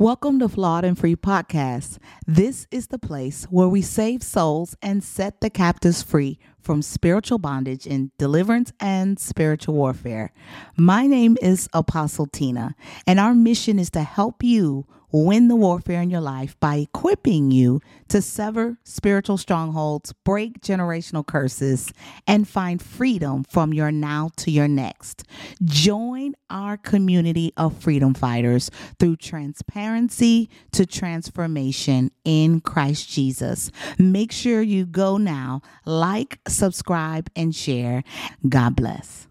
Welcome 0.00 0.38
to 0.38 0.48
Flawed 0.48 0.86
and 0.86 0.98
Free 0.98 1.14
Podcast. 1.14 1.98
This 2.26 2.66
is 2.70 2.86
the 2.86 2.98
place 2.98 3.44
where 3.50 3.68
we 3.68 3.82
save 3.82 4.22
souls 4.22 4.74
and 4.80 5.04
set 5.04 5.42
the 5.42 5.50
captives 5.50 6.02
free 6.02 6.38
from 6.58 6.80
spiritual 6.80 7.36
bondage 7.36 7.86
in 7.86 8.10
deliverance 8.16 8.72
and 8.80 9.20
spiritual 9.20 9.74
warfare. 9.74 10.32
My 10.74 11.06
name 11.06 11.36
is 11.42 11.68
Apostle 11.74 12.24
Tina, 12.24 12.74
and 13.06 13.20
our 13.20 13.34
mission 13.34 13.78
is 13.78 13.90
to 13.90 14.00
help 14.00 14.42
you 14.42 14.86
win 15.12 15.48
the 15.48 15.56
warfare 15.56 16.02
in 16.02 16.10
your 16.10 16.20
life 16.20 16.58
by 16.60 16.76
equipping 16.76 17.50
you 17.50 17.80
to 18.08 18.20
sever 18.20 18.78
spiritual 18.84 19.38
strongholds, 19.38 20.12
break 20.24 20.60
generational 20.60 21.26
curses, 21.26 21.92
and 22.26 22.48
find 22.48 22.82
freedom 22.82 23.44
from 23.44 23.72
your 23.72 23.90
now 23.90 24.30
to 24.36 24.50
your 24.50 24.68
next. 24.68 25.24
Join 25.64 26.34
our 26.50 26.76
community 26.76 27.52
of 27.56 27.76
freedom 27.76 28.14
fighters 28.14 28.70
through 28.98 29.16
transparency 29.16 30.50
to 30.72 30.86
transformation 30.86 32.10
in 32.24 32.60
Christ 32.60 33.08
Jesus. 33.08 33.70
Make 33.98 34.32
sure 34.32 34.62
you 34.62 34.86
go 34.86 35.16
now, 35.16 35.62
like, 35.84 36.40
subscribe, 36.48 37.30
and 37.36 37.54
share. 37.54 38.02
God 38.48 38.76
bless. 38.76 39.29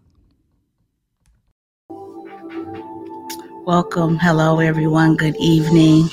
Welcome. 3.66 4.18
Hello, 4.18 4.58
everyone. 4.58 5.16
Good 5.16 5.36
evening. 5.36 6.08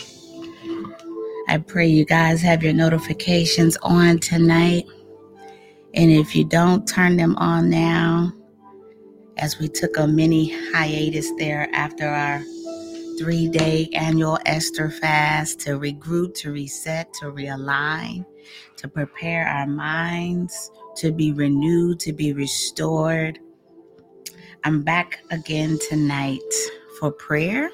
I 1.48 1.58
pray 1.58 1.88
you 1.88 2.04
guys 2.04 2.42
have 2.42 2.62
your 2.62 2.74
notifications 2.74 3.78
on 3.84 4.20
tonight. 4.20 4.86
And 5.94 6.12
if 6.12 6.36
you 6.36 6.44
don't, 6.44 6.86
turn 6.86 7.16
them 7.16 7.38
on 7.38 7.70
now 7.70 8.34
as 9.38 9.60
we 9.60 9.70
took 9.70 9.98
a 9.98 10.06
mini 10.06 10.50
hiatus 10.74 11.32
there 11.38 11.70
after 11.72 12.06
our 12.10 12.44
three 13.18 13.48
day 13.48 13.90
annual 13.94 14.38
Esther 14.46 14.90
fast 14.90 15.62
to 15.62 15.80
regroup, 15.80 16.34
to 16.36 16.52
reset, 16.52 17.14
to 17.14 17.28
realign, 17.28 18.26
to 18.76 18.90
prepare 18.90 19.48
our 19.48 19.68
minds, 19.68 20.70
to 20.98 21.14
be 21.14 21.32
renewed, 21.32 21.98
to 22.02 22.12
be 22.12 22.34
restored. 22.34 23.40
I'm 24.66 24.84
back 24.84 25.22
again 25.32 25.80
tonight 25.90 26.42
for 27.00 27.12
prayer 27.12 27.70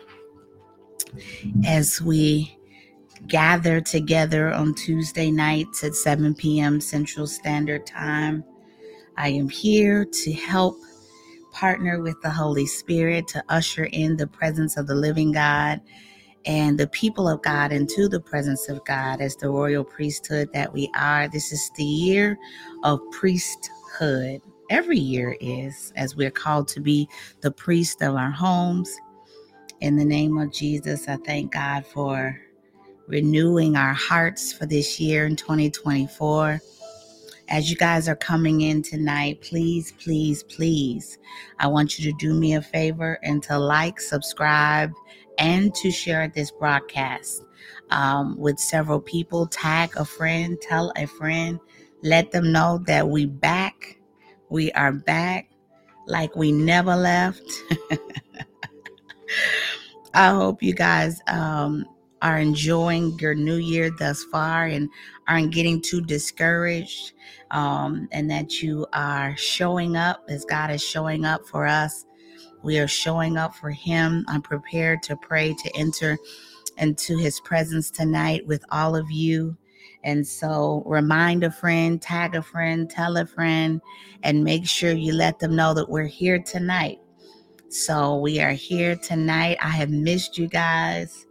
as 1.66 2.02
we 2.02 2.58
gather 3.28 3.80
together 3.80 4.52
on 4.52 4.76
Tuesday 4.76 5.32
nights 5.32 5.84
at 5.84 5.96
7 5.96 6.36
p.m. 6.36 6.82
Central 6.82 7.28
Standard 7.28 7.86
Time. 7.86 8.44
I 9.18 9.30
am 9.30 9.48
here 9.48 10.06
to 10.06 10.34
help 10.34 10.78
partner 11.52 12.02
with 12.02 12.20
the 12.22 12.30
Holy 12.30 12.66
Spirit 12.66 13.28
to 13.30 13.44
usher 13.50 13.86
in 13.86 14.18
the 14.18 14.28
presence 14.28 14.76
of 14.76 14.88
the 14.88 14.96
living 14.96 15.32
God 15.32 15.80
and 16.46 16.78
the 16.78 16.88
people 16.88 17.30
of 17.30 17.42
God 17.42 17.72
into 17.72 18.10
the 18.10 18.20
presence 18.20 18.68
of 18.68 18.84
God 18.84 19.22
as 19.22 19.36
the 19.36 19.50
royal 19.50 19.84
priesthood 19.84 20.50
that 20.54 20.74
we 20.74 20.90
are. 20.96 21.30
This 21.30 21.54
is 21.54 21.72
the 21.78 21.86
year 21.86 22.38
of 22.84 23.00
priesthood. 23.12 24.42
Every 24.70 24.98
year 24.98 25.38
is, 25.40 25.94
as 25.96 26.16
we're 26.16 26.32
called 26.32 26.68
to 26.70 26.82
be 26.82 27.08
the 27.42 27.52
priest 27.52 28.02
of 28.02 28.16
our 28.16 28.32
homes 28.32 28.94
in 29.84 29.98
the 29.98 30.06
name 30.06 30.38
of 30.38 30.50
Jesus, 30.50 31.10
I 31.10 31.18
thank 31.18 31.52
God 31.52 31.86
for 31.86 32.40
renewing 33.08 33.76
our 33.76 33.92
hearts 33.92 34.54
for 34.54 34.66
this 34.66 34.98
year 34.98 35.26
in 35.26 35.36
2024. 35.36 36.62
As 37.50 37.70
you 37.70 37.76
guys 37.76 38.08
are 38.08 38.16
coming 38.16 38.62
in 38.62 38.82
tonight, 38.82 39.42
please, 39.42 39.92
please, 39.92 40.42
please, 40.44 41.18
I 41.60 41.68
want 41.68 42.00
you 42.00 42.10
to 42.10 42.18
do 42.18 42.34
me 42.34 42.54
a 42.54 42.62
favor 42.62 43.20
and 43.24 43.44
to 43.44 43.60
like, 43.60 44.00
subscribe, 44.00 44.94
and 45.38 45.76
to 45.76 45.92
share 45.92 46.30
this 46.30 46.50
broadcast 46.50 47.44
um, 47.90 48.38
with 48.38 48.60
several 48.60 49.02
people. 49.02 49.48
Tag 49.48 49.98
a 49.98 50.06
friend, 50.06 50.58
tell 50.62 50.94
a 50.96 51.06
friend, 51.06 51.60
let 52.04 52.32
them 52.32 52.54
know 52.54 52.82
that 52.88 53.10
we 53.10 53.26
back. 53.26 54.00
We 54.48 54.72
are 54.72 54.94
back 54.94 55.50
like 56.08 56.38
we 56.38 56.54
never 56.54 56.96
left. 56.96 57.44
I 60.14 60.30
hope 60.30 60.62
you 60.62 60.74
guys 60.74 61.22
um, 61.28 61.86
are 62.22 62.38
enjoying 62.38 63.18
your 63.20 63.34
new 63.34 63.56
year 63.56 63.90
thus 63.90 64.24
far 64.26 64.66
and 64.66 64.90
aren't 65.28 65.52
getting 65.54 65.82
too 65.82 66.02
discouraged, 66.02 67.14
um, 67.52 68.08
and 68.12 68.30
that 68.30 68.62
you 68.62 68.86
are 68.94 69.36
showing 69.38 69.96
up 69.96 70.24
as 70.30 70.46
God 70.46 70.72
is 70.72 70.84
showing 70.84 71.26
up 71.26 71.46
for 71.48 71.66
us. 71.66 72.06
We 72.62 72.80
are 72.80 72.88
showing 72.88 73.38
up 73.38 73.56
for 73.56 73.72
Him. 73.72 74.24
I'm 74.28 74.42
prepared 74.42 75.04
to 75.04 75.18
pray 75.18 75.54
to 75.54 75.78
enter 75.78 76.18
into 76.78 77.18
His 77.18 77.40
presence 77.42 77.92
tonight 77.92 78.46
with 78.48 78.64
all 78.72 78.96
of 78.96 79.10
you. 79.12 79.58
And 80.06 80.26
so, 80.28 80.84
remind 80.86 81.44
a 81.44 81.52
friend, 81.52 82.02
tag 82.02 82.36
a 82.36 82.42
friend, 82.42 82.90
tell 82.90 83.18
a 83.18 83.26
friend, 83.26 83.82
and 84.24 84.44
make 84.44 84.66
sure 84.66 84.92
you 84.92 85.14
let 85.14 85.40
them 85.40 85.56
know 85.56 85.74
that 85.74 85.90
we're 85.90 86.06
here 86.06 86.40
tonight. 86.40 87.00
So 87.74 88.18
we 88.18 88.40
are 88.40 88.52
here 88.52 88.96
tonight. 88.96 89.58
I 89.60 89.70
have 89.70 89.90
missed 89.90 90.38
you 90.38 90.48
guys. 90.48 91.26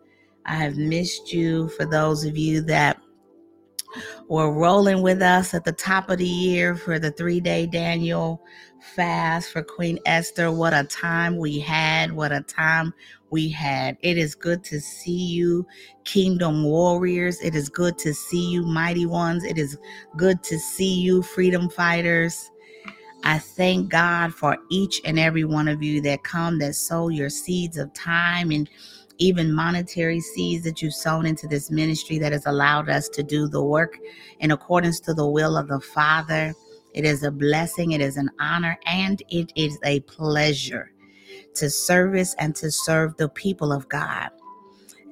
I 0.44 0.56
have 0.56 0.76
missed 0.76 1.32
you 1.32 1.68
for 1.68 1.86
those 1.86 2.24
of 2.24 2.36
you 2.36 2.62
that 2.62 3.00
were 4.28 4.52
rolling 4.52 5.02
with 5.02 5.22
us 5.22 5.54
at 5.54 5.64
the 5.64 5.70
top 5.70 6.10
of 6.10 6.18
the 6.18 6.26
year 6.26 6.74
for 6.74 6.98
the 6.98 7.12
three 7.12 7.38
day 7.38 7.66
Daniel 7.66 8.42
fast 8.96 9.52
for 9.52 9.62
Queen 9.62 10.00
Esther. 10.04 10.50
What 10.50 10.74
a 10.74 10.82
time 10.82 11.36
we 11.36 11.60
had! 11.60 12.10
What 12.10 12.32
a 12.32 12.40
time 12.40 12.92
we 13.30 13.48
had. 13.48 13.96
It 14.00 14.18
is 14.18 14.34
good 14.34 14.64
to 14.64 14.80
see 14.80 15.12
you, 15.12 15.64
Kingdom 16.02 16.64
Warriors. 16.64 17.40
It 17.40 17.54
is 17.54 17.68
good 17.68 17.98
to 17.98 18.12
see 18.12 18.50
you, 18.50 18.64
Mighty 18.64 19.06
Ones. 19.06 19.44
It 19.44 19.58
is 19.58 19.78
good 20.16 20.42
to 20.42 20.58
see 20.58 21.02
you, 21.02 21.22
Freedom 21.22 21.70
Fighters. 21.70 22.50
I 23.24 23.38
thank 23.38 23.88
God 23.88 24.34
for 24.34 24.58
each 24.68 25.00
and 25.04 25.18
every 25.18 25.44
one 25.44 25.68
of 25.68 25.82
you 25.82 26.00
that 26.02 26.24
come, 26.24 26.58
that 26.58 26.74
sow 26.74 27.08
your 27.08 27.30
seeds 27.30 27.78
of 27.78 27.92
time 27.94 28.50
and 28.50 28.68
even 29.18 29.52
monetary 29.52 30.20
seeds 30.20 30.64
that 30.64 30.82
you've 30.82 30.94
sown 30.94 31.26
into 31.26 31.46
this 31.46 31.70
ministry 31.70 32.18
that 32.18 32.32
has 32.32 32.46
allowed 32.46 32.88
us 32.88 33.08
to 33.10 33.22
do 33.22 33.46
the 33.46 33.62
work 33.62 33.96
in 34.40 34.50
accordance 34.50 34.98
to 35.00 35.14
the 35.14 35.26
will 35.26 35.56
of 35.56 35.68
the 35.68 35.80
Father. 35.80 36.52
It 36.94 37.04
is 37.04 37.22
a 37.22 37.30
blessing, 37.30 37.92
it 37.92 38.00
is 38.00 38.16
an 38.16 38.30
honor, 38.40 38.76
and 38.86 39.22
it 39.28 39.52
is 39.54 39.78
a 39.84 40.00
pleasure 40.00 40.92
to 41.54 41.70
service 41.70 42.34
and 42.38 42.56
to 42.56 42.70
serve 42.70 43.16
the 43.16 43.28
people 43.28 43.72
of 43.72 43.88
God. 43.88 44.30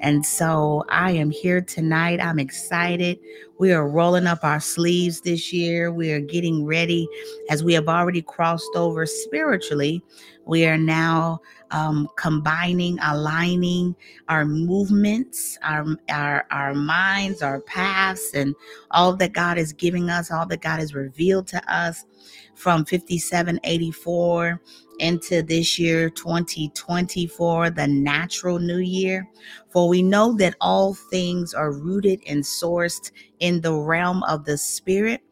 And 0.01 0.25
so 0.25 0.85
I 0.89 1.13
am 1.13 1.31
here 1.31 1.61
tonight. 1.61 2.21
I'm 2.21 2.39
excited. 2.39 3.19
We 3.59 3.73
are 3.73 3.87
rolling 3.87 4.27
up 4.27 4.43
our 4.43 4.59
sleeves 4.59 5.21
this 5.21 5.53
year. 5.53 5.93
We 5.93 6.11
are 6.13 6.21
getting 6.21 6.65
ready 6.65 7.07
as 7.51 7.63
we 7.63 7.75
have 7.75 7.89
already 7.89 8.23
crossed 8.23 8.71
over 8.75 9.05
spiritually. 9.05 10.03
We 10.47 10.65
are 10.65 10.79
now 10.79 11.43
um, 11.71 12.09
combining, 12.17 12.99
aligning 13.01 13.95
our 14.29 14.47
movements, 14.47 15.59
our, 15.63 15.85
our, 16.09 16.47
our 16.51 16.73
minds, 16.73 17.43
our 17.43 17.61
paths, 17.61 18.31
and 18.35 18.55
all 18.93 19.15
that 19.17 19.33
God 19.35 19.59
is 19.59 19.75
giving 19.75 20.09
us, 20.09 20.31
all 20.31 20.47
that 20.47 20.63
God 20.63 20.81
has 20.81 20.95
revealed 20.95 21.47
to 21.49 21.73
us 21.73 22.07
from 22.55 22.85
5784 22.87 24.61
into 25.01 25.43
this 25.43 25.79
year 25.79 26.11
2024, 26.11 27.71
the 27.71 27.89
natural 27.89 28.59
new 28.59 28.79
year. 28.79 29.29
For 29.71 29.89
we 29.89 30.03
know 30.03 30.37
that 30.37 30.55
all 30.61 30.95
things 30.95 31.55
are 31.55 31.73
rooted 31.73 32.21
and 32.27 32.43
sourced 32.43 33.11
in 33.41 33.61
the 33.61 33.75
realm 33.75 34.23
of 34.25 34.45
the 34.45 34.59
spirit. 34.59 35.23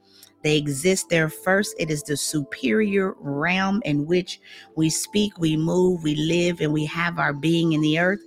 They 0.43 0.57
exist 0.57 1.09
there 1.09 1.29
first. 1.29 1.75
It 1.79 1.91
is 1.91 2.03
the 2.03 2.17
superior 2.17 3.15
realm 3.19 3.83
in 3.85 4.07
which 4.07 4.41
we 4.77 4.89
speak, 4.89 5.39
we 5.39 5.57
move, 5.57 6.03
we 6.03 6.15
live, 6.15 6.61
and 6.61 6.73
we 6.73 6.85
have 6.87 7.19
our 7.19 7.33
being 7.33 7.73
in 7.73 7.81
the 7.81 7.99
earth. 7.99 8.23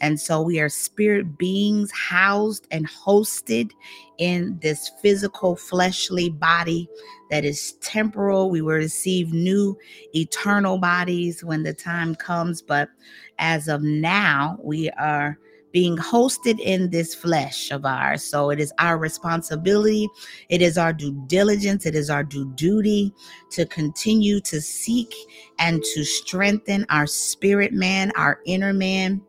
And 0.00 0.20
so 0.20 0.42
we 0.42 0.60
are 0.60 0.68
spirit 0.68 1.38
beings 1.38 1.90
housed 1.92 2.66
and 2.70 2.88
hosted 2.88 3.70
in 4.18 4.58
this 4.60 4.90
physical, 5.00 5.56
fleshly 5.56 6.30
body 6.30 6.88
that 7.30 7.44
is 7.44 7.72
temporal. 7.80 8.50
We 8.50 8.62
will 8.62 8.74
receive 8.74 9.32
new 9.32 9.76
eternal 10.14 10.78
bodies 10.78 11.42
when 11.42 11.62
the 11.62 11.74
time 11.74 12.14
comes. 12.14 12.62
But 12.62 12.88
as 13.38 13.68
of 13.68 13.82
now, 13.82 14.58
we 14.62 14.90
are 14.90 15.38
being 15.72 15.96
hosted 15.96 16.60
in 16.60 16.88
this 16.90 17.16
flesh 17.16 17.72
of 17.72 17.84
ours. 17.84 18.22
So 18.22 18.50
it 18.50 18.60
is 18.60 18.72
our 18.78 18.96
responsibility, 18.96 20.08
it 20.48 20.62
is 20.62 20.78
our 20.78 20.92
due 20.92 21.20
diligence, 21.26 21.84
it 21.84 21.96
is 21.96 22.10
our 22.10 22.22
due 22.22 22.52
duty 22.54 23.12
to 23.50 23.66
continue 23.66 24.40
to 24.42 24.60
seek 24.60 25.12
and 25.58 25.82
to 25.82 26.04
strengthen 26.04 26.86
our 26.90 27.08
spirit 27.08 27.72
man, 27.72 28.12
our 28.16 28.38
inner 28.46 28.72
man 28.72 29.20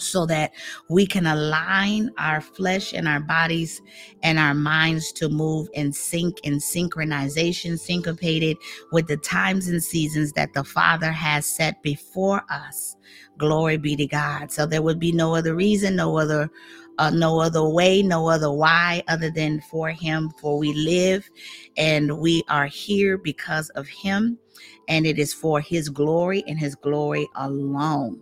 so 0.00 0.26
that 0.26 0.52
we 0.88 1.06
can 1.06 1.26
align 1.26 2.10
our 2.18 2.40
flesh 2.40 2.92
and 2.92 3.06
our 3.06 3.20
bodies 3.20 3.80
and 4.22 4.38
our 4.38 4.54
minds 4.54 5.12
to 5.12 5.28
move 5.28 5.68
in 5.74 5.92
sync 5.92 6.38
in 6.44 6.54
synchronization, 6.54 7.78
syncopated 7.78 8.56
with 8.92 9.06
the 9.06 9.16
times 9.18 9.68
and 9.68 9.82
seasons 9.82 10.32
that 10.32 10.52
the 10.54 10.64
Father 10.64 11.12
has 11.12 11.46
set 11.46 11.82
before 11.82 12.42
us. 12.50 12.96
Glory 13.38 13.76
be 13.76 13.96
to 13.96 14.06
God. 14.06 14.52
So 14.52 14.66
there 14.66 14.82
would 14.82 14.98
be 14.98 15.12
no 15.12 15.34
other 15.34 15.54
reason, 15.54 15.96
no 15.96 16.18
other 16.18 16.50
uh, 16.98 17.08
no 17.08 17.40
other 17.40 17.66
way, 17.66 18.02
no 18.02 18.28
other 18.28 18.52
why 18.52 19.02
other 19.08 19.30
than 19.30 19.60
for 19.62 19.88
Him. 19.88 20.30
For 20.38 20.58
we 20.58 20.74
live 20.74 21.28
and 21.78 22.18
we 22.18 22.42
are 22.48 22.66
here 22.66 23.16
because 23.16 23.70
of 23.70 23.88
Him, 23.88 24.38
and 24.88 25.06
it 25.06 25.18
is 25.18 25.32
for 25.32 25.60
His 25.60 25.88
glory 25.88 26.44
and 26.46 26.58
His 26.58 26.74
glory 26.74 27.26
alone 27.36 28.20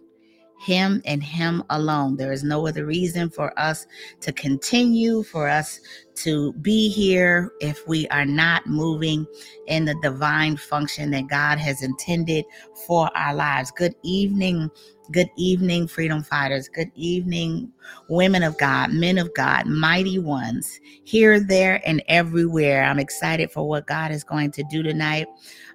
him 0.59 1.01
and 1.05 1.23
him 1.23 1.63
alone. 1.71 2.17
There 2.17 2.33
is 2.33 2.43
no 2.43 2.67
other 2.67 2.85
reason 2.85 3.31
for 3.31 3.59
us 3.59 3.87
to 4.21 4.33
continue, 4.33 5.23
for 5.23 5.49
us 5.49 5.81
to 6.17 6.53
be 6.55 6.89
here 6.89 7.53
if 7.61 7.87
we 7.87 8.09
are 8.09 8.25
not 8.25 8.67
moving 8.67 9.27
in 9.69 9.85
the 9.85 9.95
divine 10.03 10.57
function 10.57 11.11
that 11.13 11.29
God 11.29 11.59
has 11.59 11.83
intended 11.83 12.45
for 12.87 13.11
our 13.17 13.35
lives. 13.35 13.71
Good 13.71 13.95
evening. 14.03 14.71
Good 15.11 15.31
evening, 15.39 15.89
freedom 15.89 16.23
fighters. 16.23 16.69
Good 16.69 16.91
evening, 16.95 17.73
women 18.11 18.43
of 18.43 18.59
God, 18.59 18.93
men 18.93 19.17
of 19.17 19.33
God, 19.33 19.65
mighty 19.67 20.19
ones, 20.19 20.81
here, 21.05 21.41
there, 21.41 21.81
and 21.87 22.03
everywhere. 22.09 22.85
I'm 22.85 22.99
excited 22.99 23.51
for 23.51 23.67
what 23.67 23.87
God 23.87 24.11
is 24.11 24.23
going 24.23 24.51
to 24.51 24.65
do 24.65 24.83
tonight. 24.83 25.27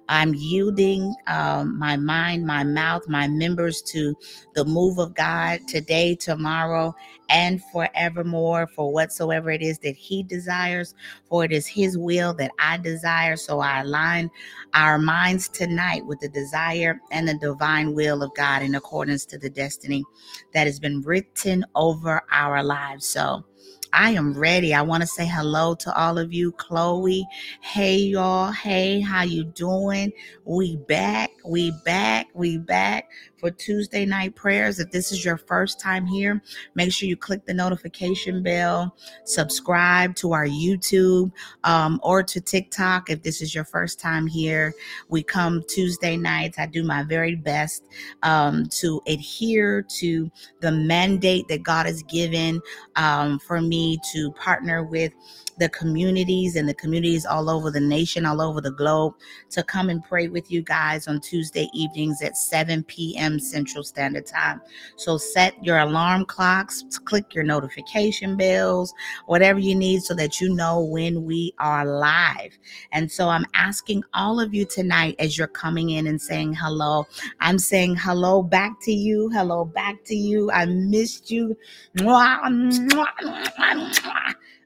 I'm 0.08 0.34
yielding 0.34 1.14
um, 1.26 1.78
my 1.78 1.96
mind, 1.96 2.46
my 2.46 2.64
mouth, 2.64 3.08
my 3.08 3.28
members 3.28 3.82
to 3.82 4.14
the 4.54 4.64
move 4.64 4.98
of 4.98 5.14
God 5.14 5.60
today, 5.66 6.14
tomorrow, 6.14 6.94
and 7.30 7.62
forevermore 7.72 8.66
for 8.66 8.92
whatsoever 8.92 9.50
it 9.50 9.62
is 9.62 9.78
that 9.78 9.96
He 9.96 10.22
desires. 10.22 10.94
For 11.28 11.44
it 11.44 11.52
is 11.52 11.66
His 11.66 11.96
will 11.96 12.34
that 12.34 12.50
I 12.58 12.76
desire. 12.76 13.36
So 13.36 13.60
I 13.60 13.80
align 13.80 14.30
our 14.74 14.98
minds 14.98 15.48
tonight 15.48 16.04
with 16.04 16.20
the 16.20 16.28
desire 16.28 17.00
and 17.10 17.26
the 17.26 17.38
divine 17.38 17.94
will 17.94 18.22
of 18.22 18.34
God 18.34 18.62
in 18.62 18.74
accordance 18.74 19.24
to 19.26 19.38
the 19.38 19.50
destiny 19.50 20.04
that 20.52 20.66
has 20.66 20.78
been 20.78 21.00
written 21.02 21.64
over 21.74 22.22
our 22.30 22.62
lives. 22.62 23.06
So, 23.06 23.44
I 23.94 24.10
am 24.10 24.36
ready. 24.36 24.74
I 24.74 24.82
want 24.82 25.02
to 25.02 25.06
say 25.06 25.24
hello 25.24 25.76
to 25.76 25.96
all 25.96 26.18
of 26.18 26.32
you. 26.32 26.50
Chloe, 26.50 27.24
hey 27.60 27.96
y'all. 27.96 28.50
Hey, 28.50 29.00
how 29.00 29.22
you 29.22 29.44
doing? 29.44 30.12
We 30.44 30.76
back. 30.76 31.30
We 31.46 31.70
back. 31.84 32.26
We 32.34 32.58
back 32.58 33.08
for 33.44 33.50
Tuesday 33.50 34.06
night 34.06 34.34
prayers. 34.34 34.80
If 34.80 34.90
this 34.90 35.12
is 35.12 35.22
your 35.22 35.36
first 35.36 35.78
time 35.78 36.06
here, 36.06 36.40
make 36.74 36.90
sure 36.90 37.06
you 37.06 37.16
click 37.16 37.44
the 37.44 37.52
notification 37.52 38.42
bell, 38.42 38.96
subscribe 39.24 40.16
to 40.16 40.32
our 40.32 40.46
YouTube 40.46 41.30
um, 41.62 42.00
or 42.02 42.22
to 42.22 42.40
TikTok. 42.40 43.10
If 43.10 43.22
this 43.22 43.42
is 43.42 43.54
your 43.54 43.66
first 43.66 44.00
time 44.00 44.26
here, 44.26 44.72
we 45.10 45.22
come 45.22 45.62
Tuesday 45.68 46.16
nights. 46.16 46.58
I 46.58 46.64
do 46.64 46.84
my 46.84 47.02
very 47.02 47.34
best 47.34 47.84
um, 48.22 48.64
to 48.80 49.02
adhere 49.06 49.82
to 49.98 50.30
the 50.60 50.72
mandate 50.72 51.46
that 51.48 51.62
God 51.62 51.84
has 51.84 52.02
given 52.04 52.62
um, 52.96 53.38
for 53.40 53.60
me 53.60 53.98
to 54.14 54.32
partner 54.32 54.84
with 54.84 55.12
the 55.58 55.68
communities 55.68 56.56
and 56.56 56.68
the 56.68 56.74
communities 56.74 57.24
all 57.24 57.48
over 57.48 57.70
the 57.70 57.80
nation, 57.80 58.26
all 58.26 58.40
over 58.40 58.60
the 58.60 58.70
globe, 58.70 59.14
to 59.50 59.62
come 59.62 59.88
and 59.88 60.02
pray 60.04 60.28
with 60.28 60.50
you 60.50 60.62
guys 60.62 61.06
on 61.06 61.20
Tuesday 61.20 61.68
evenings 61.72 62.22
at 62.22 62.36
7 62.36 62.82
p.m. 62.84 63.38
Central 63.38 63.84
Standard 63.84 64.26
Time. 64.26 64.60
So 64.96 65.16
set 65.16 65.62
your 65.64 65.78
alarm 65.78 66.24
clocks, 66.26 66.84
click 67.04 67.34
your 67.34 67.44
notification 67.44 68.36
bells, 68.36 68.92
whatever 69.26 69.58
you 69.58 69.74
need 69.74 70.02
so 70.02 70.14
that 70.14 70.40
you 70.40 70.54
know 70.54 70.80
when 70.80 71.24
we 71.24 71.54
are 71.58 71.84
live. 71.84 72.58
And 72.92 73.10
so 73.10 73.28
I'm 73.28 73.46
asking 73.54 74.04
all 74.14 74.40
of 74.40 74.54
you 74.54 74.64
tonight 74.64 75.16
as 75.18 75.38
you're 75.38 75.46
coming 75.46 75.90
in 75.90 76.06
and 76.06 76.20
saying 76.20 76.54
hello, 76.54 77.06
I'm 77.40 77.58
saying 77.58 77.96
hello 77.96 78.42
back 78.42 78.80
to 78.82 78.92
you. 78.92 79.30
Hello 79.30 79.64
back 79.64 80.04
to 80.04 80.14
you. 80.14 80.50
I 80.50 80.66
missed 80.66 81.30
you. 81.30 81.56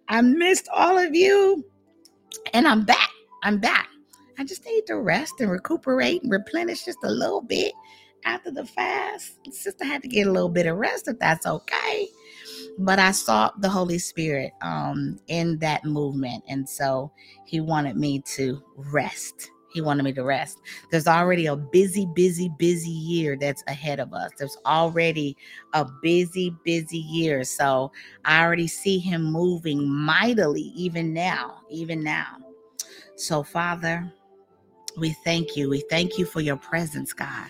I 0.09 0.21
missed 0.23 0.69
all 0.75 0.99
of 0.99 1.15
you. 1.15 1.65
And 2.55 2.67
I'm 2.67 2.85
back. 2.85 3.11
I'm 3.43 3.59
back. 3.59 3.89
I 4.39 4.45
just 4.45 4.65
need 4.65 4.87
to 4.87 4.97
rest 4.99 5.35
and 5.41 5.51
recuperate 5.51 6.23
and 6.23 6.33
replenish 6.33 6.85
just 6.85 6.99
a 7.05 7.11
little 7.11 7.43
bit 7.43 7.73
after 8.25 8.51
the 8.51 8.65
fast. 8.65 9.35
Sister 9.53 9.85
had 9.85 10.03
to 10.03 10.09
get 10.09 10.27
a 10.27 10.33
little 10.33 10.49
bit 10.49 10.67
of 10.67 10.77
rest 10.77 11.09
if 11.09 11.19
that's 11.19 11.47
okay. 11.47 12.09
But 12.79 12.99
I 12.99 13.11
saw 13.13 13.51
the 13.59 13.69
Holy 13.69 13.99
Spirit 13.99 14.53
um, 14.63 15.19
in 15.29 15.59
that 15.59 15.85
movement. 15.85 16.45
And 16.49 16.69
so 16.69 17.13
he 17.47 17.61
wanted 17.61 17.97
me 17.97 18.23
to 18.37 18.63
rest. 18.77 19.51
He 19.73 19.81
wanted 19.81 20.03
me 20.03 20.13
to 20.15 20.25
rest. 20.25 20.61
There's 20.91 21.07
already 21.07 21.47
a 21.47 21.57
busy, 21.57 22.07
busy, 22.15 22.51
busy 22.59 22.91
year 22.91 23.37
that's 23.37 23.63
ahead 23.69 24.01
of 24.01 24.15
us. 24.15 24.31
There's 24.39 24.57
already 24.65 25.37
a 25.75 25.87
busy, 26.03 26.55
busy 26.65 26.99
year. 26.99 27.45
So 27.45 27.93
I 28.25 28.43
already 28.43 28.69
see 28.69 28.99
him 28.99 29.25
moving 29.25 29.89
mightily, 29.89 30.73
even 30.75 31.13
now, 31.13 31.61
even 31.71 32.03
now. 32.03 32.37
So, 33.17 33.43
Father, 33.43 34.11
we 34.97 35.13
thank 35.25 35.57
you. 35.57 35.69
We 35.69 35.81
thank 35.91 36.19
you 36.19 36.25
for 36.25 36.41
your 36.41 36.57
presence, 36.57 37.13
God. 37.13 37.49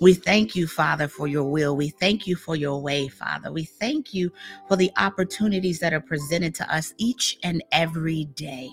We 0.00 0.14
thank 0.14 0.54
you, 0.54 0.66
Father, 0.66 1.08
for 1.08 1.26
your 1.26 1.44
will. 1.44 1.76
We 1.76 1.88
thank 1.88 2.26
you 2.26 2.36
for 2.36 2.54
your 2.54 2.80
way, 2.80 3.08
Father. 3.08 3.52
We 3.52 3.64
thank 3.64 4.14
you 4.14 4.30
for 4.68 4.76
the 4.76 4.90
opportunities 4.98 5.78
that 5.80 5.92
are 5.92 6.00
presented 6.00 6.54
to 6.56 6.74
us 6.74 6.94
each 6.98 7.38
and 7.42 7.62
every 7.72 8.26
day 8.36 8.70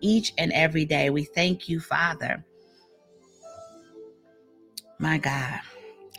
each 0.00 0.32
and 0.38 0.52
every 0.52 0.84
day. 0.84 1.10
We 1.10 1.24
thank 1.24 1.68
you, 1.68 1.80
Father. 1.80 2.44
My 4.98 5.18
God, 5.18 5.60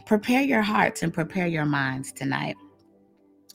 prepare 0.05 0.41
your 0.41 0.61
hearts 0.61 1.03
and 1.03 1.13
prepare 1.13 1.47
your 1.47 1.65
minds 1.65 2.11
tonight 2.11 2.55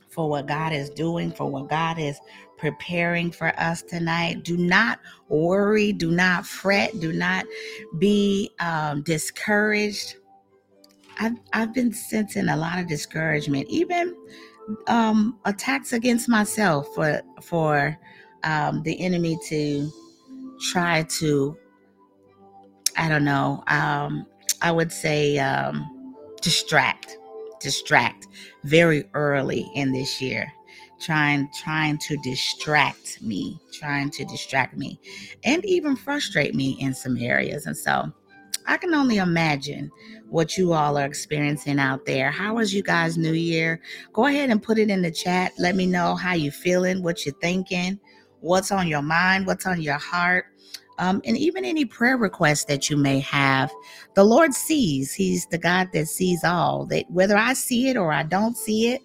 for 0.08 0.30
what 0.30 0.46
God 0.46 0.72
is 0.72 0.88
doing, 0.90 1.30
for 1.30 1.50
what 1.50 1.68
God 1.68 1.98
is 1.98 2.18
preparing 2.56 3.30
for 3.30 3.48
us 3.60 3.82
tonight. 3.82 4.44
Do 4.44 4.56
not 4.56 5.00
worry, 5.28 5.92
do 5.92 6.10
not 6.10 6.46
fret, 6.46 6.98
do 7.00 7.12
not 7.12 7.44
be 7.98 8.50
um, 8.60 9.02
discouraged. 9.02 10.16
I've, 11.18 11.36
I've 11.52 11.74
been 11.74 11.92
sensing 11.92 12.48
a 12.48 12.56
lot 12.56 12.78
of 12.78 12.86
discouragement, 12.86 13.66
even 13.68 14.16
um, 14.86 15.38
attacks 15.44 15.92
against 15.92 16.28
myself 16.28 16.88
for 16.94 17.22
for 17.42 17.96
um, 18.46 18.82
the 18.84 18.98
enemy 19.00 19.38
to 19.48 19.90
try 20.72 21.02
to, 21.02 21.56
I 22.96 23.08
don't 23.08 23.24
know, 23.24 23.62
um, 23.66 24.26
I 24.62 24.72
would 24.72 24.92
say 24.92 25.38
um, 25.38 26.14
distract, 26.40 27.18
distract 27.60 28.28
very 28.64 29.04
early 29.14 29.70
in 29.74 29.92
this 29.92 30.22
year. 30.22 30.50
Trying, 30.98 31.50
trying 31.62 31.98
to 31.98 32.16
distract 32.24 33.20
me, 33.20 33.60
trying 33.70 34.08
to 34.12 34.24
distract 34.24 34.78
me, 34.78 34.98
and 35.44 35.62
even 35.66 35.94
frustrate 35.94 36.54
me 36.54 36.78
in 36.80 36.94
some 36.94 37.18
areas. 37.18 37.66
And 37.66 37.76
so, 37.76 38.10
I 38.66 38.78
can 38.78 38.94
only 38.94 39.18
imagine 39.18 39.90
what 40.30 40.56
you 40.56 40.72
all 40.72 40.96
are 40.96 41.04
experiencing 41.04 41.78
out 41.78 42.06
there. 42.06 42.30
How 42.30 42.54
was 42.54 42.72
you 42.72 42.82
guys' 42.82 43.18
New 43.18 43.34
Year? 43.34 43.80
Go 44.14 44.24
ahead 44.24 44.48
and 44.48 44.62
put 44.62 44.78
it 44.78 44.88
in 44.88 45.02
the 45.02 45.10
chat. 45.10 45.52
Let 45.58 45.76
me 45.76 45.86
know 45.86 46.16
how 46.16 46.32
you 46.32 46.50
feeling, 46.50 47.02
what 47.02 47.26
you're 47.26 47.34
thinking 47.42 48.00
what's 48.46 48.72
on 48.72 48.88
your 48.88 49.02
mind, 49.02 49.46
what's 49.46 49.66
on 49.66 49.80
your 49.80 49.98
heart. 49.98 50.46
Um, 50.98 51.20
and 51.26 51.36
even 51.36 51.64
any 51.64 51.84
prayer 51.84 52.16
requests 52.16 52.64
that 52.64 52.88
you 52.88 52.96
may 52.96 53.20
have, 53.20 53.70
the 54.14 54.24
Lord 54.24 54.54
sees. 54.54 55.12
He's 55.12 55.46
the 55.46 55.58
God 55.58 55.88
that 55.92 56.06
sees 56.08 56.42
all. 56.42 56.86
That 56.86 57.04
whether 57.10 57.36
I 57.36 57.52
see 57.52 57.88
it 57.88 57.96
or 57.96 58.12
I 58.12 58.22
don't 58.22 58.56
see 58.56 58.92
it, 58.92 59.02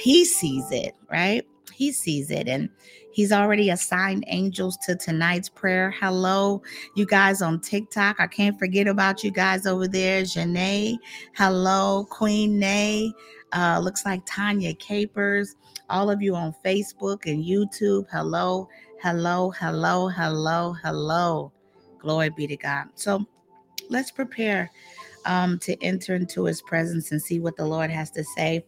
He 0.00 0.24
sees 0.24 0.70
it, 0.70 0.94
right? 1.10 1.46
He 1.72 1.92
sees 1.92 2.30
it, 2.30 2.48
and 2.48 2.70
He's 3.12 3.30
already 3.30 3.70
assigned 3.70 4.24
angels 4.28 4.78
to 4.86 4.96
tonight's 4.96 5.50
prayer. 5.50 5.94
Hello, 6.00 6.62
you 6.96 7.04
guys 7.04 7.42
on 7.42 7.60
TikTok. 7.60 8.16
I 8.18 8.26
can't 8.26 8.58
forget 8.58 8.86
about 8.86 9.22
you 9.22 9.30
guys 9.30 9.66
over 9.66 9.86
there. 9.86 10.22
Janae, 10.22 10.96
hello, 11.36 12.06
Queen 12.08 12.58
Nay. 12.58 13.12
Uh, 13.52 13.80
looks 13.82 14.04
like 14.06 14.22
Tanya 14.26 14.74
Capers. 14.74 15.56
All 15.90 16.10
of 16.10 16.22
you 16.22 16.34
on 16.34 16.54
Facebook 16.64 17.26
and 17.30 17.44
YouTube, 17.44 18.06
hello. 18.10 18.68
Hello, 19.04 19.50
hello, 19.50 20.08
hello, 20.08 20.74
hello. 20.82 21.52
Glory 21.98 22.30
be 22.30 22.46
to 22.46 22.56
God. 22.56 22.86
So 22.94 23.26
let's 23.90 24.10
prepare 24.10 24.70
um, 25.26 25.58
to 25.58 25.76
enter 25.84 26.14
into 26.14 26.46
his 26.46 26.62
presence 26.62 27.12
and 27.12 27.20
see 27.20 27.38
what 27.38 27.54
the 27.58 27.66
Lord 27.66 27.90
has 27.90 28.10
to 28.12 28.24
say. 28.24 28.64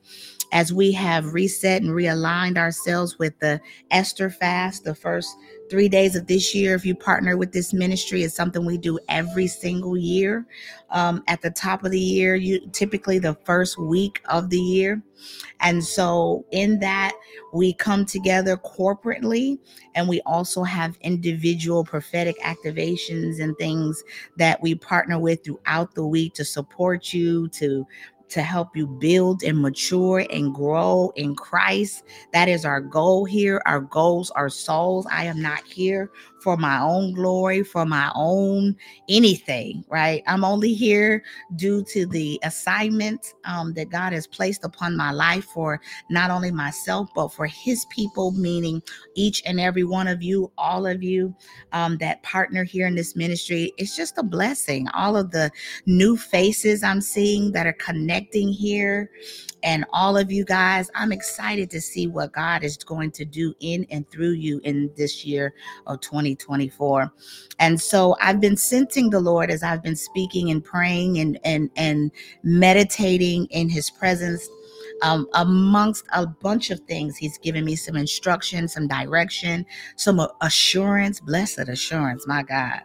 as 0.52 0.72
we 0.72 0.92
have 0.92 1.34
reset 1.34 1.82
and 1.82 1.90
realigned 1.90 2.58
ourselves 2.58 3.18
with 3.18 3.38
the 3.40 3.60
Esther 3.90 4.30
fast, 4.30 4.84
the 4.84 4.94
first 4.94 5.36
three 5.68 5.88
days 5.88 6.16
of 6.16 6.26
this 6.26 6.54
year, 6.54 6.74
if 6.74 6.84
you 6.84 6.94
partner 6.94 7.36
with 7.36 7.52
this 7.52 7.72
ministry, 7.72 8.22
is 8.22 8.34
something 8.34 8.64
we 8.64 8.78
do 8.78 8.98
every 9.08 9.46
single 9.46 9.96
year. 9.96 10.46
Um, 10.90 11.22
at 11.28 11.42
the 11.42 11.50
top 11.50 11.84
of 11.84 11.90
the 11.90 12.00
year, 12.00 12.34
you 12.36 12.60
typically 12.72 13.18
the 13.18 13.34
first 13.44 13.78
week 13.78 14.22
of 14.26 14.50
the 14.50 14.58
year. 14.58 15.02
And 15.60 15.82
so, 15.82 16.44
in 16.52 16.78
that, 16.80 17.14
we 17.52 17.72
come 17.72 18.04
together 18.04 18.56
corporately 18.58 19.58
and 19.94 20.08
we 20.08 20.20
also 20.26 20.62
have 20.62 20.98
individual 21.00 21.84
prophetic 21.84 22.38
activations 22.40 23.40
and 23.40 23.56
things 23.56 24.04
that 24.36 24.60
we 24.62 24.74
partner 24.74 25.18
with 25.18 25.44
throughout 25.44 25.94
the 25.94 26.06
week 26.06 26.34
to 26.34 26.44
support 26.44 27.12
you, 27.12 27.48
to 27.48 27.86
to 28.28 28.42
help 28.42 28.76
you 28.76 28.86
build 28.86 29.42
and 29.42 29.58
mature 29.58 30.26
and 30.30 30.54
grow 30.54 31.12
in 31.16 31.34
Christ. 31.34 32.04
That 32.32 32.48
is 32.48 32.64
our 32.64 32.80
goal 32.80 33.24
here. 33.24 33.62
Our 33.66 33.80
goals 33.80 34.30
are 34.32 34.48
souls. 34.48 35.06
I 35.10 35.24
am 35.24 35.40
not 35.40 35.64
here 35.64 36.10
for 36.40 36.56
my 36.56 36.80
own 36.80 37.12
glory, 37.12 37.62
for 37.62 37.84
my 37.86 38.10
own 38.14 38.76
anything, 39.08 39.84
right? 39.88 40.22
I'm 40.26 40.44
only 40.44 40.74
here 40.74 41.22
due 41.56 41.82
to 41.84 42.06
the 42.06 42.38
assignment 42.42 43.34
um, 43.44 43.72
that 43.74 43.88
God 43.90 44.12
has 44.12 44.26
placed 44.26 44.64
upon 44.64 44.96
my 44.96 45.12
life 45.12 45.44
for 45.44 45.80
not 46.10 46.30
only 46.30 46.50
myself, 46.50 47.08
but 47.14 47.28
for 47.32 47.46
His 47.46 47.84
people, 47.86 48.32
meaning 48.32 48.82
each 49.14 49.42
and 49.46 49.58
every 49.60 49.84
one 49.84 50.08
of 50.08 50.22
you, 50.22 50.52
all 50.58 50.86
of 50.86 51.02
you 51.02 51.34
um, 51.72 51.96
that 51.98 52.22
partner 52.22 52.64
here 52.64 52.86
in 52.86 52.94
this 52.94 53.16
ministry. 53.16 53.72
It's 53.76 53.96
just 53.96 54.18
a 54.18 54.22
blessing. 54.22 54.88
All 54.94 55.16
of 55.16 55.30
the 55.30 55.50
new 55.86 56.16
faces 56.16 56.82
I'm 56.82 57.00
seeing 57.00 57.52
that 57.52 57.66
are 57.66 57.72
connecting 57.74 58.48
here 58.48 59.10
and 59.66 59.84
all 59.92 60.16
of 60.16 60.30
you 60.30 60.44
guys. 60.44 60.88
I'm 60.94 61.10
excited 61.10 61.70
to 61.72 61.80
see 61.80 62.06
what 62.06 62.32
God 62.32 62.62
is 62.62 62.76
going 62.78 63.10
to 63.10 63.24
do 63.24 63.52
in 63.58 63.84
and 63.90 64.08
through 64.10 64.32
you 64.32 64.60
in 64.62 64.90
this 64.96 65.24
year 65.24 65.52
of 65.88 66.00
2024. 66.00 67.12
And 67.58 67.78
so 67.78 68.16
I've 68.20 68.40
been 68.40 68.56
sensing 68.56 69.10
the 69.10 69.18
Lord 69.18 69.50
as 69.50 69.64
I've 69.64 69.82
been 69.82 69.96
speaking 69.96 70.50
and 70.50 70.64
praying 70.64 71.18
and 71.18 71.38
and 71.44 71.68
and 71.76 72.12
meditating 72.44 73.46
in 73.46 73.68
his 73.68 73.90
presence 73.90 74.48
um, 75.02 75.28
amongst 75.34 76.04
a 76.12 76.26
bunch 76.26 76.70
of 76.70 76.80
things. 76.80 77.16
He's 77.16 77.38
given 77.38 77.64
me 77.64 77.76
some 77.76 77.96
instruction, 77.96 78.68
some 78.68 78.88
direction, 78.88 79.66
some 79.96 80.26
assurance, 80.40 81.20
blessed 81.20 81.68
assurance, 81.68 82.26
my 82.26 82.42
God 82.42 82.80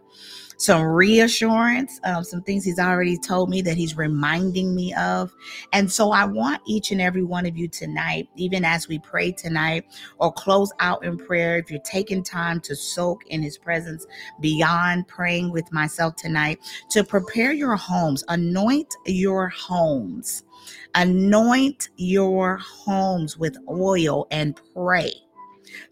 some 0.57 0.83
reassurance, 0.83 1.99
um, 2.03 2.23
some 2.23 2.41
things 2.43 2.63
he's 2.63 2.79
already 2.79 3.17
told 3.17 3.49
me 3.49 3.61
that 3.63 3.75
he's 3.77 3.97
reminding 3.97 4.75
me 4.75 4.93
of. 4.93 5.33
And 5.73 5.91
so 5.91 6.11
I 6.11 6.25
want 6.25 6.61
each 6.67 6.91
and 6.91 7.01
every 7.01 7.23
one 7.23 7.45
of 7.47 7.57
you 7.57 7.67
tonight, 7.67 8.29
even 8.35 8.63
as 8.63 8.87
we 8.87 8.99
pray 8.99 9.31
tonight 9.31 9.85
or 10.19 10.31
close 10.31 10.71
out 10.79 11.03
in 11.03 11.17
prayer, 11.17 11.57
if 11.57 11.71
you're 11.71 11.81
taking 11.81 12.23
time 12.23 12.59
to 12.61 12.75
soak 12.75 13.25
in 13.27 13.41
his 13.41 13.57
presence 13.57 14.05
beyond 14.39 15.07
praying 15.07 15.51
with 15.51 15.71
myself 15.73 16.15
tonight, 16.15 16.59
to 16.91 17.03
prepare 17.03 17.53
your 17.53 17.75
homes, 17.75 18.23
anoint 18.29 18.95
your 19.07 19.49
homes, 19.49 20.43
anoint 20.95 21.89
your 21.97 22.57
homes 22.57 23.37
with 23.37 23.57
oil 23.69 24.27
and 24.31 24.59
pray 24.73 25.13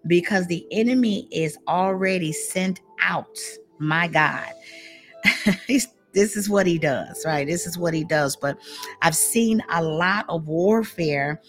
because 0.07 0.47
the 0.47 0.65
enemy 0.71 1.27
is 1.31 1.57
already 1.67 2.31
sent 2.31 2.81
out 3.01 3.37
my 3.79 4.07
God. 4.07 4.51
this 5.67 6.35
is 6.35 6.49
what 6.49 6.65
he 6.65 6.77
does, 6.77 7.23
right? 7.25 7.47
This 7.47 7.65
is 7.65 7.77
what 7.77 7.93
he 7.93 8.03
does. 8.03 8.35
But 8.35 8.57
I've 9.01 9.15
seen 9.15 9.63
a 9.69 9.83
lot 9.83 10.25
of 10.29 10.47
warfare 10.47 11.41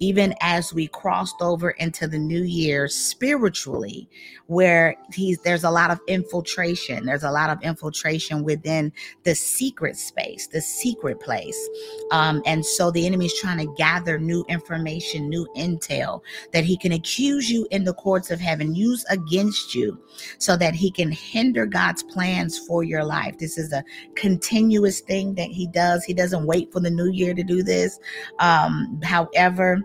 even 0.00 0.34
as 0.40 0.72
we 0.72 0.88
crossed 0.88 1.40
over 1.40 1.70
into 1.70 2.06
the 2.06 2.18
new 2.18 2.42
year 2.42 2.88
spiritually 2.88 4.08
where 4.46 4.96
he's 5.12 5.38
there's 5.40 5.64
a 5.64 5.70
lot 5.70 5.90
of 5.90 6.00
infiltration. 6.08 7.04
There's 7.04 7.24
a 7.24 7.30
lot 7.30 7.50
of 7.50 7.62
infiltration 7.62 8.42
within 8.44 8.92
the 9.24 9.34
secret 9.34 9.96
space 9.96 10.46
the 10.46 10.60
secret 10.60 11.20
place. 11.20 11.68
Um, 12.10 12.42
and 12.46 12.64
so 12.64 12.90
the 12.90 13.06
enemy 13.06 13.26
is 13.26 13.38
trying 13.38 13.58
to 13.58 13.72
gather 13.74 14.18
new 14.18 14.44
information 14.48 15.28
new 15.28 15.46
intel 15.56 16.22
that 16.52 16.64
he 16.64 16.76
can 16.76 16.92
accuse 16.92 17.50
you 17.50 17.66
in 17.70 17.84
the 17.84 17.94
courts 17.94 18.30
of 18.30 18.40
heaven 18.40 18.74
use 18.74 19.04
against 19.10 19.74
you 19.74 20.02
so 20.38 20.56
that 20.56 20.74
he 20.74 20.90
can 20.90 21.12
hinder 21.12 21.66
god's 21.66 22.02
plans 22.02 22.58
for 22.58 22.82
your 22.82 23.04
life. 23.04 23.36
This 23.38 23.58
is 23.58 23.72
a 23.72 23.84
continuous 24.14 25.00
thing 25.00 25.34
that 25.34 25.48
he 25.48 25.66
does. 25.66 26.04
He 26.04 26.14
doesn't 26.14 26.46
wait 26.46 26.72
for 26.72 26.80
the 26.80 26.90
new 26.90 27.10
year 27.10 27.34
to 27.34 27.42
do 27.42 27.62
this. 27.62 27.98
Um, 28.38 29.00
however 29.02 29.82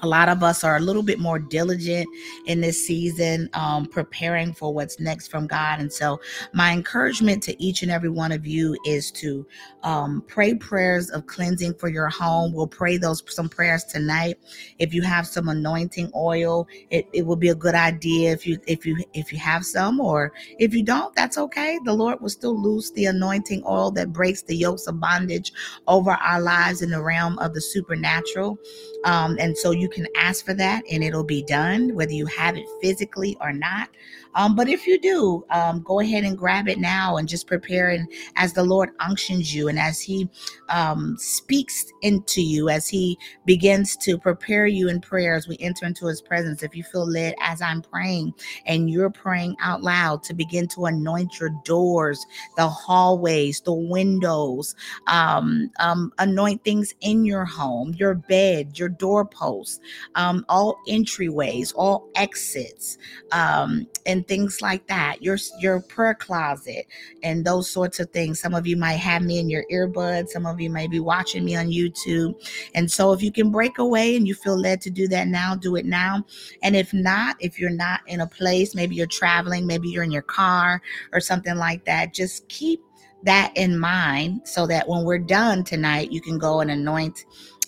a 0.00 0.06
lot 0.06 0.28
of 0.28 0.42
us 0.42 0.64
are 0.64 0.76
a 0.76 0.80
little 0.80 1.02
bit 1.02 1.18
more 1.18 1.38
diligent 1.38 2.08
in 2.46 2.60
this 2.60 2.86
season, 2.86 3.50
um, 3.52 3.86
preparing 3.86 4.54
for 4.54 4.72
what's 4.72 4.98
next 4.98 5.28
from 5.28 5.46
God. 5.46 5.80
And 5.80 5.92
so, 5.92 6.20
my 6.54 6.72
encouragement 6.72 7.42
to 7.44 7.62
each 7.62 7.82
and 7.82 7.92
every 7.92 8.08
one 8.08 8.32
of 8.32 8.46
you 8.46 8.76
is 8.86 9.10
to 9.12 9.46
um, 9.82 10.24
pray 10.26 10.54
prayers 10.54 11.10
of 11.10 11.26
cleansing 11.26 11.74
for 11.74 11.88
your 11.88 12.08
home. 12.08 12.52
We'll 12.52 12.66
pray 12.66 12.96
those 12.96 13.22
some 13.26 13.48
prayers 13.48 13.84
tonight. 13.84 14.38
If 14.78 14.94
you 14.94 15.02
have 15.02 15.26
some 15.26 15.48
anointing 15.48 16.10
oil, 16.14 16.66
it, 16.90 17.06
it 17.12 17.26
will 17.26 17.36
be 17.36 17.50
a 17.50 17.54
good 17.54 17.74
idea 17.74 18.32
if 18.32 18.46
you 18.46 18.58
if 18.66 18.86
you 18.86 18.96
if 19.12 19.32
you 19.32 19.38
have 19.38 19.64
some, 19.64 20.00
or 20.00 20.32
if 20.58 20.74
you 20.74 20.82
don't, 20.82 21.14
that's 21.14 21.36
okay. 21.36 21.78
The 21.84 21.92
Lord 21.92 22.20
will 22.20 22.30
still 22.30 22.60
loose 22.60 22.90
the 22.92 23.06
anointing 23.06 23.62
oil 23.66 23.90
that 23.92 24.12
breaks 24.12 24.42
the 24.42 24.56
yokes 24.56 24.86
of 24.86 25.00
bondage 25.00 25.52
over 25.86 26.12
our 26.12 26.40
lives 26.40 26.82
in 26.82 26.90
the 26.90 27.02
realm 27.02 27.38
of 27.38 27.54
the 27.54 27.60
supernatural. 27.60 28.58
Um, 29.04 29.36
and 29.40 29.56
so 29.56 29.72
you 29.72 29.88
can 29.88 30.06
ask 30.16 30.44
for 30.44 30.54
that 30.54 30.84
and 30.90 31.02
it'll 31.02 31.24
be 31.24 31.42
done, 31.42 31.94
whether 31.94 32.12
you 32.12 32.26
have 32.26 32.56
it 32.56 32.66
physically 32.80 33.36
or 33.40 33.52
not. 33.52 33.88
Um, 34.34 34.54
but 34.54 34.68
if 34.68 34.86
you 34.86 35.00
do, 35.00 35.44
um, 35.50 35.82
go 35.82 36.00
ahead 36.00 36.24
and 36.24 36.36
grab 36.38 36.68
it 36.68 36.78
now 36.78 37.16
and 37.16 37.28
just 37.28 37.46
prepare. 37.46 37.90
And 37.90 38.08
as 38.36 38.52
the 38.52 38.64
Lord 38.64 38.90
unctions 39.00 39.54
you 39.54 39.68
and 39.68 39.78
as 39.78 40.00
He 40.00 40.28
um, 40.68 41.16
speaks 41.18 41.84
into 42.02 42.42
you, 42.42 42.68
as 42.68 42.88
He 42.88 43.18
begins 43.46 43.96
to 43.98 44.18
prepare 44.18 44.66
you 44.66 44.88
in 44.88 45.00
prayer 45.00 45.34
as 45.34 45.48
we 45.48 45.56
enter 45.60 45.86
into 45.86 46.06
His 46.06 46.20
presence, 46.22 46.62
if 46.62 46.74
you 46.76 46.82
feel 46.84 47.08
led 47.08 47.34
as 47.40 47.62
I'm 47.62 47.82
praying 47.82 48.34
and 48.66 48.90
you're 48.90 49.10
praying 49.10 49.56
out 49.60 49.82
loud 49.82 50.22
to 50.24 50.34
begin 50.34 50.68
to 50.68 50.86
anoint 50.86 51.38
your 51.40 51.50
doors, 51.64 52.24
the 52.56 52.68
hallways, 52.68 53.60
the 53.60 53.72
windows, 53.72 54.74
um, 55.06 55.70
um, 55.80 56.12
anoint 56.18 56.64
things 56.64 56.94
in 57.00 57.24
your 57.24 57.44
home, 57.44 57.94
your 57.98 58.14
bed, 58.14 58.78
your 58.78 58.88
doorposts, 58.88 59.80
um, 60.14 60.44
all 60.48 60.76
entryways, 60.88 61.72
all 61.76 62.08
exits, 62.14 62.98
um, 63.32 63.86
things 64.22 64.60
like 64.60 64.86
that. 64.86 65.22
Your 65.22 65.38
your 65.60 65.80
prayer 65.80 66.14
closet 66.14 66.86
and 67.22 67.44
those 67.44 67.70
sorts 67.70 68.00
of 68.00 68.10
things. 68.10 68.40
Some 68.40 68.54
of 68.54 68.66
you 68.66 68.76
might 68.76 68.96
have 68.96 69.22
me 69.22 69.38
in 69.38 69.48
your 69.48 69.64
earbuds. 69.70 70.28
Some 70.28 70.46
of 70.46 70.60
you 70.60 70.70
may 70.70 70.86
be 70.86 71.00
watching 71.00 71.44
me 71.44 71.56
on 71.56 71.66
YouTube. 71.66 72.34
And 72.74 72.90
so 72.90 73.12
if 73.12 73.22
you 73.22 73.32
can 73.32 73.50
break 73.50 73.78
away 73.78 74.16
and 74.16 74.26
you 74.26 74.34
feel 74.34 74.58
led 74.58 74.80
to 74.82 74.90
do 74.90 75.08
that 75.08 75.28
now, 75.28 75.54
do 75.54 75.76
it 75.76 75.86
now. 75.86 76.24
And 76.62 76.76
if 76.76 76.92
not, 76.92 77.36
if 77.40 77.58
you're 77.58 77.70
not 77.70 78.00
in 78.06 78.20
a 78.20 78.26
place, 78.26 78.74
maybe 78.74 78.94
you're 78.94 79.06
traveling, 79.06 79.66
maybe 79.66 79.88
you're 79.88 80.04
in 80.04 80.12
your 80.12 80.22
car 80.22 80.80
or 81.12 81.20
something 81.20 81.56
like 81.56 81.84
that, 81.84 82.14
just 82.14 82.48
keep 82.48 82.80
that 83.24 83.52
in 83.56 83.78
mind 83.78 84.42
so 84.44 84.66
that 84.66 84.88
when 84.88 85.04
we're 85.04 85.18
done 85.18 85.64
tonight, 85.64 86.10
you 86.10 86.20
can 86.20 86.38
go 86.38 86.60
and 86.60 86.70
anoint 86.70 87.24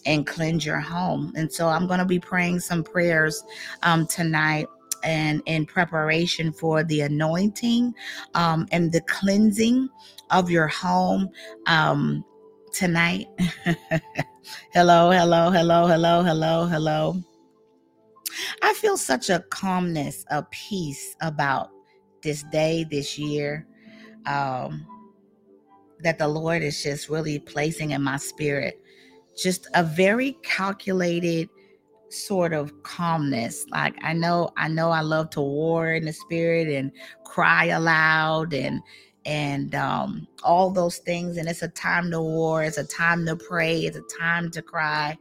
and 0.07 0.27
cleanse 0.27 0.67
your 0.67 0.81
home. 0.81 1.33
And 1.37 1.51
so 1.51 1.69
I'm 1.69 1.87
going 1.87 1.99
to 1.99 2.05
be 2.05 2.19
praying 2.19 2.61
some 2.61 2.83
prayers 2.83 3.43
um, 3.83 4.07
tonight 4.07 4.67
and 5.05 5.43
in 5.47 5.67
preparation 5.67 6.53
for 6.53 6.83
the 6.85 7.03
anointing 7.03 7.95
um, 8.35 8.67
and 8.73 8.91
the 8.91 9.01
cleansing 9.03 9.89
of 10.31 10.51
your 10.51 10.67
home 10.67 11.29
um, 11.67 12.25
tonight. 12.73 13.27
hello, 14.73 15.11
hello, 15.11 15.51
hello, 15.51 15.87
hello, 15.87 16.23
hello, 16.23 16.67
hello. 16.67 17.23
I 18.63 18.75
feel 18.75 18.97
such 18.97 19.31
a 19.31 19.45
calmness, 19.51 20.25
a 20.31 20.43
peace 20.51 21.15
about 21.21 21.71
this 22.23 22.43
day, 22.45 22.85
this 22.91 23.19
year, 23.19 23.67
um, 24.27 24.87
that 26.01 26.19
the 26.19 26.29
Lord 26.29 26.63
is 26.63 26.83
just 26.83 27.09
really 27.09 27.39
placing 27.39 27.93
in 27.93 28.03
my 28.03 28.17
spirit. 28.17 28.81
Just 29.37 29.69
a 29.75 29.83
very 29.83 30.33
calculated 30.43 31.49
sort 32.15 32.53
of 32.53 32.83
calmness. 32.83 33.67
Like 33.71 33.95
I 34.03 34.13
know, 34.13 34.51
I 34.57 34.69
know 34.69 34.91
I 34.91 35.01
love 35.01 35.31
to 35.31 35.41
war 35.41 35.93
in 35.93 36.05
the 36.05 36.13
spirit 36.13 36.69
and 36.69 36.93
cry 37.25 37.67
aloud 37.67 38.55
and 38.55 38.81
and 39.27 39.75
um, 39.75 40.27
all 40.43 40.71
those 40.71 40.99
things. 40.99 41.37
And 41.37 41.49
it's 41.49 41.63
a 41.63 41.69
time 41.69 42.11
to 42.11 42.21
war. 42.21 42.63
It's 42.63 42.79
a 42.79 42.85
time 42.85 43.27
to 43.27 43.37
pray. 43.37 43.81
It's 43.81 43.97
a 43.97 44.19
time 44.19 44.51
to 44.51 44.63
cry. 44.63 45.19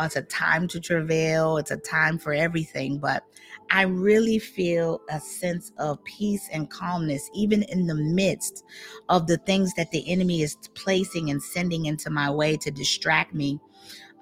It's 0.00 0.16
a 0.16 0.22
time 0.22 0.66
to 0.68 0.80
travail. 0.80 1.56
It's 1.58 1.70
a 1.70 1.76
time 1.76 2.18
for 2.18 2.32
everything. 2.32 2.98
But 2.98 3.22
I 3.70 3.82
really 3.82 4.38
feel 4.38 5.00
a 5.08 5.20
sense 5.20 5.72
of 5.78 6.02
peace 6.04 6.48
and 6.52 6.68
calmness, 6.68 7.30
even 7.34 7.62
in 7.64 7.86
the 7.86 7.94
midst 7.94 8.64
of 9.08 9.26
the 9.26 9.38
things 9.38 9.72
that 9.74 9.90
the 9.90 10.08
enemy 10.10 10.42
is 10.42 10.56
placing 10.74 11.30
and 11.30 11.42
sending 11.42 11.86
into 11.86 12.10
my 12.10 12.30
way 12.30 12.56
to 12.56 12.70
distract 12.70 13.34
me 13.34 13.60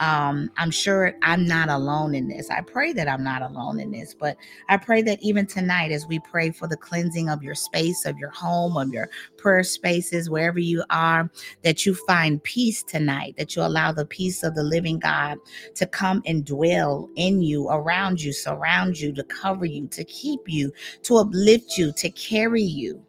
um, 0.01 0.51
I'm 0.57 0.71
sure 0.71 1.15
I'm 1.23 1.47
not 1.47 1.69
alone 1.69 2.15
in 2.15 2.29
this. 2.29 2.51
I 2.51 2.61
pray 2.61 2.93
that 2.93 3.09
I'm 3.09 3.23
not 3.23 3.43
alone 3.43 3.79
in 3.79 3.91
this, 3.91 4.15
but 4.19 4.37
I 4.69 4.77
pray 4.77 5.03
that 5.03 5.23
even 5.23 5.47
tonight, 5.47 5.93
as 5.93 6.07
we 6.07 6.19
pray 6.19 6.51
for 6.51 6.67
the 6.67 6.77
cleansing 6.77 7.29
of 7.29 7.43
your 7.43 7.55
space, 7.55 8.05
of 8.05 8.19
your 8.19 8.31
home, 8.31 8.77
of 8.77 8.89
your 8.89 9.09
prayer 9.37 9.63
spaces, 9.63 10.29
wherever 10.29 10.59
you 10.59 10.83
are, 10.91 11.31
that 11.63 11.87
you 11.87 11.95
find 11.95 12.43
peace 12.43 12.83
tonight, 12.83 13.35
that 13.39 13.55
you 13.55 13.63
allow 13.63 13.93
the 13.93 14.07
peace 14.07 14.43
of 14.43 14.55
the 14.55 14.65
living 14.65 14.99
God 14.99 15.39
to 15.75 15.87
come 15.87 16.23
and 16.27 16.45
dwell 16.45 17.09
in 17.17 17.43
you, 17.43 17.69
around 17.69 18.21
you, 18.21 18.33
surround 18.33 18.99
you, 18.99 19.13
to 19.13 19.23
cover 19.25 19.67
you, 19.67 19.87
to 19.89 20.05
keep 20.05 20.41
you, 20.47 20.73
to 21.03 21.17
uplift 21.17 21.79
you, 21.79 21.93
to 21.93 22.11
carry 22.11 22.63
you 22.63 23.05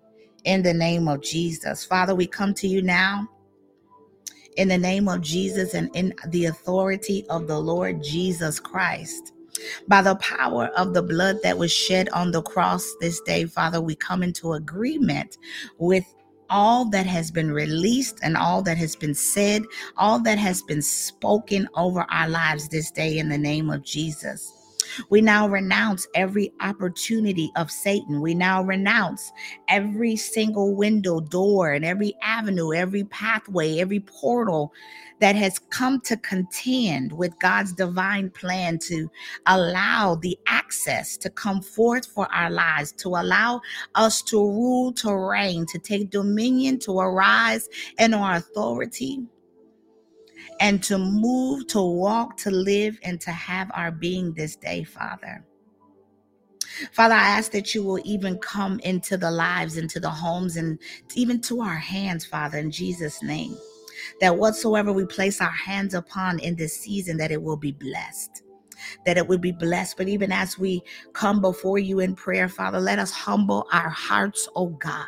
in 0.45 0.61
the 0.61 0.73
name 0.73 1.07
of 1.07 1.21
Jesus. 1.21 1.85
Father, 1.85 2.13
we 2.13 2.27
come 2.27 2.53
to 2.55 2.67
you 2.67 2.81
now 2.81 3.27
in 4.57 4.67
the 4.67 4.77
name 4.77 5.07
of 5.07 5.21
Jesus 5.21 5.73
and 5.73 5.89
in 5.95 6.13
the 6.29 6.45
authority 6.45 7.25
of 7.29 7.47
the 7.47 7.59
Lord 7.59 8.03
Jesus 8.03 8.59
Christ. 8.59 9.33
By 9.87 10.01
the 10.01 10.15
power 10.15 10.67
of 10.77 10.93
the 10.93 11.03
blood 11.03 11.37
that 11.43 11.57
was 11.57 11.71
shed 11.71 12.09
on 12.09 12.31
the 12.31 12.41
cross 12.41 12.91
this 12.99 13.21
day, 13.21 13.45
Father, 13.45 13.81
we 13.81 13.95
come 13.95 14.23
into 14.23 14.53
agreement 14.53 15.37
with 15.77 16.05
all 16.49 16.85
that 16.89 17.05
has 17.05 17.31
been 17.31 17.51
released 17.51 18.19
and 18.23 18.37
all 18.37 18.61
that 18.63 18.77
has 18.77 18.95
been 18.95 19.15
said, 19.15 19.63
all 19.97 20.19
that 20.19 20.37
has 20.37 20.61
been 20.63 20.81
spoken 20.81 21.67
over 21.75 22.05
our 22.09 22.29
lives 22.29 22.67
this 22.69 22.91
day 22.91 23.17
in 23.17 23.29
the 23.29 23.37
name 23.37 23.69
of 23.69 23.83
Jesus. 23.83 24.62
We 25.09 25.21
now 25.21 25.47
renounce 25.47 26.07
every 26.15 26.51
opportunity 26.61 27.51
of 27.55 27.71
Satan. 27.71 28.21
We 28.21 28.33
now 28.33 28.63
renounce 28.63 29.31
every 29.67 30.15
single 30.15 30.75
window, 30.75 31.19
door, 31.19 31.73
and 31.73 31.85
every 31.85 32.15
avenue, 32.21 32.73
every 32.73 33.03
pathway, 33.05 33.79
every 33.79 33.99
portal 33.99 34.73
that 35.19 35.35
has 35.35 35.59
come 35.69 36.01
to 36.01 36.17
contend 36.17 37.13
with 37.13 37.37
God's 37.39 37.73
divine 37.73 38.29
plan 38.29 38.77
to 38.79 39.09
allow 39.45 40.15
the 40.15 40.37
access 40.47 41.15
to 41.17 41.29
come 41.29 41.61
forth 41.61 42.05
for 42.05 42.27
our 42.33 42.49
lives, 42.51 42.91
to 42.93 43.09
allow 43.09 43.61
us 43.95 44.21
to 44.23 44.37
rule, 44.37 44.91
to 44.93 45.15
reign, 45.15 45.65
to 45.67 45.79
take 45.79 46.09
dominion, 46.09 46.79
to 46.79 46.99
arise 46.99 47.69
in 47.99 48.13
our 48.13 48.35
authority 48.35 49.21
and 50.59 50.83
to 50.83 50.97
move, 50.97 51.67
to 51.67 51.81
walk, 51.81 52.37
to 52.37 52.51
live, 52.51 52.99
and 53.03 53.19
to 53.21 53.31
have 53.31 53.71
our 53.73 53.91
being 53.91 54.33
this 54.33 54.55
day, 54.55 54.83
Father. 54.83 55.43
Father, 56.91 57.15
I 57.15 57.29
ask 57.37 57.51
that 57.51 57.75
you 57.75 57.83
will 57.83 57.99
even 58.03 58.37
come 58.39 58.79
into 58.81 59.17
the 59.17 59.31
lives, 59.31 59.77
into 59.77 59.99
the 59.99 60.09
homes, 60.09 60.57
and 60.57 60.79
even 61.15 61.41
to 61.41 61.61
our 61.61 61.75
hands, 61.75 62.25
Father, 62.25 62.57
in 62.57 62.71
Jesus' 62.71 63.21
name. 63.23 63.57
That 64.21 64.37
whatsoever 64.37 64.91
we 64.91 65.05
place 65.05 65.41
our 65.41 65.51
hands 65.51 65.93
upon 65.93 66.39
in 66.39 66.55
this 66.55 66.79
season, 66.79 67.17
that 67.17 67.31
it 67.31 67.41
will 67.41 67.57
be 67.57 67.71
blessed. 67.71 68.43
That 69.05 69.17
it 69.17 69.27
will 69.27 69.37
be 69.37 69.51
blessed. 69.51 69.97
But 69.97 70.09
even 70.09 70.31
as 70.31 70.59
we 70.59 70.81
come 71.13 71.41
before 71.41 71.79
you 71.79 71.99
in 71.99 72.15
prayer, 72.15 72.49
Father, 72.49 72.79
let 72.79 72.99
us 72.99 73.11
humble 73.11 73.67
our 73.71 73.89
hearts, 73.89 74.49
oh 74.55 74.67
God 74.69 75.07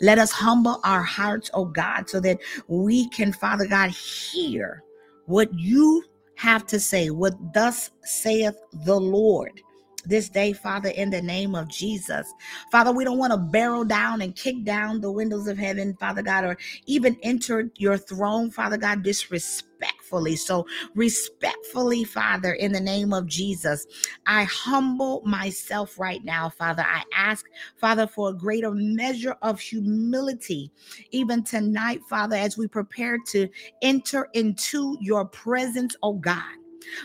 let 0.00 0.18
us 0.18 0.30
humble 0.30 0.80
our 0.84 1.02
hearts, 1.02 1.50
oh 1.54 1.66
God, 1.66 2.08
so 2.08 2.20
that 2.20 2.38
we 2.68 3.08
can, 3.10 3.32
Father 3.32 3.66
God, 3.66 3.90
hear 3.90 4.82
what 5.26 5.52
you 5.54 6.04
have 6.36 6.66
to 6.66 6.80
say, 6.80 7.10
what 7.10 7.34
thus 7.52 7.90
saith 8.02 8.56
the 8.84 8.98
Lord 8.98 9.60
this 10.04 10.28
day, 10.28 10.52
Father, 10.52 10.90
in 10.90 11.10
the 11.10 11.22
name 11.22 11.54
of 11.54 11.68
Jesus. 11.68 12.32
Father, 12.70 12.92
we 12.92 13.04
don't 13.04 13.18
want 13.18 13.32
to 13.32 13.38
barrel 13.38 13.84
down 13.84 14.22
and 14.22 14.34
kick 14.34 14.64
down 14.64 15.00
the 15.00 15.10
windows 15.10 15.46
of 15.46 15.58
heaven, 15.58 15.96
Father 15.98 16.22
God, 16.22 16.44
or 16.44 16.56
even 16.86 17.16
enter 17.22 17.70
your 17.76 17.96
throne, 17.96 18.50
Father 18.50 18.76
God, 18.76 19.02
disrespectfully. 19.02 20.36
So, 20.36 20.66
respectfully, 20.94 22.04
Father, 22.04 22.52
in 22.54 22.72
the 22.72 22.80
name 22.80 23.12
of 23.12 23.26
Jesus, 23.26 23.86
I 24.26 24.44
humble 24.44 25.22
myself 25.24 25.98
right 25.98 26.22
now, 26.24 26.48
Father. 26.48 26.84
I 26.86 27.02
ask, 27.14 27.46
Father, 27.76 28.06
for 28.06 28.30
a 28.30 28.34
greater 28.34 28.70
measure 28.70 29.36
of 29.42 29.60
humility, 29.60 30.70
even 31.10 31.42
tonight, 31.42 32.00
Father, 32.08 32.36
as 32.36 32.56
we 32.56 32.66
prepare 32.68 33.18
to 33.28 33.48
enter 33.82 34.28
into 34.34 34.96
your 35.00 35.24
presence, 35.26 35.96
oh 36.02 36.14
God. 36.14 36.63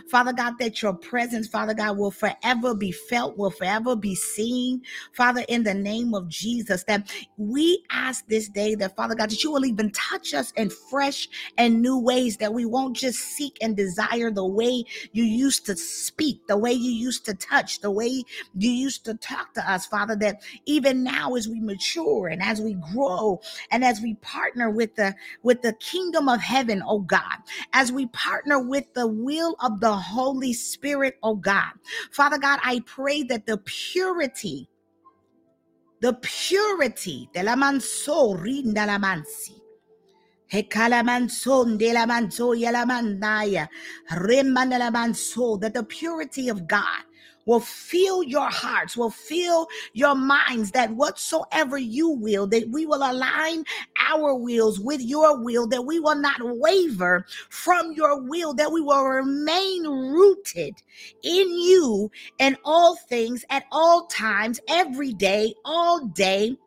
Father 0.09 0.33
God, 0.33 0.55
that 0.59 0.81
your 0.81 0.93
presence, 0.93 1.48
Father 1.48 1.74
God, 1.74 1.98
will 1.98 2.12
forever 2.12 2.75
be 2.75 2.91
felt, 2.91 3.38
will 3.38 3.51
forever 3.51 3.95
be 3.95 4.15
seen. 4.15 4.81
Father, 5.13 5.43
in 5.50 5.63
the 5.63 5.74
name 5.74 6.13
of 6.13 6.27
Jesus, 6.29 6.83
that 6.86 7.12
we 7.38 7.83
ask 7.91 8.27
this 8.27 8.50
day 8.50 8.75
that, 8.75 8.95
Father 8.95 9.15
God, 9.15 9.29
that 9.31 9.43
you 9.43 9.51
will 9.51 9.65
even 9.65 9.91
touch 9.91 10.33
us 10.33 10.51
in 10.51 10.69
fresh 10.69 11.27
and 11.57 11.81
new 11.81 11.98
ways, 11.98 12.38
that 12.38 12.53
we 12.53 12.65
won't 12.65 12.95
just 12.95 13.19
seek 13.19 13.57
and 13.62 13.75
desire 13.77 14.31
the 14.31 14.45
way 14.45 14.83
you 15.12 15.24
used 15.24 15.65
to 15.65 15.75
speak, 15.75 16.45
the 16.48 16.57
way 16.57 16.71
you 16.71 16.91
used 16.91 17.25
to 17.25 17.33
touch, 17.33 17.79
the 17.81 17.91
way 17.91 18.24
you 18.55 18.71
used 18.71 19.05
to 19.05 19.13
talk 19.15 19.53
to 19.53 19.71
us, 19.71 19.86
Father, 19.86 20.15
that 20.17 20.41
even 20.65 21.04
now 21.04 21.36
as 21.36 21.47
we 21.47 21.60
mature 21.60 22.27
and 22.27 22.41
as 22.41 22.62
we 22.62 22.73
grow 22.93 23.39
and 23.71 23.84
as 23.84 24.01
we 24.01 24.15
partner 24.15 24.69
with 24.69 24.95
the 24.95 25.15
with 25.43 25.62
the 25.62 25.73
kingdom 25.73 26.30
of 26.30 26.41
heaven, 26.41 26.82
oh 26.86 26.99
God, 26.99 27.38
as 27.73 27.91
we 27.91 28.08
partner 28.08 28.60
with 28.60 28.86
the 28.93 29.08
will 29.08 29.56
of 29.62 29.68
of 29.69 29.79
the 29.79 29.93
Holy 29.93 30.53
Spirit, 30.53 31.17
oh 31.23 31.36
God. 31.36 31.71
Father 32.12 32.38
God, 32.38 32.60
I 32.63 32.82
pray 32.86 33.23
that 33.23 33.45
the 33.45 33.58
purity, 33.58 34.69
the 36.01 36.13
purity 36.21 37.29
de 37.34 37.43
la 37.43 37.55
manso 37.55 38.34
rinda 38.36 38.88
la 38.88 38.97
mansi. 38.97 39.55
That 40.51 40.69
the 45.73 45.86
purity 45.88 46.49
of 46.49 46.67
God 46.67 47.03
will 47.45 47.60
fill 47.60 48.23
your 48.23 48.49
hearts, 48.49 48.95
will 48.95 49.10
fill 49.10 49.67
your 49.93 50.15
minds 50.15 50.71
that 50.71 50.91
whatsoever 50.91 51.78
you 51.78 52.10
will, 52.10 52.47
that 52.47 52.69
we 52.69 52.86
will 52.86 53.10
align 53.10 53.63
our 54.10 54.36
wills 54.36 54.80
with 54.80 55.02
your 55.02 55.38
will, 55.41 55.67
that 55.67 55.86
we 55.86 55.99
will 55.99 56.15
not 56.15 56.39
waver 56.41 57.25
from 57.49 57.91
your 57.93 58.21
will, 58.21 58.54
that 58.54 58.71
we 58.71 58.82
will 58.82 59.04
remain 59.04 59.84
rooted 59.84 60.75
in 61.23 61.49
you 61.49 62.12
in 62.38 62.58
all 62.63 62.95
things 62.95 63.43
at 63.49 63.65
all 63.71 64.06
times, 64.08 64.60
every 64.67 65.13
day, 65.13 65.54
all 65.65 66.06
day 66.08 66.58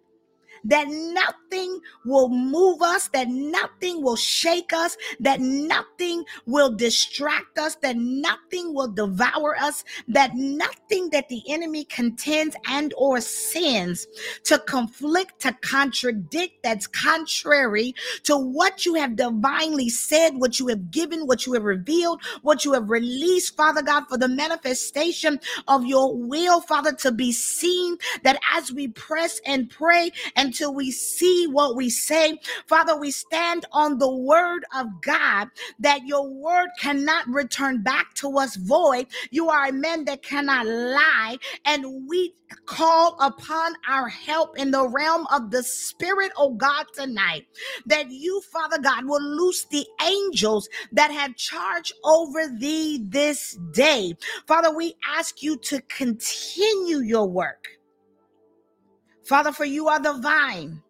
that 0.65 0.89
nothing 0.89 1.81
will 2.05 2.29
move 2.29 2.83
us, 2.83 3.09
that 3.09 3.29
nothing 3.29 4.03
will 4.03 4.17
shake 4.17 4.73
us, 4.73 4.97
that 5.21 5.41
nothing 5.41 6.25
will 6.47 6.71
distract 6.75 7.59
us, 7.59 7.77
that 7.77 7.97
nothing 7.97 8.75
will 8.75 8.89
devour 8.89 9.57
us, 9.61 9.85
that 10.09 10.35
nothing 10.35 11.11
that 11.11 11.29
the 11.29 11.43
enemy 11.49 11.85
contends 11.85 12.57
and 12.69 12.95
or 12.97 13.21
sins 13.21 14.07
to 14.45 14.59
conflict, 14.59 15.41
to 15.41 15.53
contradict, 15.63 16.63
that's 16.63 16.87
contrary 16.87 17.95
to 18.25 18.37
what 18.37 18.87
you 18.87 18.95
have 18.95 19.17
divinely 19.17 19.89
said, 19.89 20.37
what 20.37 20.59
you 20.59 20.69
have 20.69 20.91
given, 20.91 21.27
what 21.27 21.47
you 21.47 21.53
have 21.55 21.65
revealed, 21.65 22.21
what 22.43 22.65
you 22.65 22.73
have 22.73 22.91
released, 22.91 23.57
Father 23.57 23.83
God, 23.83 24.05
for 24.09 24.19
the 24.19 24.29
manifestation 24.29 25.41
of 25.69 25.87
your 25.87 26.15
will, 26.17 26.61
Father, 26.61 26.93
to 26.93 27.13
be 27.13 27.33
seen, 27.33 27.97
that 28.23 28.39
as 28.55 28.73
we 28.73 28.89
press 28.89 29.41
and 29.47 29.71
pray 29.71 30.11
and 30.37 30.52
until 30.53 30.75
we 30.75 30.91
see 30.91 31.47
what 31.47 31.77
we 31.77 31.89
say. 31.89 32.39
Father, 32.67 32.95
we 33.01 33.11
stand 33.11 33.65
on 33.73 33.97
the 33.97 34.15
word 34.15 34.67
of 34.77 34.87
God 35.01 35.49
that 35.79 36.07
your 36.07 36.29
word 36.29 36.69
cannot 36.79 37.27
return 37.27 37.83
back 37.83 38.13
to 38.17 38.37
us 38.37 38.57
void. 38.57 39.07
You 39.31 39.49
are 39.49 39.69
a 39.69 39.73
man 39.73 40.05
that 40.05 40.23
cannot 40.23 40.67
lie, 40.67 41.39
and 41.65 42.07
we 42.07 42.35
call 42.67 43.17
upon 43.19 43.73
our 43.89 44.09
help 44.09 44.59
in 44.59 44.73
the 44.73 44.87
realm 44.87 45.27
of 45.33 45.51
the 45.51 45.63
spirit, 45.63 46.33
oh 46.37 46.53
God, 46.53 46.85
tonight. 46.93 47.47
That 47.87 48.11
you, 48.11 48.43
Father 48.53 48.79
God, 48.79 49.07
will 49.07 49.23
loose 49.23 49.65
the 49.71 49.87
angels 50.07 50.69
that 50.93 51.11
have 51.11 51.35
charge 51.37 51.95
over 52.05 52.47
thee 52.61 53.07
this 53.09 53.59
day. 53.73 54.17
Father, 54.47 54.75
we 54.77 54.97
ask 55.09 55.43
you 55.43 55.57
to 55.61 55.81
continue 55.89 56.99
your 56.99 57.27
work. 57.27 57.69
Father, 59.25 59.53
for 59.53 59.65
you 59.65 59.89
are 59.89 60.01
the 60.01 60.15
vine 60.15 60.83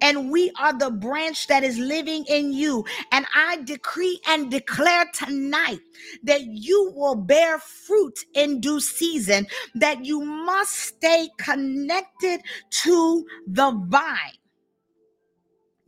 and 0.00 0.30
we 0.30 0.52
are 0.58 0.76
the 0.76 0.90
branch 0.90 1.46
that 1.46 1.64
is 1.64 1.78
living 1.78 2.24
in 2.28 2.52
you. 2.52 2.84
And 3.12 3.26
I 3.34 3.62
decree 3.64 4.20
and 4.28 4.50
declare 4.50 5.06
tonight 5.12 5.80
that 6.22 6.42
you 6.42 6.92
will 6.94 7.14
bear 7.14 7.58
fruit 7.58 8.18
in 8.34 8.60
due 8.60 8.80
season, 8.80 9.46
that 9.74 10.04
you 10.04 10.20
must 10.20 10.74
stay 10.74 11.28
connected 11.38 12.40
to 12.82 13.26
the 13.46 13.72
vine. 13.86 14.38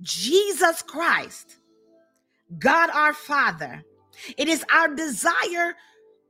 Jesus 0.01 0.83
Christ, 0.83 1.59
God 2.59 2.91
our 2.91 3.13
Father. 3.13 3.83
It 4.37 4.49
is 4.49 4.65
our 4.73 4.95
desire 4.95 5.77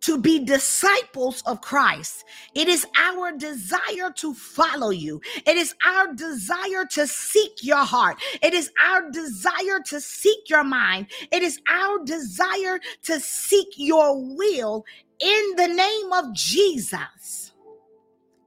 to 0.02 0.18
be 0.18 0.44
disciples 0.44 1.42
of 1.46 1.60
Christ. 1.60 2.24
It 2.54 2.68
is 2.68 2.86
our 2.98 3.32
desire 3.32 4.12
to 4.16 4.34
follow 4.34 4.90
you. 4.90 5.20
It 5.46 5.56
is 5.56 5.74
our 5.86 6.14
desire 6.14 6.86
to 6.92 7.06
seek 7.06 7.62
your 7.62 7.84
heart. 7.84 8.18
It 8.42 8.54
is 8.54 8.70
our 8.84 9.10
desire 9.10 9.80
to 9.86 10.00
seek 10.00 10.48
your 10.48 10.64
mind. 10.64 11.08
It 11.32 11.42
is 11.42 11.60
our 11.70 12.04
desire 12.04 12.80
to 13.04 13.20
seek 13.20 13.68
your 13.76 14.16
will 14.36 14.84
in 15.20 15.54
the 15.56 15.68
name 15.68 16.12
of 16.12 16.34
Jesus. 16.34 17.52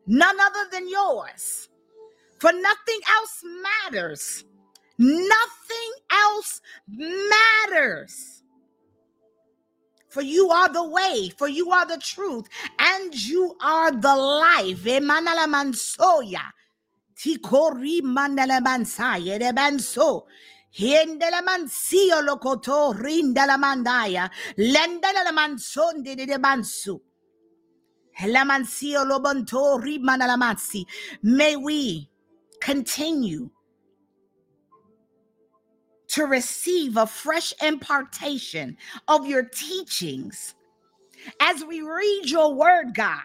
None 0.08 0.40
other 0.40 0.70
than 0.72 0.90
yours. 0.90 1.70
For 2.40 2.52
nothing 2.52 3.00
else 3.10 3.44
matters. 3.64 4.46
Nothing 4.98 5.92
else 6.12 6.62
matters. 6.88 8.41
For 10.12 10.22
you 10.22 10.50
are 10.52 10.68
the 10.68 10.84
way, 10.84 11.32
for 11.38 11.48
you 11.48 11.72
are 11.72 11.86
the 11.86 11.98
truth, 11.98 12.50
and 12.78 13.16
you 13.16 13.56
are 13.62 13.92
the 13.92 14.14
life. 14.14 14.84
Emanala 14.84 15.48
mansoya. 15.48 16.52
Tikori 17.16 18.02
mandala 18.02 18.60
mansaya 18.60 19.40
de 19.40 19.54
banso. 19.54 20.24
Hiendela 20.78 21.42
mansio 21.42 22.22
lokoto 22.28 22.94
rindala 22.94 23.58
mandaya. 23.58 24.30
Lendala 24.58 25.24
la 25.24 25.32
mansonde 25.32 26.14
de 26.18 26.38
bansu. 26.38 27.00
La 28.28 28.44
mansio 28.44 29.06
lobonto 29.06 29.80
rimanala 29.82 30.38
mansi. 30.38 30.86
May 31.24 31.56
we 31.56 32.10
continue 32.60 33.50
to 36.12 36.26
receive 36.26 36.98
a 36.98 37.08
fresh 37.08 37.54
impartation 37.62 38.78
of 39.08 39.26
your 39.26 39.44
teachings 39.44 40.56
as 41.40 41.64
we 41.64 41.82
read 41.82 42.24
your 42.26 42.54
word, 42.54 42.94
God. 42.94 43.22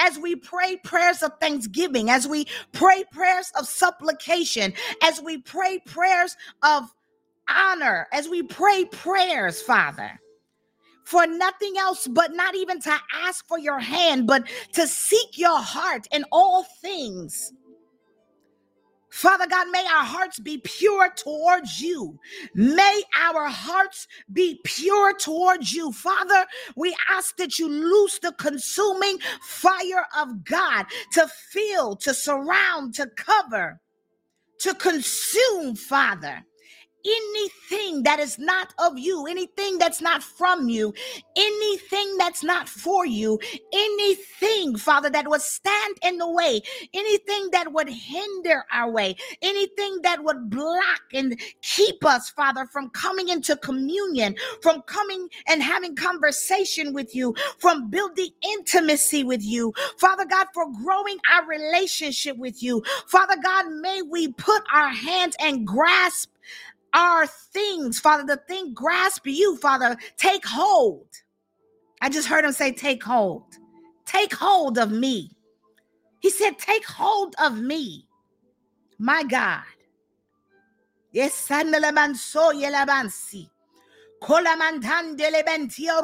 As 0.00 0.16
we 0.16 0.36
pray 0.36 0.76
prayers 0.84 1.22
of 1.24 1.32
thanksgiving, 1.40 2.08
as 2.08 2.28
we 2.28 2.46
pray 2.72 3.04
prayers 3.10 3.50
of 3.58 3.66
supplication, 3.66 4.72
as 5.02 5.20
we 5.20 5.38
pray 5.38 5.80
prayers 5.86 6.36
of 6.62 6.94
honor, 7.48 8.06
as 8.12 8.28
we 8.28 8.42
pray 8.44 8.84
prayers, 8.84 9.60
Father, 9.60 10.20
for 11.04 11.26
nothing 11.26 11.78
else 11.78 12.06
but 12.06 12.32
not 12.32 12.54
even 12.54 12.80
to 12.82 12.96
ask 13.14 13.46
for 13.48 13.58
your 13.58 13.80
hand, 13.80 14.26
but 14.26 14.46
to 14.74 14.86
seek 14.86 15.36
your 15.36 15.58
heart 15.58 16.06
in 16.12 16.24
all 16.30 16.64
things 16.80 17.52
Father 19.18 19.48
God, 19.48 19.66
may 19.72 19.84
our 19.84 20.04
hearts 20.04 20.38
be 20.38 20.58
pure 20.58 21.10
towards 21.10 21.80
you. 21.80 22.16
May 22.54 23.02
our 23.18 23.48
hearts 23.48 24.06
be 24.32 24.60
pure 24.62 25.12
towards 25.16 25.72
you. 25.72 25.90
Father, 25.90 26.46
we 26.76 26.94
ask 27.10 27.36
that 27.38 27.58
you 27.58 27.68
loose 27.68 28.20
the 28.20 28.30
consuming 28.34 29.18
fire 29.42 30.06
of 30.16 30.44
God 30.44 30.86
to 31.14 31.26
fill, 31.50 31.96
to 31.96 32.14
surround, 32.14 32.94
to 32.94 33.08
cover, 33.16 33.80
to 34.60 34.72
consume, 34.74 35.74
Father 35.74 36.44
anything 37.08 38.02
that 38.04 38.20
is 38.20 38.38
not 38.38 38.74
of 38.78 38.98
you, 38.98 39.26
anything 39.26 39.78
that's 39.78 40.00
not 40.02 40.22
from 40.22 40.68
you, 40.68 40.94
anything 41.36 42.16
that's 42.18 42.44
not 42.44 42.68
for 42.68 43.06
you, 43.06 43.38
anything, 43.72 44.76
Father, 44.76 45.10
that 45.10 45.28
would 45.28 45.42
stand 45.42 45.96
in 46.02 46.18
the 46.18 46.30
way, 46.30 46.60
anything 46.94 47.50
that 47.52 47.72
would 47.72 47.88
hinder 47.88 48.64
our 48.72 48.90
way, 48.90 49.16
anything 49.42 50.00
that 50.02 50.22
would 50.24 50.50
block 50.50 51.02
and 51.12 51.38
keep 51.62 52.04
us, 52.04 52.30
Father, 52.30 52.66
from 52.66 52.90
coming 52.90 53.28
into 53.28 53.56
communion, 53.56 54.36
from 54.62 54.82
coming 54.82 55.28
and 55.48 55.62
having 55.62 55.96
conversation 55.96 56.92
with 56.92 57.14
you, 57.14 57.34
from 57.58 57.90
building 57.90 58.30
intimacy 58.42 59.24
with 59.24 59.42
you, 59.42 59.72
Father 59.98 60.26
God, 60.26 60.46
for 60.54 60.66
growing 60.82 61.18
our 61.32 61.46
relationship 61.46 62.36
with 62.36 62.62
you. 62.62 62.82
Father 63.06 63.36
God, 63.42 63.66
may 63.80 64.02
we 64.02 64.28
put 64.32 64.62
our 64.72 64.90
hands 64.90 65.36
and 65.40 65.66
grasp 65.66 66.30
are 66.94 67.26
things, 67.26 68.00
Father. 68.00 68.24
The 68.24 68.36
thing 68.36 68.74
grasp 68.74 69.26
you, 69.26 69.56
Father. 69.56 69.96
Take 70.16 70.46
hold. 70.46 71.08
I 72.00 72.08
just 72.08 72.28
heard 72.28 72.44
him 72.44 72.52
say, 72.52 72.72
Take 72.72 73.02
hold. 73.02 73.44
Take 74.06 74.34
hold 74.34 74.78
of 74.78 74.90
me. 74.90 75.30
He 76.20 76.30
said, 76.30 76.58
Take 76.58 76.86
hold 76.86 77.34
of 77.42 77.58
me. 77.58 78.06
My 78.98 79.22
God. 79.22 79.62
Yes, 81.12 81.50
and 81.50 81.74
so 82.16 82.52
yelabansi. 82.52 83.48
Colamantandele 84.20 85.44
bentio 85.44 86.02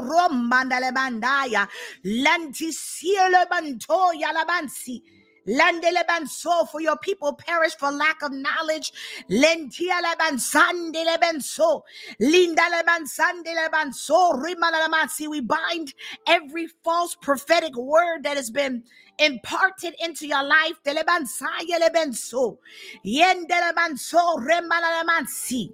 Landelebanso, 5.48 6.68
for 6.70 6.80
your 6.80 6.96
people 6.98 7.34
perish 7.34 7.74
for 7.76 7.90
lack 7.90 8.22
of 8.22 8.32
knowledge. 8.32 8.92
Lentia 9.30 10.00
lebansandelebensoo. 10.02 11.82
Lindalebansandelebanso. 12.20 14.42
Rimanalamansi. 14.42 15.28
We 15.28 15.40
bind 15.40 15.94
every 16.26 16.66
false 16.82 17.14
prophetic 17.14 17.76
word 17.76 18.24
that 18.24 18.36
has 18.36 18.50
been 18.50 18.82
imparted 19.18 19.94
into 20.02 20.26
your 20.26 20.42
life. 20.42 20.82
Delebansayelebenso. 20.84 22.58
Yendelebanso. 23.04 24.38
Remanalamansi. 24.38 25.72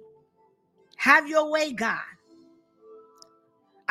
Have 0.97 1.27
your 1.27 1.49
way, 1.49 1.73
God. 1.73 1.97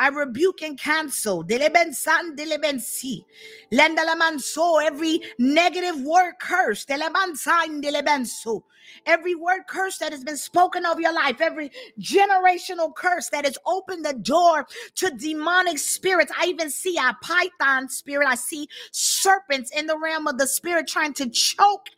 I 0.01 0.07
rebuke 0.07 0.63
and 0.63 0.79
cancel. 0.79 1.43
Delebensan 1.43 2.35
delebensi. 2.35 3.23
Lendalamanso. 3.71 4.83
Every 4.83 5.21
negative 5.37 6.01
word 6.01 6.33
curse. 6.41 6.85
Delebansan 6.85 7.83
delebenso. 7.83 8.63
Every 9.05 9.35
word 9.35 9.67
curse 9.69 9.99
that 9.99 10.11
has 10.11 10.23
been 10.23 10.37
spoken 10.37 10.87
of 10.87 10.99
your 10.99 11.13
life, 11.13 11.39
every 11.39 11.71
generational 11.99 12.95
curse 12.95 13.29
that 13.29 13.45
has 13.45 13.59
opened 13.67 14.03
the 14.03 14.13
door 14.13 14.65
to 14.95 15.11
demonic 15.11 15.77
spirits. 15.77 16.31
I 16.35 16.47
even 16.47 16.71
see 16.71 16.97
a 16.97 17.15
python 17.21 17.87
spirit. 17.87 18.27
I 18.27 18.35
see 18.35 18.67
serpents 18.91 19.69
in 19.69 19.85
the 19.85 19.99
realm 19.99 20.25
of 20.25 20.39
the 20.39 20.47
spirit 20.47 20.87
trying 20.87 21.13
to 21.13 21.29
choke 21.29 21.89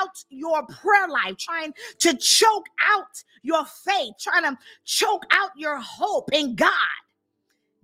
out 0.00 0.24
your 0.30 0.66
prayer 0.66 1.08
life, 1.08 1.36
trying 1.38 1.74
to 2.00 2.16
choke 2.16 2.66
out 2.92 3.22
your 3.44 3.64
faith, 3.64 4.14
trying 4.20 4.42
to 4.42 4.58
choke 4.84 5.22
out 5.30 5.50
your 5.56 5.78
hope 5.78 6.28
in 6.32 6.56
God. 6.56 6.72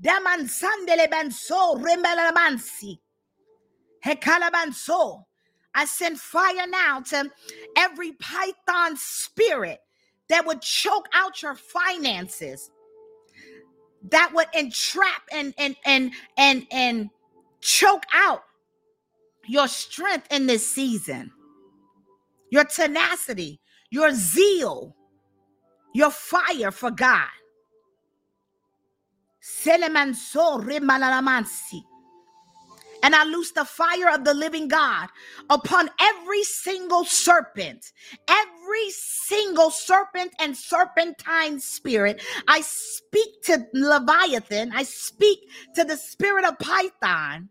Damansandele 0.02 1.08
banso 1.10 1.76
rembalamansi. 1.80 2.98
Hekalabanso. 4.04 5.24
I 5.74 5.84
send 5.84 6.18
fire 6.18 6.66
now 6.66 7.00
to 7.00 7.30
every 7.76 8.12
python 8.12 8.96
spirit 8.96 9.80
that 10.28 10.46
would 10.46 10.60
choke 10.60 11.08
out 11.14 11.42
your 11.42 11.54
finances, 11.54 12.70
that 14.10 14.32
would 14.34 14.48
entrap 14.54 15.22
and 15.32 15.54
and 15.58 15.76
and 15.84 16.12
and 16.36 16.66
and 16.72 17.10
choke 17.60 18.04
out 18.12 18.42
your 19.46 19.68
strength 19.68 20.26
in 20.30 20.46
this 20.46 20.68
season, 20.68 21.30
your 22.50 22.64
tenacity, 22.64 23.60
your 23.90 24.12
zeal, 24.12 24.96
your 25.94 26.10
fire 26.10 26.70
for 26.70 26.90
God. 26.90 27.28
And 33.02 33.14
I 33.14 33.24
loose 33.24 33.52
the 33.52 33.64
fire 33.64 34.10
of 34.10 34.24
the 34.24 34.34
living 34.34 34.68
God 34.68 35.08
upon 35.50 35.88
every 36.00 36.42
single 36.42 37.04
serpent, 37.04 37.92
every 38.28 38.90
single 38.90 39.70
serpent 39.70 40.32
and 40.40 40.56
serpentine 40.56 41.60
spirit. 41.60 42.22
I 42.48 42.60
speak 42.62 43.42
to 43.44 43.66
Leviathan, 43.72 44.72
I 44.74 44.82
speak 44.82 45.38
to 45.76 45.84
the 45.84 45.96
spirit 45.96 46.44
of 46.44 46.58
Python 46.58 47.50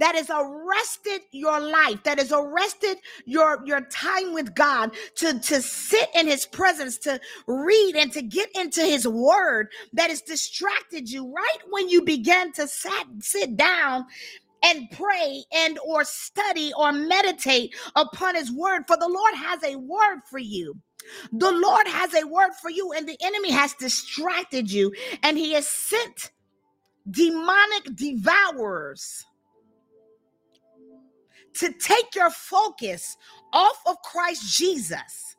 that 0.00 0.16
has 0.16 0.30
arrested 0.30 1.20
your 1.30 1.60
life, 1.60 2.02
that 2.04 2.18
has 2.18 2.32
arrested 2.32 2.98
your, 3.26 3.62
your 3.66 3.82
time 3.82 4.32
with 4.32 4.54
God 4.54 4.94
to, 5.16 5.38
to 5.38 5.62
sit 5.62 6.08
in 6.14 6.26
his 6.26 6.46
presence, 6.46 6.98
to 6.98 7.20
read 7.46 7.96
and 7.96 8.12
to 8.12 8.22
get 8.22 8.50
into 8.56 8.82
his 8.82 9.06
word, 9.06 9.68
that 9.92 10.10
has 10.10 10.22
distracted 10.22 11.10
you 11.10 11.32
right 11.32 11.58
when 11.70 11.88
you 11.88 12.02
began 12.02 12.52
to 12.52 12.66
sat, 12.66 13.06
sit 13.20 13.56
down 13.56 14.06
and 14.62 14.90
pray 14.90 15.44
and 15.52 15.78
or 15.86 16.04
study 16.04 16.72
or 16.76 16.92
meditate 16.92 17.74
upon 17.96 18.34
his 18.34 18.50
word. 18.52 18.84
For 18.86 18.96
the 18.96 19.08
lord 19.08 19.34
has 19.34 19.62
a 19.64 19.76
word 19.76 20.20
for 20.30 20.38
you. 20.38 20.74
The 21.32 21.52
lord 21.52 21.86
has 21.88 22.14
a 22.14 22.26
word 22.26 22.52
for 22.60 22.70
you 22.70 22.92
and 22.92 23.08
the 23.08 23.18
enemy 23.22 23.50
has 23.50 23.74
distracted 23.74 24.70
you 24.70 24.92
and 25.22 25.38
he 25.38 25.52
has 25.52 25.68
sent 25.68 26.32
demonic 27.10 27.96
devourers 27.96 29.26
to 31.56 31.72
take 31.72 32.14
your 32.14 32.30
focus 32.30 33.16
off 33.52 33.80
of 33.86 33.96
Christ 34.02 34.56
Jesus 34.56 35.32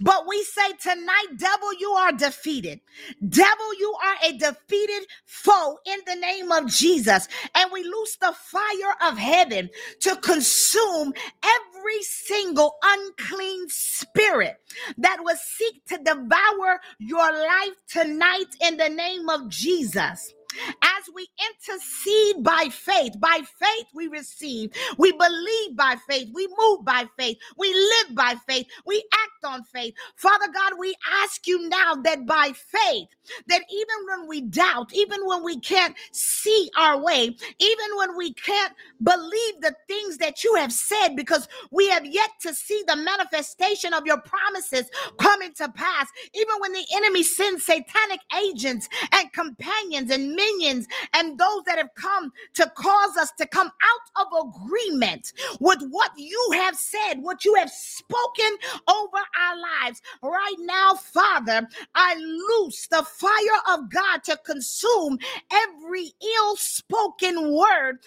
But 0.00 0.26
we 0.28 0.44
say 0.44 0.72
tonight, 0.82 1.28
devil, 1.38 1.74
you 1.80 1.90
are 1.92 2.12
defeated. 2.12 2.80
Devil, 3.28 3.74
you 3.78 3.96
are 4.04 4.30
a 4.30 4.38
defeated 4.38 5.08
foe 5.26 5.78
in 5.86 6.00
the 6.06 6.16
name 6.16 6.52
of 6.52 6.68
Jesus. 6.68 7.28
And 7.56 7.72
we 7.72 7.84
loose 7.84 8.16
the 8.18 8.34
fire 8.34 9.10
of 9.10 9.18
heaven 9.18 9.70
to 10.02 10.16
consume 10.18 11.14
every 11.44 12.02
single 12.02 12.76
unclean 12.84 13.68
spirit 13.70 14.58
that 14.98 15.18
will 15.22 15.38
seek 15.38 15.84
to 15.86 15.98
devour 15.98 16.80
your 17.00 17.32
life 17.32 17.76
tonight 17.88 18.56
in 18.62 18.78
the 18.78 18.90
name 18.90 19.28
of 19.30 19.48
Jesus 19.50 20.34
as 20.82 21.04
we 21.14 21.28
intercede 21.50 22.42
by 22.42 22.68
faith. 22.70 23.18
By 23.20 23.40
faith, 23.58 23.86
we 23.94 24.08
receive. 24.08 24.72
We 24.98 25.12
believe 25.12 25.76
by 25.76 25.96
faith. 26.08 26.30
We 26.34 26.48
move 26.58 26.84
by 26.84 27.06
faith. 27.18 27.38
We 27.56 27.72
live 27.72 28.16
by 28.16 28.36
faith. 28.48 28.66
We 28.86 29.04
act 29.12 29.44
on 29.44 29.64
faith. 29.64 29.94
Father 30.16 30.48
God, 30.52 30.74
we 30.78 30.94
ask 31.22 31.46
you 31.46 31.68
now 31.68 31.96
that 32.04 32.26
by 32.26 32.52
faith, 32.54 33.08
that 33.48 33.62
even 33.70 33.96
when 34.08 34.28
we 34.28 34.40
doubt, 34.42 34.92
even 34.94 35.26
when 35.26 35.44
we 35.44 35.60
can't 35.60 35.96
see 36.12 36.70
our 36.76 37.02
way, 37.02 37.36
even 37.58 37.96
when 37.96 38.16
we 38.16 38.32
can't 38.34 38.74
believe 39.02 39.60
the 39.60 39.74
things 39.88 40.18
that 40.18 40.44
you 40.44 40.54
have 40.56 40.72
said, 40.72 41.16
because 41.16 41.48
we 41.70 41.88
have 41.88 42.06
yet 42.06 42.30
to 42.42 42.54
see 42.54 42.82
the 42.86 42.96
manifestation 42.96 43.94
of 43.94 44.06
your 44.06 44.20
promises 44.20 44.90
coming 45.18 45.52
to 45.54 45.68
pass, 45.70 46.08
even 46.34 46.56
when 46.60 46.72
the 46.72 46.86
enemy 46.96 47.22
sends 47.22 47.64
satanic 47.64 48.20
agents 48.44 48.88
and 49.12 49.32
companions 49.32 50.10
and 50.10 50.34
minions 50.46 50.86
and 51.14 51.38
those 51.38 51.62
that 51.66 51.78
have 51.78 51.94
come 51.94 52.32
to 52.54 52.70
cause 52.76 53.16
us 53.16 53.30
to 53.38 53.46
come 53.46 53.68
out 53.68 54.26
of 54.26 54.48
agreement 54.48 55.32
with 55.60 55.78
what 55.90 56.10
you 56.16 56.50
have 56.54 56.76
said, 56.76 57.14
what 57.20 57.44
you 57.44 57.54
have 57.54 57.70
spoken 57.70 58.56
over 58.88 59.18
our 59.40 59.56
lives. 59.82 60.02
Right 60.22 60.56
now, 60.60 60.94
Father, 60.94 61.66
I 61.94 62.14
loose 62.16 62.86
the 62.88 63.02
fire 63.02 63.76
of 63.76 63.90
God 63.90 64.22
to 64.24 64.38
consume 64.44 65.18
every 65.52 66.12
ill 66.22 66.56
spoken 66.56 67.52
word, 67.52 67.98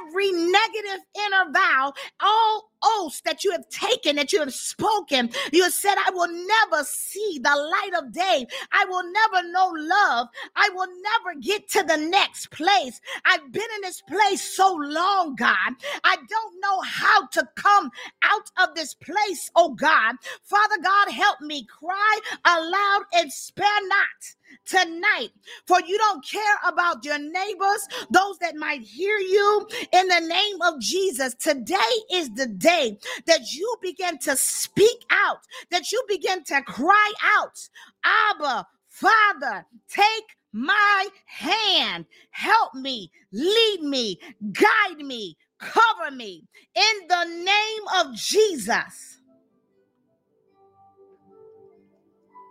every 0.00 0.32
negative 0.32 1.00
inner 1.26 1.52
vow, 1.52 1.92
all 2.20 2.70
oaths 2.82 3.20
that 3.22 3.44
you 3.44 3.50
have 3.52 3.68
taken, 3.68 4.16
that 4.16 4.32
you 4.32 4.40
have 4.40 4.54
spoken. 4.54 5.30
You 5.52 5.64
have 5.64 5.72
said, 5.72 5.96
I 5.96 6.10
will 6.12 6.28
never 6.28 6.84
see 6.84 7.40
the 7.42 7.50
light 7.50 8.02
of 8.02 8.12
day. 8.12 8.46
I 8.72 8.84
will 8.88 9.04
never 9.10 9.48
know 9.48 9.72
love. 9.74 10.28
I 10.56 10.68
will 10.74 10.88
never 11.02 11.40
get 11.40 11.68
to 11.78 11.84
the 11.86 11.96
next 11.96 12.50
place. 12.50 13.00
I've 13.24 13.52
been 13.52 13.62
in 13.76 13.82
this 13.82 14.02
place 14.02 14.42
so 14.56 14.74
long, 14.74 15.36
God. 15.36 15.74
I 16.04 16.16
don't 16.16 16.60
know 16.60 16.80
how 16.80 17.26
to 17.28 17.48
come 17.56 17.90
out 18.24 18.50
of 18.62 18.74
this 18.74 18.94
place, 18.94 19.50
oh 19.54 19.74
God. 19.74 20.16
Father 20.42 20.78
God, 20.82 21.10
help 21.10 21.40
me 21.40 21.66
cry 21.66 22.18
aloud 22.44 23.02
and 23.14 23.32
spare 23.32 23.68
not 23.88 24.34
tonight. 24.64 25.30
For 25.66 25.78
you 25.86 25.98
don't 25.98 26.24
care 26.24 26.56
about 26.66 27.04
your 27.04 27.18
neighbors, 27.18 27.86
those 28.10 28.38
that 28.38 28.56
might 28.56 28.80
hear 28.82 29.18
you 29.18 29.68
in 29.92 30.08
the 30.08 30.20
name 30.20 30.62
of 30.62 30.80
Jesus. 30.80 31.34
Today 31.34 31.76
is 32.12 32.30
the 32.30 32.46
day 32.46 32.98
that 33.26 33.52
you 33.52 33.76
begin 33.82 34.18
to 34.18 34.36
speak 34.36 35.04
out, 35.10 35.40
that 35.70 35.92
you 35.92 36.02
begin 36.08 36.42
to 36.44 36.62
cry 36.62 37.12
out, 37.36 37.68
Abba, 38.04 38.66
Father, 38.88 39.66
take 39.88 40.37
my 40.52 41.08
hand. 41.26 42.06
Help 42.30 42.74
me, 42.74 43.10
lead 43.32 43.80
me, 43.82 44.18
guide 44.52 44.98
me, 44.98 45.36
cover 45.58 46.10
me 46.14 46.44
in 46.74 47.08
the 47.08 47.24
name 47.24 47.82
of 48.00 48.14
Jesus. 48.14 49.20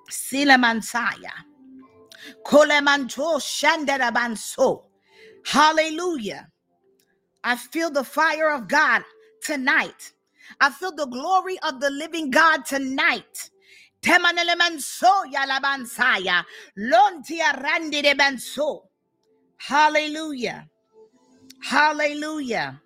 Sila 0.10 0.58
Mansaya. 0.58 1.34
Kolemanto 2.46 3.40
shanderabanso. 3.40 4.84
Hallelujah. 5.46 6.48
I 7.44 7.56
feel 7.56 7.90
the 7.90 8.04
fire 8.04 8.52
of 8.52 8.68
God 8.68 9.04
tonight. 9.42 10.14
I 10.60 10.70
feel 10.70 10.94
the 10.94 11.08
glory 11.08 11.58
of 11.60 11.80
the 11.80 11.90
living 11.90 12.30
God 12.30 12.66
tonight. 12.66 13.50
Temanelemanso 14.08 15.28
yalabansaya. 15.34 16.46
Lontia 16.78 17.52
randirebanso. 17.52 18.88
Hallelujah. 19.68 20.66
Hallelujah. 21.64 22.82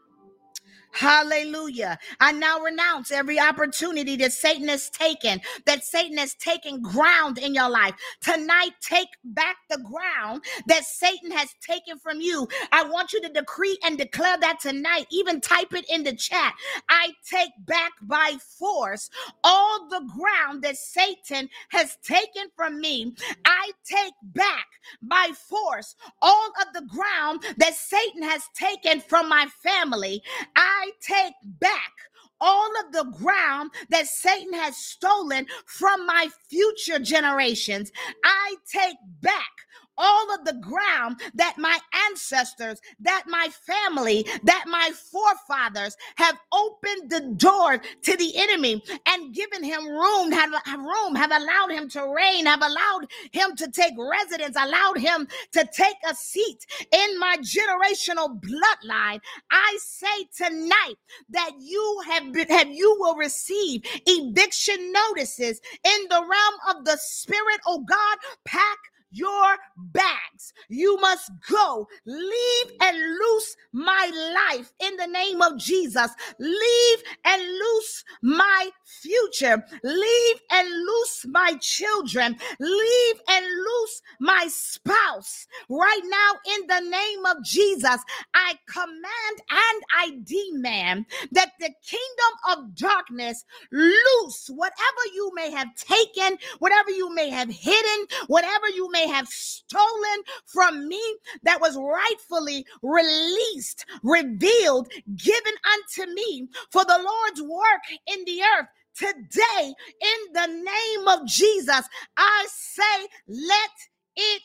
Hallelujah. 0.93 1.97
I 2.19 2.32
now 2.34 2.60
renounce 2.60 3.12
every 3.12 3.39
opportunity 3.39 4.15
that 4.17 4.34
Satan 4.34 4.67
has 4.67 4.89
taken, 4.89 5.41
that 5.65 5.84
Satan 5.84 6.17
has 6.17 6.34
taken 6.36 6.82
ground 6.82 7.38
in 7.38 7.54
your 7.54 7.69
life. 7.69 7.93
Tonight, 8.21 8.71
take 8.82 9.10
back 9.23 9.58
the 9.69 9.80
ground 9.80 10.43
that 10.67 10.86
Satan 10.86 11.32
has 11.32 11.49
taken 11.65 11.99
from 11.99 12.21
you. 12.21 12.47
I 12.71 12.84
want 12.84 13.13
you 13.13 13.21
to 13.21 13.30
decree 13.30 13.77
and 13.86 13.97
declare 13.97 14.38
that 14.39 14.60
tonight. 14.62 15.08
Even 15.12 15.41
type 15.41 15.73
it 15.73 15.86
in 15.89 16.04
the 16.04 16.15
chat. 16.15 16.54
I 16.89 17.12
take 17.30 17.51
back 17.65 17.91
by 18.04 18.38
force 18.60 19.10
all 19.43 19.88
the 19.89 20.01
ground 20.17 20.63
that 20.63 20.77
Satan 20.77 21.49
has 21.69 21.97
taken 22.04 22.47
from 22.56 22.80
me. 22.82 23.15
I 23.45 23.71
take 23.86 24.13
back 24.23 24.67
by 25.01 25.30
force 25.49 25.95
all 26.21 26.51
of 26.62 26.73
the 26.73 26.88
ground 26.88 27.43
that 27.58 27.75
Satan 27.75 28.23
has 28.23 28.43
taken 28.56 29.01
from 29.01 29.30
my 29.30 29.47
family. 29.63 30.23
I 30.56 30.81
I 30.82 30.91
take 31.00 31.36
back 31.60 31.91
all 32.39 32.72
of 32.84 32.91
the 32.91 33.06
ground 33.20 33.70
that 33.89 34.08
Satan 34.08 34.54
has 34.54 34.76
stolen 34.76 35.46
from 35.67 36.08
my 36.08 36.28
future 36.50 36.98
generations. 36.98 37.91
I 38.24 38.56
take 38.72 38.98
back 39.22 39.52
all 40.01 40.35
of 40.35 40.45
the 40.45 40.55
ground 40.61 41.21
that 41.35 41.55
my 41.59 41.79
ancestors, 42.09 42.81
that 43.01 43.25
my 43.27 43.49
family, 43.67 44.25
that 44.43 44.65
my 44.67 44.91
forefathers 45.11 45.97
have 46.17 46.37
opened 46.53 47.11
the 47.11 47.21
door 47.37 47.79
to 48.03 48.17
the 48.17 48.33
enemy 48.37 48.83
and 49.07 49.35
given 49.35 49.63
him 49.63 49.87
room, 49.87 50.31
have, 50.33 50.51
have 50.65 50.81
room, 50.81 51.15
have 51.15 51.31
allowed 51.31 51.71
him 51.71 51.89
to 51.89 52.13
reign, 52.15 52.47
have 52.47 52.63
allowed 52.63 53.07
him 53.31 53.55
to 53.57 53.69
take 53.71 53.93
residence, 53.97 54.57
allowed 54.59 54.99
him 54.99 55.27
to 55.53 55.67
take 55.73 55.97
a 56.09 56.15
seat 56.15 56.65
in 56.93 57.19
my 57.19 57.37
generational 57.41 58.41
bloodline. 58.41 59.19
I 59.51 59.79
say 59.81 60.25
tonight 60.37 60.95
that 61.31 61.51
you 61.59 62.01
have 62.09 62.33
been, 62.33 62.47
have 62.49 62.69
you 62.69 62.97
will 62.99 63.15
receive 63.17 63.81
eviction 64.07 64.93
notices 64.93 65.61
in 65.85 66.07
the 66.09 66.21
realm 66.21 66.77
of 66.77 66.85
the 66.85 66.97
spirit. 67.01 67.61
Oh 67.67 67.81
God, 67.81 68.17
pack 68.45 68.77
your 69.12 69.58
bags. 69.78 70.54
You 70.69 70.97
must 71.00 71.32
go. 71.50 71.88
Leave 72.06 72.71
and 72.82 72.97
loose 72.97 73.56
my 73.74 74.12
life 74.52 74.74
in 74.80 74.95
the 74.97 75.08
name 75.08 75.41
of 75.41 75.58
Jesus. 75.58 76.12
Leave 76.39 77.04
and 77.26 77.41
loose 77.41 78.04
my 78.21 78.69
future. 78.86 79.63
Leave 79.84 80.38
and 80.52 80.69
loose 80.69 81.26
my 81.30 81.56
children. 81.62 82.38
Leave 82.60 83.21
and 83.30 83.45
loose 83.45 84.02
my 84.19 84.47
spouse. 84.50 85.47
Right 85.69 86.02
now, 86.06 86.56
in 86.56 86.67
the 86.67 86.89
name 86.89 87.26
of 87.26 87.43
Jesus, 87.43 88.02
I 88.34 88.56
command 88.67 89.38
and 89.50 89.84
I 89.97 90.19
demand 90.24 91.06
that 91.32 91.52
the 91.60 91.71
kingdom 91.86 92.34
of 92.50 92.76
darkness 92.76 93.45
loose 93.71 94.50
whatever 94.54 95.06
you 95.13 95.32
may 95.36 95.52
have 95.52 95.74
taken, 95.76 96.38
whatever 96.60 96.91
you 96.91 97.13
may 97.13 97.30
have 97.30 97.50
hidden, 97.50 98.08
whatever 98.28 98.69
you 98.69 98.89
may 98.91 99.00
have 99.07 99.27
stolen 99.27 100.23
from 100.45 100.87
me 100.87 101.01
that 101.43 101.61
was 101.61 101.77
rightfully 101.77 102.65
released, 102.81 103.85
revealed, 104.03 104.91
given 105.15 105.53
unto 105.73 106.13
me 106.13 106.47
for 106.71 106.83
the 106.85 106.99
Lord's 107.03 107.41
work 107.41 107.81
in 108.07 108.23
the 108.25 108.41
earth. 108.41 108.67
Today, 108.97 109.73
in 110.01 110.33
the 110.33 110.47
name 110.47 111.07
of 111.07 111.25
Jesus, 111.25 111.81
I 112.17 112.47
say, 112.49 113.07
let 113.27 113.71
it 114.15 114.43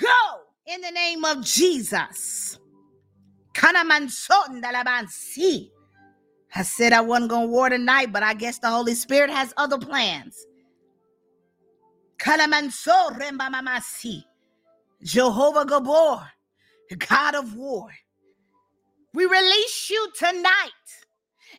go 0.00 0.42
in 0.66 0.80
the 0.80 0.90
name 0.90 1.24
of 1.24 1.44
Jesus. 1.44 2.58
I 6.54 6.62
said 6.62 6.92
I 6.92 7.00
wasn't 7.00 7.30
going 7.30 7.48
to 7.48 7.52
war 7.52 7.68
tonight, 7.68 8.12
but 8.12 8.22
I 8.22 8.34
guess 8.34 8.58
the 8.58 8.70
Holy 8.70 8.94
Spirit 8.94 9.30
has 9.30 9.52
other 9.56 9.78
plans. 9.78 10.36
Kalamanso 12.18 13.18
Rembamamasi. 13.18 14.24
Jehovah 15.02 15.64
Gabor, 15.64 16.26
God 17.08 17.34
of 17.36 17.54
war. 17.54 17.88
We 19.14 19.24
release 19.26 19.90
you 19.90 20.10
tonight 20.18 20.44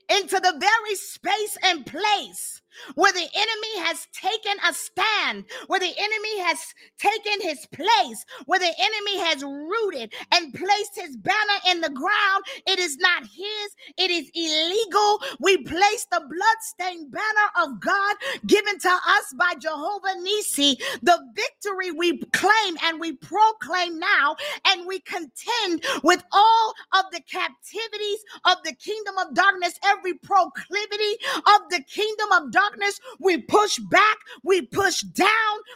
into 0.10 0.40
the 0.40 0.56
very 0.60 0.96
space 0.96 1.58
and 1.64 1.86
place 1.86 2.62
where 2.96 3.14
the 3.14 3.20
enemy 3.20 3.88
has 3.88 4.08
taken 4.14 4.58
a 4.68 4.74
stand, 4.74 5.46
where 5.68 5.80
the 5.80 5.94
enemy 5.98 6.40
has 6.40 6.60
taken 6.98 7.42
his 7.42 7.66
place, 7.68 8.26
where 8.46 8.60
the 8.60 8.74
enemy 8.80 9.20
has 9.20 9.44
rooted 9.44 10.14
and 10.32 10.54
placed 10.54 10.96
his 10.96 11.18
banner 11.18 11.60
in 11.70 11.82
the 11.82 11.90
ground. 11.90 12.44
It 12.68 12.80
is 12.80 12.98
not 12.98 13.24
his, 13.24 13.70
it 13.98 14.12
is 14.12 14.30
illegal. 14.34 15.22
We 15.40 15.58
place 15.64 16.06
the 16.12 16.22
bloodstained 16.22 17.12
banner 17.12 17.50
of 17.64 17.80
God 17.80 18.16
given 18.46 18.80
to 18.80 18.90
us 18.90 19.34
by 19.38 19.54
Jehovah 19.60 20.16
Nissi. 20.20 20.78
The 21.02 21.20
victory 21.36 21.92
we 21.92 22.20
claim 22.34 22.78
and 22.84 23.00
we 23.00 23.14
proclaim 23.14 24.00
now, 24.00 24.36
and 24.68 24.88
we 24.88 25.00
contend 25.02 25.84
with 26.04 26.24
all 26.32 26.74
of 26.94 27.06
the 27.12 27.22
captivities 27.22 28.20
of 28.46 28.58
the 28.64 28.74
kingdom 28.76 29.16
of 29.18 29.34
darkness, 29.34 29.80
every 29.86 30.14
proclivity 30.16 31.18
of 31.38 31.70
the 31.70 31.84
kingdom 31.88 32.32
of 32.32 32.52
darkness 32.52 32.69
darkness, 32.70 33.00
we 33.20 33.42
push 33.42 33.80
back, 33.80 34.18
we 34.44 34.62
push 34.62 35.02
down, 35.02 35.30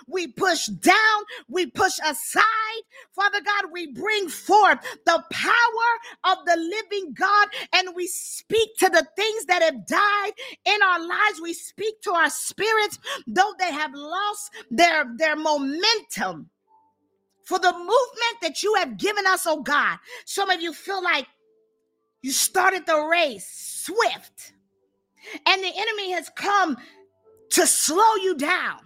we 0.07 0.27
push 0.27 0.67
down, 0.67 1.23
we 1.49 1.65
push 1.67 1.97
aside. 2.05 2.43
Father 3.15 3.39
God, 3.41 3.71
we 3.71 3.91
bring 3.91 4.29
forth 4.29 4.79
the 5.05 5.23
power 5.31 6.31
of 6.31 6.37
the 6.45 6.55
living 6.57 7.13
God 7.13 7.47
and 7.73 7.89
we 7.95 8.07
speak 8.07 8.69
to 8.79 8.89
the 8.89 9.05
things 9.15 9.45
that 9.45 9.61
have 9.61 9.85
died 9.87 10.31
in 10.65 10.81
our 10.81 10.99
lives. 10.99 11.41
We 11.41 11.53
speak 11.53 12.01
to 12.03 12.11
our 12.11 12.29
spirits, 12.29 12.99
though 13.27 13.53
they 13.59 13.71
have 13.71 13.93
lost 13.93 14.51
their, 14.71 15.05
their 15.17 15.35
momentum 15.35 16.49
for 17.45 17.59
the 17.59 17.71
movement 17.73 18.37
that 18.41 18.63
you 18.63 18.73
have 18.75 18.97
given 18.97 19.25
us, 19.27 19.45
oh 19.45 19.61
God. 19.61 19.97
Some 20.25 20.49
of 20.49 20.61
you 20.61 20.73
feel 20.73 21.03
like 21.03 21.27
you 22.21 22.31
started 22.31 22.85
the 22.85 22.99
race 23.01 23.83
swift 23.85 24.52
and 25.47 25.63
the 25.63 25.71
enemy 25.75 26.11
has 26.11 26.29
come 26.35 26.77
to 27.51 27.67
slow 27.67 28.15
you 28.21 28.35
down. 28.35 28.79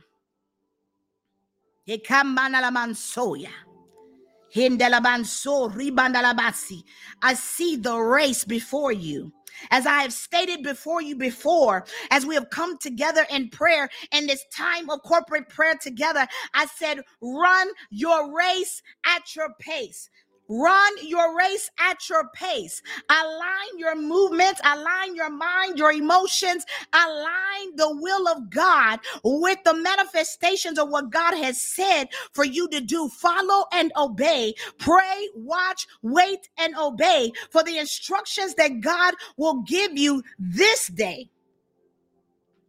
I 7.21 7.34
see 7.34 7.76
the 7.76 7.97
race 7.97 8.43
before 8.43 8.91
you. 8.91 9.32
As 9.71 9.86
I 9.86 10.02
have 10.02 10.13
stated 10.13 10.63
before 10.63 11.02
you 11.02 11.15
before, 11.15 11.86
as 12.12 12.26
we 12.26 12.36
have 12.36 12.50
come 12.50 12.78
together 12.78 13.26
in 13.32 13.50
prayer 13.50 13.89
in 14.12 14.28
this 14.28 14.43
time 14.54 14.89
of 14.89 15.02
corporate 15.04 15.50
prayer 15.50 15.76
together, 15.82 16.28
I 16.54 16.67
said, 16.67 17.02
run 17.21 17.67
your 17.89 18.36
race 18.36 18.82
at 19.06 19.36
your 19.36 19.50
pace. 19.60 20.10
Run 20.50 20.94
your 21.04 21.38
race 21.38 21.70
at 21.80 22.10
your 22.10 22.30
pace. 22.30 22.82
Align 23.10 23.78
your 23.78 23.96
movements, 23.96 24.62
align 24.64 25.16
your 25.16 25.30
mind, 25.30 25.78
your 25.78 25.92
emotions, 25.92 26.66
align 26.94 27.76
the 27.76 27.94
will 27.96 28.28
of 28.28 28.50
God 28.50 29.00
with 29.24 29.60
the 29.66 29.74
manifestations 29.74 30.80
of 30.80 30.90
what 30.90 31.10
God 31.10 31.36
has 31.36 31.62
said 31.62 32.06
for 32.34 32.46
you 32.46 32.68
to 32.70 32.80
do. 32.80 33.10
Follow 33.10 33.66
and 33.74 33.92
obey. 33.98 34.54
Pray, 34.78 35.30
watch, 35.36 35.88
wait, 36.02 36.48
and 36.58 36.76
obey 36.78 37.32
for 37.52 37.64
the 37.64 37.78
instructions 37.78 38.56
that 38.56 38.82
God 38.82 39.16
will 39.38 39.62
give 39.64 39.98
you 39.98 40.24
this 40.40 40.88
day. 40.88 41.30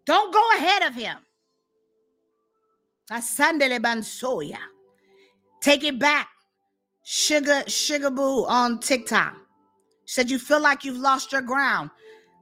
Don't 0.05 0.33
go 0.33 0.43
ahead 0.57 0.83
of 0.83 0.95
Him. 0.95 1.19
Take 5.61 5.85
it 5.85 5.99
back. 5.99 6.29
Sugar 7.11 7.65
Sugar 7.67 8.11
Boo 8.11 8.45
on 8.45 8.81
TikTok 8.81 9.35
said 10.05 10.31
you 10.31 10.39
feel 10.39 10.61
like 10.61 10.85
you've 10.85 10.99
lost 10.99 11.33
your 11.33 11.41
ground. 11.41 11.89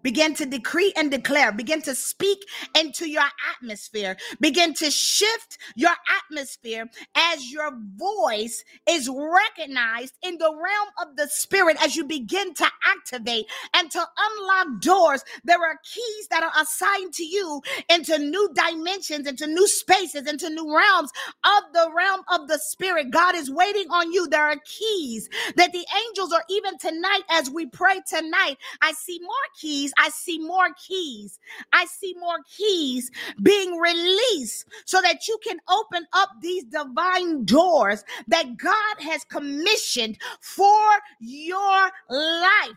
Begin 0.06 0.34
to 0.34 0.46
decree 0.46 0.92
and 0.94 1.10
declare. 1.10 1.50
Begin 1.50 1.82
to 1.82 1.92
speak 1.92 2.38
into 2.78 3.08
your 3.10 3.24
atmosphere. 3.56 4.16
Begin 4.40 4.72
to 4.74 4.88
shift 4.88 5.58
your 5.74 5.96
atmosphere 6.22 6.88
as 7.16 7.50
your 7.50 7.72
voice 7.96 8.62
is 8.88 9.10
recognized 9.12 10.14
in 10.22 10.38
the 10.38 10.48
realm 10.48 10.88
of 11.02 11.16
the 11.16 11.26
spirit 11.26 11.76
as 11.82 11.96
you 11.96 12.04
begin 12.04 12.54
to 12.54 12.66
activate 12.84 13.46
and 13.74 13.90
to 13.90 13.98
unlock 13.98 14.80
doors. 14.80 15.24
There 15.42 15.58
are 15.58 15.80
keys 15.92 16.28
that 16.30 16.44
are 16.44 16.62
assigned 16.62 17.12
to 17.14 17.24
you 17.24 17.60
into 17.90 18.16
new 18.16 18.48
dimensions, 18.54 19.26
into 19.26 19.48
new 19.48 19.66
spaces, 19.66 20.28
into 20.28 20.48
new 20.50 20.72
realms 20.72 21.10
of 21.42 21.62
the 21.72 21.90
realm 21.96 22.20
of 22.30 22.46
the 22.46 22.60
spirit. 22.60 23.10
God 23.10 23.34
is 23.34 23.50
waiting 23.50 23.88
on 23.90 24.12
you. 24.12 24.28
There 24.28 24.44
are 24.44 24.56
keys 24.64 25.28
that 25.56 25.72
the 25.72 25.84
angels 26.06 26.32
are 26.32 26.44
even 26.48 26.78
tonight 26.78 27.22
as 27.28 27.50
we 27.50 27.66
pray 27.66 28.00
tonight. 28.08 28.58
I 28.82 28.92
see 28.92 29.18
more 29.20 29.34
keys 29.60 29.92
I 29.98 30.10
see 30.10 30.38
more 30.38 30.68
keys. 30.74 31.38
I 31.72 31.86
see 31.86 32.14
more 32.18 32.38
keys 32.56 33.10
being 33.42 33.76
released 33.76 34.66
so 34.84 35.00
that 35.02 35.26
you 35.26 35.38
can 35.46 35.58
open 35.68 36.06
up 36.12 36.30
these 36.40 36.64
divine 36.64 37.44
doors 37.44 38.04
that 38.28 38.56
God 38.56 39.00
has 39.00 39.24
commissioned 39.24 40.18
for 40.40 40.88
your 41.20 41.90
life. 42.10 42.76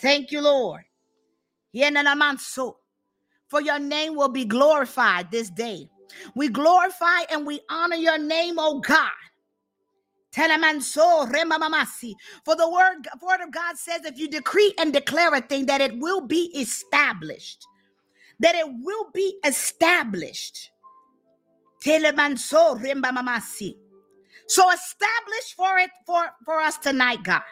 Thank 0.00 0.32
you, 0.32 0.40
Lord. 0.40 0.84
For 3.48 3.60
your 3.60 3.78
name 3.78 4.14
will 4.14 4.28
be 4.28 4.44
glorified 4.44 5.30
this 5.30 5.50
day. 5.50 5.88
We 6.34 6.48
glorify 6.48 7.20
and 7.30 7.46
we 7.46 7.60
honor 7.70 7.96
your 7.96 8.18
name, 8.18 8.56
oh 8.58 8.80
God. 8.80 9.10
For 10.32 10.46
the 12.56 12.70
word, 12.70 13.08
word 13.20 13.40
of 13.40 13.50
God 13.50 13.76
says, 13.76 14.04
if 14.04 14.18
you 14.18 14.28
decree 14.28 14.72
and 14.78 14.92
declare 14.92 15.34
a 15.34 15.40
thing, 15.40 15.66
that 15.66 15.80
it 15.80 15.98
will 15.98 16.20
be 16.20 16.52
established. 16.56 17.66
That 18.38 18.54
it 18.54 18.66
will 18.68 19.10
be 19.12 19.36
established. 19.44 20.70
So 21.82 21.90
establish 24.72 25.54
for 25.56 25.78
it 25.78 25.90
for, 26.06 26.24
for 26.44 26.60
us 26.60 26.78
tonight, 26.78 27.22
God. 27.22 27.42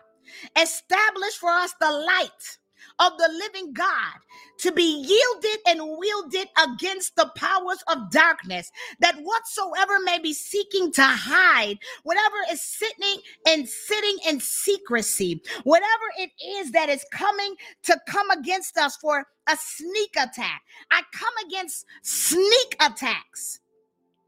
Establish 0.61 1.37
for 1.39 1.51
us 1.51 1.75
the 1.81 1.91
light 1.91 2.59
of 2.99 3.13
the 3.19 3.29
living 3.33 3.73
God 3.73 4.15
to 4.59 4.73
be 4.73 4.83
yielded 4.83 5.61
and 5.67 5.99
wielded 5.99 6.49
against 6.63 7.15
the 7.17 7.31
powers 7.37 7.83
of 7.89 8.11
darkness, 8.11 8.71
that 9.01 9.17
whatsoever 9.21 10.01
may 10.05 10.19
be 10.19 10.33
seeking 10.33 10.93
to 10.93 11.03
hide, 11.03 11.79
whatever 12.03 12.37
is 12.51 12.63
sitting 12.63 13.21
and 13.47 13.69
sitting 13.69 14.17
in 14.27 14.41
secrecy, 14.41 15.41
whatever 15.65 16.05
it 16.19 16.31
is 16.45 16.73
that 16.73 16.89
is 16.89 17.05
coming 17.13 17.55
to 17.85 17.99
come 18.09 18.31
against 18.31 18.77
us 18.77 18.97
for 18.97 19.27
a 19.49 19.57
sneak 19.57 20.15
attack, 20.17 20.63
I 20.91 21.03
come 21.13 21.35
against 21.47 21.87
sneak 22.03 22.77
attacks. 22.81 23.61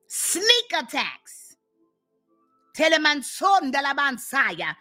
Sneak 0.08 0.72
attacks. 0.78 1.56
Telemanson 2.76 3.70
de 3.72 3.82
la 3.82 3.94
Bansaya. 3.94 4.74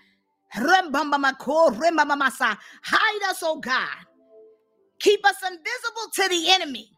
Hide 2.84 3.30
us, 3.30 3.42
oh 3.44 3.60
God. 3.60 3.88
Keep 5.00 5.26
us 5.26 5.36
invisible 5.44 6.10
to 6.16 6.28
the 6.30 6.52
enemy. 6.52 6.90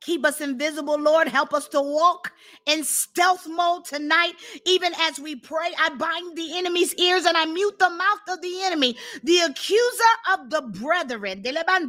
Keep 0.00 0.24
us 0.26 0.40
invisible, 0.40 0.96
Lord. 0.98 1.28
Help 1.28 1.52
us 1.52 1.68
to 1.68 1.80
walk 1.82 2.32
in 2.66 2.82
stealth 2.84 3.46
mode 3.48 3.84
tonight. 3.84 4.32
Even 4.64 4.92
as 5.00 5.18
we 5.20 5.34
pray, 5.36 5.70
I 5.78 5.90
bind 5.90 6.36
the 6.38 6.56
enemy's 6.56 6.94
ears 6.94 7.24
and 7.24 7.36
I 7.36 7.44
mute 7.46 7.78
the 7.78 7.90
mouth 7.90 8.20
of 8.28 8.40
the 8.40 8.62
enemy, 8.62 8.96
the 9.24 9.40
accuser 9.40 10.04
of 10.32 10.50
the 10.50 10.62
brethren. 10.62 11.42
I 11.44 11.88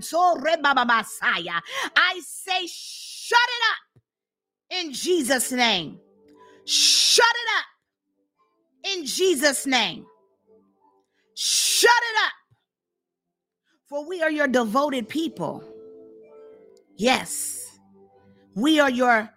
say, 2.26 2.68
shut 2.68 3.39
it 3.39 3.63
up 3.72 3.78
in 4.86 4.94
Jesus' 4.94 5.52
name. 5.52 6.00
Shut 6.65 7.26
it 7.26 7.50
up 7.60 7.65
in 8.84 9.06
Jesus' 9.06 9.65
name. 9.65 10.06
Shut 11.36 11.92
it 11.92 12.18
up. 12.26 12.34
For 13.88 14.08
we 14.08 14.22
are 14.22 14.32
your 14.32 14.48
devoted 14.48 15.10
people. 15.10 15.63
Yes, 16.96 17.80
we 18.56 18.80
are 18.80 18.89
your 18.89 19.30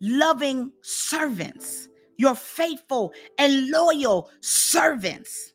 loving 0.00 0.72
servants, 0.82 1.88
your 2.16 2.34
faithful 2.34 3.12
and 3.38 3.68
loyal 3.70 4.30
servants. 4.40 5.52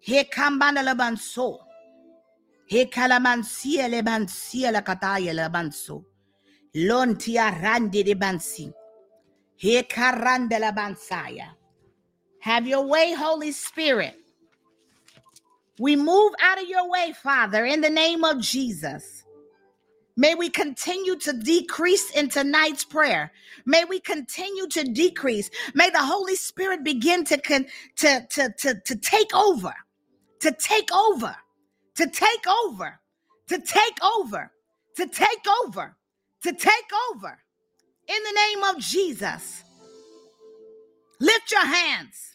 Here 0.00 0.24
kambana 0.24 0.82
labanso. 0.82 1.58
Here 2.66 2.86
kalamansia 2.86 3.88
lebansia 3.88 4.72
la 4.72 4.80
kataya 4.80 5.34
labanso. 5.34 6.04
Lontia 6.74 7.50
randi 7.62 8.02
de 8.02 8.14
bansi. 8.14 8.72
Here 9.56 9.82
karanda 9.82 10.58
labansaya. 10.58 11.54
Have 12.40 12.66
your 12.66 12.86
way, 12.86 13.12
Holy 13.12 13.52
Spirit. 13.52 14.16
We 15.78 15.96
move 15.96 16.32
out 16.40 16.62
of 16.62 16.68
your 16.68 16.90
way, 16.90 17.14
Father, 17.22 17.64
in 17.64 17.80
the 17.80 17.90
name 17.90 18.24
of 18.24 18.40
Jesus. 18.40 19.24
May 20.16 20.34
we 20.34 20.50
continue 20.50 21.16
to 21.16 21.32
decrease 21.32 22.10
in 22.10 22.28
tonight's 22.28 22.84
prayer. 22.84 23.32
May 23.64 23.84
we 23.84 24.00
continue 24.00 24.66
to 24.68 24.84
decrease. 24.84 25.50
May 25.74 25.90
the 25.90 26.02
Holy 26.02 26.36
Spirit 26.36 26.84
begin 26.84 27.24
to, 27.24 27.38
con- 27.38 27.66
to, 27.96 28.26
to, 28.30 28.54
to, 28.58 28.80
to 28.84 28.96
take 28.96 29.34
over, 29.34 29.74
to 30.40 30.52
take 30.52 30.94
over, 30.94 31.36
to 31.96 32.06
take 32.06 32.46
over, 32.66 33.00
to 33.48 33.58
take 33.60 34.04
over, 34.04 34.52
to 34.96 35.06
take 35.06 35.46
over, 35.64 35.96
to 36.42 36.52
take 36.52 36.90
over. 37.10 37.38
In 38.08 38.22
the 38.22 38.32
name 38.32 38.64
of 38.64 38.78
Jesus, 38.82 39.64
lift 41.20 41.50
your 41.50 41.66
hands 41.66 42.29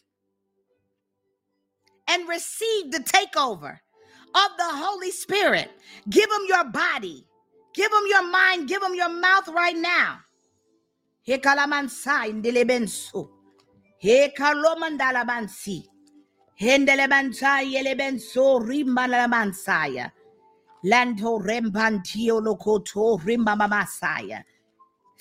and 2.10 2.27
receive 2.27 2.91
the 2.91 2.99
takeover 2.99 3.79
of 4.33 4.51
the 4.58 4.69
Holy 4.69 5.12
Spirit. 5.12 5.71
Give 6.10 6.29
them 6.29 6.45
your 6.47 6.65
body 6.65 7.27
Give 7.75 7.91
them 7.91 8.03
your 8.08 8.23
mind, 8.23 8.69
give 8.69 8.81
them 8.81 8.95
your 8.95 9.10
mouth 9.10 9.49
right 9.49 9.75
now. 9.75 10.19
Lanto 20.85 21.39
rembantio 21.41 22.39
lokoto 22.39 23.19
rimbamamasaya. 23.19 24.43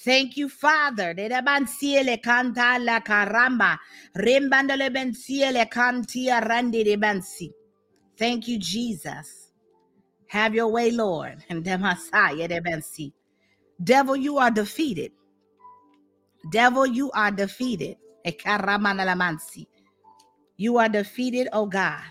Thank 0.05 0.37
you, 0.37 0.51
Father. 0.51 1.15
Dedabansiele 1.15 2.21
canta 2.23 2.79
la 2.79 3.01
caramba. 3.01 3.79
Rimbandelebensiele 4.15 5.67
cantia 5.71 6.47
randi 6.47 6.85
de 6.85 6.97
bansi. 6.97 7.51
Thank 8.19 8.49
you, 8.49 8.59
Jesus. 8.59 9.53
Have 10.29 10.55
your 10.55 10.69
way, 10.69 10.91
Lord. 10.91 11.43
And 11.51 11.65
Devil, 13.83 14.17
you 14.17 14.39
are 14.39 14.51
defeated. 14.51 15.13
Devil, 16.51 16.87
you 16.87 17.11
are 17.13 17.31
defeated. 17.31 17.97
You 20.57 20.79
are 20.79 20.89
defeated, 20.89 21.49
oh 21.53 21.67
God. 21.67 22.03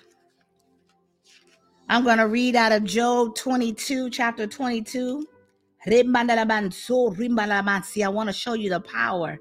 I'm 1.90 2.04
going 2.04 2.18
to 2.18 2.28
read 2.28 2.56
out 2.56 2.72
of 2.72 2.84
Job 2.86 3.36
22, 3.36 4.10
chapter 4.10 4.48
22. 4.48 5.28
I 5.86 5.90
want 8.10 8.30
to 8.30 8.34
show 8.34 8.54
you 8.54 8.70
the 8.70 8.80
power 8.80 9.38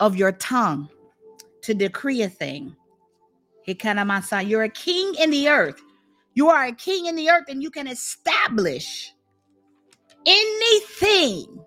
of 0.00 0.16
your 0.16 0.32
tongue 0.32 0.88
to 1.62 1.74
decree 1.74 2.22
a 2.22 2.28
thing. 2.28 2.76
You're 3.66 4.62
a 4.62 4.68
king 4.68 5.14
in 5.18 5.30
the 5.30 5.48
earth. 5.48 5.80
You 6.34 6.48
are 6.48 6.66
a 6.66 6.72
king 6.72 7.06
in 7.06 7.16
the 7.16 7.30
earth 7.30 7.44
and 7.48 7.62
you 7.62 7.70
can 7.70 7.88
establish 7.88 9.12
anything 10.26 11.64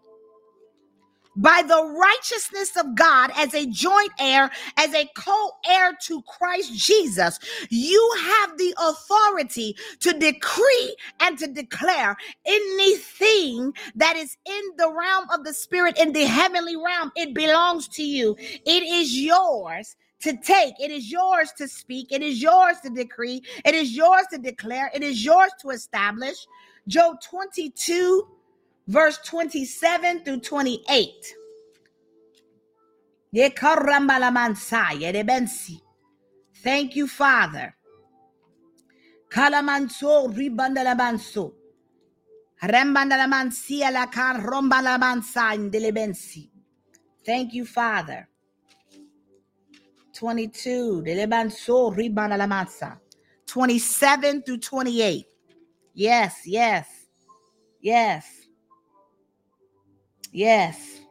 by 1.37 1.63
the 1.65 1.97
righteousness 1.99 2.75
of 2.77 2.95
God 2.95 3.31
as 3.35 3.53
a 3.53 3.65
joint 3.67 4.11
heir, 4.19 4.51
as 4.77 4.93
a 4.93 5.09
co 5.15 5.51
heir 5.69 5.97
to 6.03 6.21
Christ 6.23 6.73
Jesus, 6.73 7.39
you 7.69 8.13
have 8.19 8.57
the 8.57 8.73
authority 8.79 9.75
to 10.01 10.13
decree 10.13 10.95
and 11.19 11.37
to 11.37 11.47
declare 11.47 12.17
anything 12.45 13.73
that 13.95 14.15
is 14.15 14.35
in 14.45 14.61
the 14.77 14.91
realm 14.91 15.25
of 15.33 15.43
the 15.43 15.53
spirit, 15.53 15.97
in 15.99 16.11
the 16.11 16.25
heavenly 16.25 16.75
realm. 16.75 17.11
It 17.15 17.33
belongs 17.33 17.87
to 17.89 18.03
you, 18.03 18.35
it 18.39 18.83
is 18.83 19.17
yours 19.17 19.95
to 20.21 20.35
take. 20.37 20.73
It 20.79 20.91
is 20.91 21.11
yours 21.11 21.51
to 21.57 21.67
speak. 21.67 22.11
It 22.11 22.21
is 22.21 22.41
yours 22.41 22.77
to 22.83 22.89
decree. 22.89 23.43
It 23.63 23.75
is 23.75 23.95
yours 23.95 24.25
to 24.31 24.39
declare. 24.39 24.89
It 24.93 25.03
is 25.03 25.23
yours 25.23 25.51
to 25.61 25.69
establish. 25.69 26.35
Job 26.87 27.17
22, 27.21 28.27
verse 28.87 29.19
27 29.25 30.23
through 30.23 30.39
28. 30.39 31.35
Thank 36.63 36.95
you, 36.95 37.07
Father. 37.07 37.75
Kalamanso 39.29 40.33
ribandalabanso. 40.33 41.53
La 42.61 44.07
rombalamansa. 44.39 46.49
Thank 47.25 47.53
you, 47.53 47.65
Father. 47.65 48.27
22. 50.13 51.03
27 53.45 54.43
through 54.43 54.57
28. 54.57 55.25
Yes, 55.93 56.41
yes, 56.45 56.87
yes, 57.81 58.36
yes. 60.31 61.01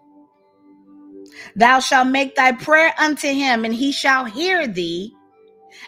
Thou 1.55 1.81
shalt 1.81 2.09
make 2.09 2.35
thy 2.35 2.53
prayer 2.53 2.95
unto 2.99 3.29
him, 3.29 3.65
and 3.65 3.75
he 3.75 3.93
shall 3.93 4.25
hear 4.25 4.67
thee, 4.67 5.15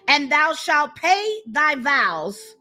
and 0.07 0.31
thou 0.31 0.53
shalt 0.55 0.95
pay 0.97 1.41
thy 1.47 1.75
vows. 1.75 2.57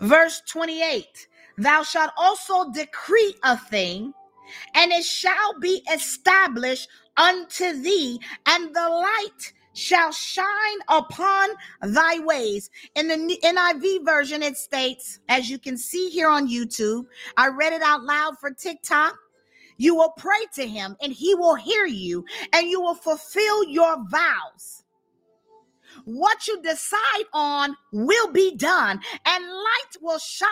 Verse 0.00 0.42
28 0.48 1.28
Thou 1.58 1.82
shalt 1.82 2.12
also 2.16 2.70
decree 2.70 3.34
a 3.42 3.56
thing, 3.56 4.12
and 4.74 4.92
it 4.92 5.04
shall 5.04 5.58
be 5.60 5.82
established 5.92 6.88
unto 7.16 7.80
thee, 7.82 8.20
and 8.46 8.74
the 8.74 8.88
light 8.88 9.52
shall 9.74 10.12
shine 10.12 10.78
upon 10.88 11.50
thy 11.82 12.18
ways. 12.20 12.70
In 12.94 13.08
the 13.08 13.38
NIV 13.44 14.04
version, 14.04 14.42
it 14.42 14.56
states, 14.56 15.20
as 15.28 15.48
you 15.48 15.58
can 15.58 15.76
see 15.76 16.10
here 16.10 16.28
on 16.28 16.48
YouTube, 16.48 17.06
I 17.36 17.48
read 17.48 17.72
it 17.72 17.82
out 17.82 18.04
loud 18.04 18.38
for 18.38 18.50
TikTok. 18.50 19.16
You 19.78 19.94
will 19.94 20.12
pray 20.16 20.44
to 20.54 20.66
him 20.66 20.96
and 21.00 21.12
he 21.12 21.34
will 21.34 21.54
hear 21.54 21.86
you 21.86 22.24
and 22.52 22.68
you 22.68 22.80
will 22.80 22.94
fulfill 22.94 23.64
your 23.64 23.96
vows. 24.08 24.84
What 26.04 26.46
you 26.46 26.60
decide 26.62 27.24
on 27.32 27.76
will 27.92 28.30
be 28.30 28.54
done, 28.56 29.00
and 29.26 29.44
light 29.44 29.96
will 30.00 30.18
shine 30.18 30.48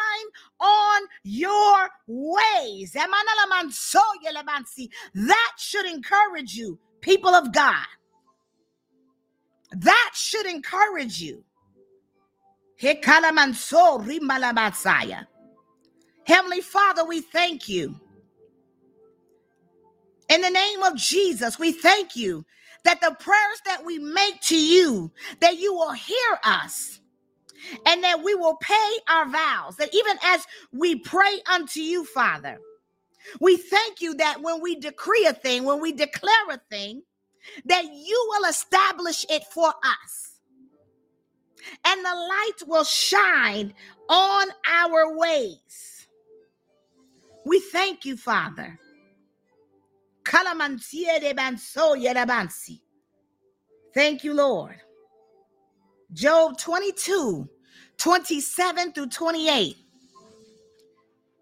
on 0.60 1.02
your 1.22 1.88
ways. 2.06 2.92
That 5.14 5.52
should 5.58 5.86
encourage 5.86 6.54
you, 6.54 6.78
people 7.00 7.34
of 7.34 7.52
God. 7.52 7.86
That 9.72 10.12
should 10.14 10.46
encourage 10.46 11.20
you. 11.20 11.44
Heavenly 16.26 16.60
Father, 16.60 17.04
we 17.04 17.20
thank 17.20 17.68
you. 17.68 18.00
In 20.28 20.40
the 20.40 20.50
name 20.50 20.82
of 20.82 20.96
Jesus, 20.96 21.58
we 21.58 21.72
thank 21.72 22.16
you 22.16 22.44
that 22.84 23.00
the 23.00 23.16
prayers 23.18 23.60
that 23.66 23.84
we 23.84 23.98
make 23.98 24.40
to 24.42 24.58
you, 24.58 25.12
that 25.40 25.58
you 25.58 25.74
will 25.74 25.92
hear 25.92 26.38
us 26.44 27.00
and 27.86 28.02
that 28.04 28.22
we 28.22 28.34
will 28.34 28.56
pay 28.56 28.90
our 29.08 29.28
vows. 29.28 29.76
That 29.76 29.94
even 29.94 30.18
as 30.24 30.46
we 30.72 30.96
pray 30.96 31.40
unto 31.52 31.80
you, 31.80 32.04
Father, 32.04 32.58
we 33.40 33.56
thank 33.56 34.00
you 34.00 34.14
that 34.14 34.42
when 34.42 34.60
we 34.60 34.76
decree 34.76 35.26
a 35.26 35.32
thing, 35.32 35.64
when 35.64 35.80
we 35.80 35.92
declare 35.92 36.50
a 36.50 36.60
thing, 36.70 37.02
that 37.66 37.84
you 37.84 38.26
will 38.30 38.48
establish 38.48 39.24
it 39.30 39.44
for 39.52 39.68
us. 39.68 40.40
And 41.84 42.04
the 42.04 42.14
light 42.14 42.68
will 42.68 42.84
shine 42.84 43.74
on 44.08 44.48
our 44.68 45.16
ways. 45.16 46.06
We 47.44 47.60
thank 47.60 48.04
you, 48.04 48.16
Father. 48.16 48.78
Thank 53.94 54.24
you, 54.24 54.34
Lord. 54.34 54.76
Job 56.12 56.58
22, 56.58 57.48
27 57.96 58.92
through 58.92 59.08
28. 59.08 59.76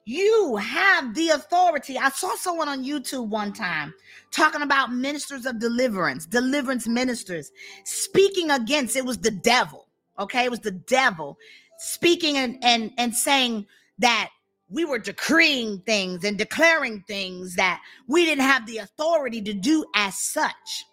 You 0.07 0.57
have 0.57 1.15
the 1.15 1.31
authority. 1.31 1.97
I 1.97 2.11
saw 2.11 2.35
someone 2.37 2.69
on 2.69 2.85
YouTube 2.85 3.29
one 3.29 3.55
time 3.55 3.95
talking 4.31 4.61
about 4.61 4.93
ministers 4.93 5.47
of 5.47 5.59
deliverance, 5.59 6.27
deliverance 6.27 6.87
ministers, 6.87 7.51
speaking 7.85 8.51
against 8.51 8.97
it 8.97 9.05
was 9.05 9.19
the 9.19 9.31
devil. 9.31 9.87
Okay, 10.19 10.45
it 10.45 10.51
was 10.51 10.61
the 10.61 10.73
devil 10.73 11.39
speaking 11.79 12.37
and 12.37 12.63
and 12.63 12.93
and 12.99 13.15
saying 13.15 13.67
that 13.99 14.31
we 14.75 14.85
were 14.85 14.99
decreeing 14.99 15.79
things 15.87 16.25
and 16.25 16.37
declaring 16.37 17.05
things 17.07 17.55
that 17.55 17.81
we 18.09 18.25
didn't 18.25 18.43
have 18.43 18.67
the 18.67 18.79
authority 18.79 19.41
to 19.41 19.55
do 19.55 19.85
as 19.95 20.19
such. 20.19 20.85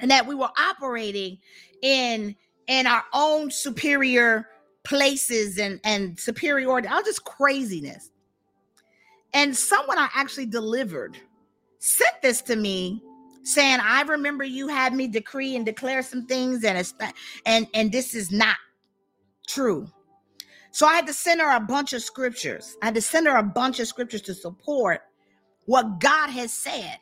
And 0.00 0.10
that 0.10 0.26
we 0.26 0.34
were 0.34 0.50
operating 0.58 1.38
in 1.82 2.34
in 2.66 2.86
our 2.86 3.04
own 3.12 3.50
superior 3.50 4.48
places 4.82 5.58
and 5.58 5.78
and 5.84 6.18
superiority. 6.18 6.88
All 6.88 7.02
just 7.02 7.24
craziness. 7.24 8.10
And 9.34 9.54
someone 9.54 9.98
I 9.98 10.08
actually 10.14 10.46
delivered 10.46 11.18
sent 11.78 12.22
this 12.22 12.40
to 12.42 12.56
me 12.56 13.02
saying, 13.42 13.78
I 13.80 14.02
remember 14.02 14.44
you 14.44 14.68
had 14.68 14.92
me 14.94 15.06
decree 15.06 15.54
and 15.54 15.64
declare 15.64 16.02
some 16.02 16.26
things, 16.26 16.64
and 16.64 16.92
and 17.44 17.66
and 17.74 17.92
this 17.92 18.14
is 18.14 18.32
not 18.32 18.56
true. 19.46 19.86
So 20.76 20.86
I 20.86 20.96
had 20.96 21.06
to 21.06 21.14
send 21.14 21.40
her 21.40 21.56
a 21.56 21.60
bunch 21.60 21.94
of 21.94 22.02
scriptures. 22.02 22.76
I 22.82 22.84
had 22.84 22.96
to 22.96 23.00
send 23.00 23.26
her 23.26 23.36
a 23.38 23.42
bunch 23.42 23.80
of 23.80 23.88
scriptures 23.88 24.20
to 24.20 24.34
support 24.34 25.00
what 25.64 26.00
God 26.00 26.28
has 26.28 26.52
said. 26.52 26.98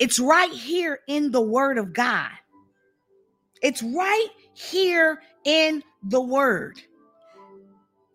It's 0.00 0.18
right 0.18 0.50
here 0.50 0.98
in 1.06 1.30
the 1.30 1.40
word 1.40 1.78
of 1.78 1.92
God. 1.92 2.32
It's 3.62 3.80
right 3.80 4.28
here 4.54 5.22
in 5.44 5.84
the 6.02 6.20
word. 6.20 6.82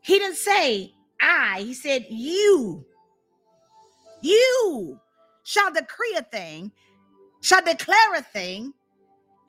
He 0.01 0.19
didn't 0.19 0.35
say 0.35 0.91
I, 1.21 1.61
he 1.61 1.73
said 1.73 2.05
you. 2.09 2.85
You 4.21 4.99
shall 5.43 5.71
decree 5.71 6.17
a 6.17 6.23
thing, 6.23 6.73
shall 7.39 7.63
declare 7.63 8.15
a 8.17 8.21
thing, 8.21 8.73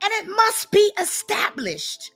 and 0.01 0.13
it 0.13 0.29
must 0.33 0.71
be 0.71 0.93
established. 0.97 2.13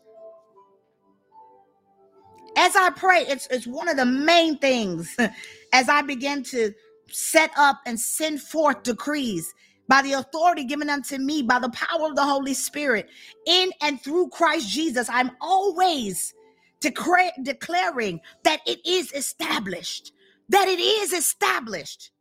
As 2.58 2.76
I 2.76 2.92
pray, 2.92 3.22
it's, 3.28 3.48
it's 3.52 3.68
one 3.68 3.90
of 3.90 3.98
the 3.98 4.06
main 4.06 4.58
things 4.60 5.16
as 5.74 5.90
I 5.90 6.02
begin 6.04 6.44
to 6.46 6.74
set 7.12 7.52
up 7.58 7.82
and 7.86 8.00
send 8.00 8.42
forth 8.42 8.84
decrees 8.84 9.54
by 9.88 10.02
the 10.02 10.14
authority 10.14 10.66
given 10.66 10.90
unto 10.90 11.18
me 11.18 11.44
by 11.44 11.60
the 11.60 11.70
power 11.70 12.08
of 12.08 12.16
the 12.16 12.26
Holy 12.26 12.54
Spirit 12.54 13.10
in 13.48 13.72
and 13.82 14.02
through 14.02 14.30
Christ 14.30 14.70
Jesus. 14.70 15.10
I'm 15.10 15.32
always 15.42 16.34
decra- 16.82 17.32
declaring 17.44 18.22
that 18.44 18.62
it 18.66 18.86
is 18.86 19.12
established, 19.14 20.14
that 20.50 20.68
it 20.68 20.80
is 20.80 21.14
established, 21.14 22.12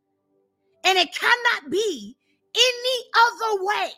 and 0.85 0.97
it 0.97 1.09
cannot 1.15 1.71
be 1.71 2.17
any 2.55 3.05
other 3.17 3.65
way. 3.65 3.91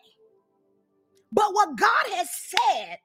But 1.31 1.53
what 1.53 1.77
God 1.77 2.07
has 2.15 2.29
said, 2.31 2.97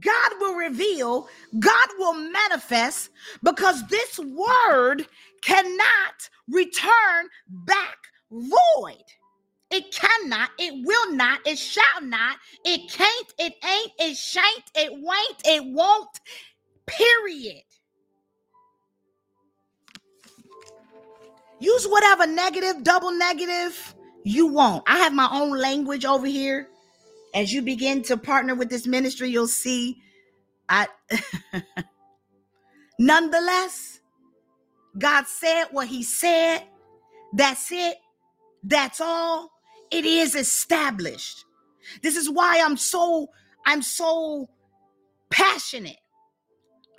God 0.00 0.32
will 0.40 0.54
reveal, 0.54 1.28
God 1.58 1.88
will 1.98 2.14
manifest 2.14 3.10
because 3.42 3.86
this 3.88 4.18
word 4.18 5.06
cannot 5.42 6.30
return 6.48 7.28
back 7.48 7.96
void. 8.30 9.04
It 9.70 9.94
cannot, 9.94 10.50
it 10.58 10.86
will 10.86 11.14
not, 11.14 11.40
it 11.46 11.58
shall 11.58 12.02
not, 12.02 12.38
it 12.64 12.90
can't, 12.90 13.34
it 13.38 13.54
ain't, 13.64 13.92
it 13.98 14.16
shan't, 14.16 14.64
it 14.76 14.92
won't, 14.92 15.42
it 15.44 15.64
won't, 15.66 16.20
period. 16.86 17.62
Use 21.60 21.86
whatever 21.86 22.26
negative, 22.26 22.84
double 22.84 23.12
negative 23.12 23.94
you 24.24 24.46
want. 24.48 24.84
I 24.86 24.98
have 24.98 25.14
my 25.14 25.28
own 25.32 25.58
language 25.58 26.04
over 26.04 26.26
here. 26.26 26.68
As 27.34 27.52
you 27.52 27.62
begin 27.62 28.02
to 28.04 28.16
partner 28.16 28.54
with 28.54 28.70
this 28.70 28.86
ministry, 28.86 29.30
you'll 29.30 29.48
see 29.48 30.02
I 30.68 30.88
nonetheless, 32.98 34.00
God 34.98 35.26
said 35.26 35.66
what 35.70 35.88
he 35.88 36.02
said. 36.02 36.64
That's 37.34 37.70
it. 37.72 37.98
That's 38.64 39.00
all 39.00 39.50
it 39.90 40.04
is 40.04 40.34
established. 40.34 41.44
This 42.02 42.16
is 42.16 42.30
why 42.30 42.60
I'm 42.60 42.76
so 42.76 43.28
I'm 43.66 43.82
so 43.82 44.48
passionate 45.30 45.96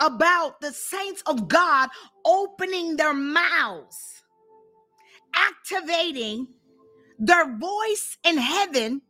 about 0.00 0.60
the 0.60 0.72
saints 0.72 1.22
of 1.26 1.48
God 1.48 1.90
opening 2.24 2.96
their 2.96 3.14
mouths, 3.14 4.22
activating 5.34 6.48
their 7.18 7.56
voice 7.56 8.18
in 8.24 8.38
heaven 8.38 9.02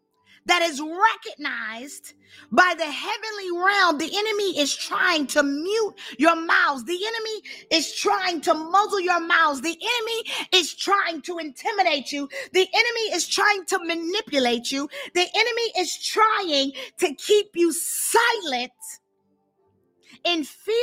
that 0.47 0.63
is 0.63 0.81
recognized 0.81 2.15
by 2.51 2.75
the 2.77 2.85
heavenly 2.85 3.51
realm. 3.55 3.99
The 3.99 4.11
enemy 4.17 4.59
is 4.59 4.75
trying 4.75 5.27
to 5.29 5.43
mute 5.43 5.95
your 6.19 6.37
mouths. 6.37 6.85
The 6.85 6.99
enemy 7.07 7.43
is 7.71 7.95
trying 7.95 8.41
to 8.43 8.55
muzzle 8.55 9.01
your 9.01 9.21
mouths. 9.21 9.61
The 9.61 9.69
enemy 9.69 10.49
is 10.53 10.75
trying 10.75 11.23
to 11.23 11.39
intimidate 11.39 12.13
you. 12.13 12.29
The 12.53 12.67
enemy 12.73 13.15
is 13.15 13.29
trying 13.29 13.65
to 13.67 13.79
manipulate 13.85 14.73
you. 14.73 14.89
The 15.15 15.27
enemy 15.35 15.73
is 15.79 15.97
trying 15.99 16.73
to 16.99 17.15
keep 17.15 17.51
you 17.55 17.73
silent 17.73 18.73
in 20.25 20.45
fear 20.45 20.75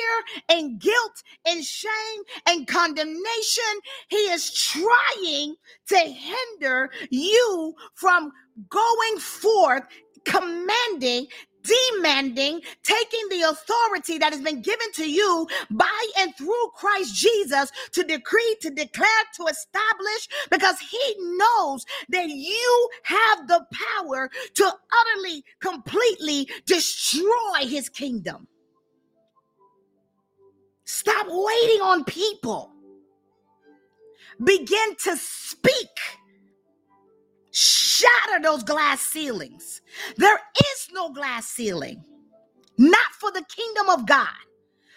and 0.49 0.79
guilt 0.79 1.23
and 1.45 1.63
shame 1.63 2.23
and 2.47 2.67
condemnation. 2.67 3.81
He 4.09 4.17
is 4.17 4.51
trying 4.53 5.55
to 5.87 5.97
hinder 5.97 6.89
you 7.09 7.75
from 7.95 8.31
going 8.69 9.17
forth, 9.19 9.83
commanding, 10.25 11.27
demanding, 11.63 12.61
taking 12.83 13.27
the 13.29 13.41
authority 13.41 14.17
that 14.17 14.31
has 14.33 14.41
been 14.41 14.61
given 14.61 14.91
to 14.93 15.09
you 15.09 15.47
by 15.71 16.05
and 16.19 16.35
through 16.37 16.71
Christ 16.75 17.15
Jesus 17.15 17.71
to 17.91 18.03
decree, 18.03 18.57
to 18.61 18.69
declare, 18.69 19.09
to 19.35 19.45
establish, 19.45 20.27
because 20.49 20.79
He 20.79 21.15
knows 21.19 21.85
that 22.09 22.29
you 22.29 22.89
have 23.03 23.47
the 23.47 23.65
power 23.99 24.29
to 24.55 24.63
utterly, 24.65 25.43
completely 25.59 26.47
destroy 26.65 27.61
His 27.61 27.89
kingdom. 27.89 28.47
Stop 30.85 31.27
waiting 31.29 31.81
on 31.81 32.05
people. 32.05 32.71
Begin 34.43 34.95
to 35.03 35.17
speak. 35.17 35.89
Shatter 37.57 38.43
those 38.43 38.63
glass 38.63 39.01
ceilings. 39.01 39.81
There 40.17 40.39
is 40.59 40.89
no 40.93 41.11
glass 41.11 41.47
ceiling, 41.47 42.05
not 42.77 43.13
for 43.19 43.31
the 43.31 43.45
kingdom 43.55 43.89
of 43.89 44.07
God 44.07 44.37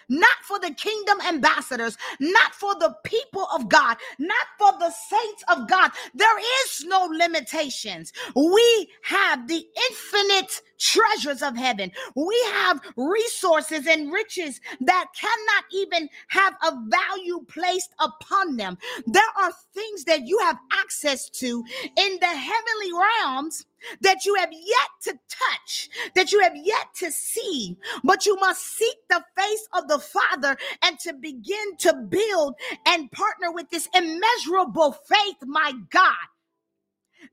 not 0.08 0.38
for 0.44 0.58
the 0.60 0.72
kingdom 0.74 1.18
ambassadors, 1.28 1.96
not 2.20 2.54
for 2.54 2.74
the 2.76 2.94
people 3.04 3.46
of 3.54 3.68
God, 3.68 3.96
not 4.18 4.46
for 4.58 4.72
the 4.78 4.90
saints 4.90 5.44
of 5.48 5.68
God. 5.68 5.90
There 6.14 6.38
is 6.64 6.84
no 6.86 7.04
limitations. 7.06 8.12
We 8.36 8.90
have 9.04 9.48
the 9.48 9.64
infinite 9.90 10.62
treasures 10.80 11.42
of 11.42 11.56
heaven. 11.56 11.92
We 12.16 12.40
have 12.52 12.80
resources 12.96 13.86
and 13.86 14.12
riches 14.12 14.60
that 14.80 15.06
cannot 15.18 15.64
even 15.72 16.08
have 16.28 16.54
a 16.62 16.72
value 16.88 17.44
placed 17.46 17.90
upon 18.00 18.56
them. 18.56 18.78
There 19.06 19.22
are 19.40 19.52
things 19.74 20.04
that 20.04 20.26
you 20.26 20.38
have 20.40 20.58
access 20.72 21.28
to 21.30 21.64
in 21.96 22.18
the 22.20 22.26
heavenly 22.26 22.92
realms 22.92 23.66
that 24.02 24.24
you 24.24 24.34
have 24.34 24.52
yet 24.52 24.90
to 25.02 25.12
touch, 25.28 25.88
that 26.14 26.32
you 26.32 26.40
have 26.40 26.56
yet 26.56 26.86
to 26.96 27.10
see, 27.10 27.76
but 28.04 28.26
you 28.26 28.36
must 28.36 28.62
seek 28.76 28.96
the 29.08 29.22
face 29.36 29.68
of 29.72 29.88
the 29.88 29.98
Father 29.98 30.56
and 30.82 30.98
to 31.00 31.14
begin 31.14 31.76
to 31.78 31.94
build 31.94 32.54
and 32.86 33.10
partner 33.12 33.52
with 33.52 33.70
this 33.70 33.88
immeasurable 33.94 34.92
faith, 34.92 35.36
my 35.46 35.72
God 35.90 36.28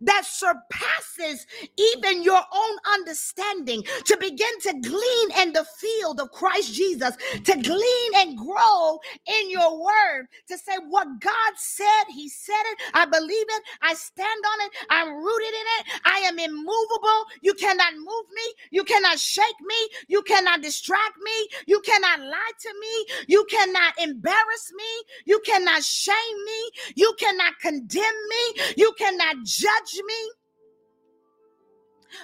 that 0.01 0.23
surpasses 0.25 1.45
even 1.77 2.23
your 2.23 2.41
own 2.53 2.77
understanding 2.93 3.83
to 4.05 4.17
begin 4.19 4.59
to 4.61 4.73
glean 4.81 5.31
in 5.41 5.53
the 5.53 5.65
field 5.79 6.19
of 6.19 6.31
Christ 6.31 6.73
Jesus, 6.73 7.15
to 7.45 7.53
glean 7.61 8.11
and 8.15 8.37
grow 8.37 8.99
in 9.27 9.49
your 9.49 9.79
word, 9.83 10.27
to 10.47 10.57
say 10.57 10.73
what 10.89 11.07
God 11.19 11.53
said, 11.55 12.05
He 12.13 12.29
said 12.29 12.53
it, 12.73 12.79
I 12.93 13.05
believe 13.05 13.45
it, 13.49 13.63
I 13.81 13.93
stand 13.93 14.43
on 14.45 14.67
it, 14.67 14.71
I'm 14.89 15.13
rooted 15.15 15.47
in 15.49 15.67
it, 15.79 16.01
I 16.05 16.17
am 16.27 16.39
immovable. 16.39 17.25
You 17.41 17.53
cannot 17.53 17.93
move 17.95 18.27
me, 18.33 18.43
you 18.71 18.83
cannot 18.83 19.19
shake 19.19 19.45
me, 19.65 19.75
you 20.07 20.21
cannot 20.23 20.61
distract 20.61 21.17
me, 21.23 21.49
you 21.67 21.79
cannot 21.81 22.21
lie 22.21 22.51
to 22.61 22.69
me, 22.79 23.05
you 23.27 23.45
cannot 23.49 23.93
embarrass 23.99 24.71
me, 24.75 25.03
you 25.25 25.39
cannot 25.45 25.83
shame 25.83 26.15
me, 26.45 26.71
you 26.95 27.13
cannot 27.19 27.59
condemn 27.59 28.03
me, 28.29 28.63
you 28.77 28.93
cannot 28.97 29.37
judge 29.45 29.76
judge 29.77 30.01
me? 30.05 30.31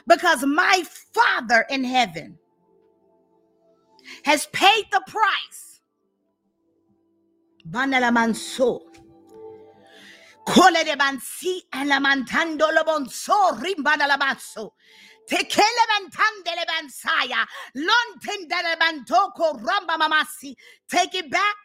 Because 0.08 0.46
my 0.46 0.84
Father 1.14 1.66
in 1.70 1.84
heaven 1.84 2.38
has 4.26 4.46
paid 4.48 4.86
the 4.92 5.02
price. 5.08 5.82
Banalamanso. 7.70 8.82
Cole 10.46 10.84
de 10.84 10.96
bansi 10.98 11.62
alamantando 11.72 12.70
lo 12.74 12.84
bonso 12.84 13.58
rimbana 13.62 14.06
la 14.06 14.18
basso. 14.18 14.74
Te 15.26 15.46
che 15.46 15.64
levantande 15.64 16.54
le 16.54 16.66
bansaya. 16.66 17.46
Lontende 17.76 18.62
le 18.62 18.76
bantoko 18.78 19.58
ramba 19.64 19.98
mamasi. 19.98 20.54
Take 20.90 21.16
it 21.20 21.30
back. 21.30 21.56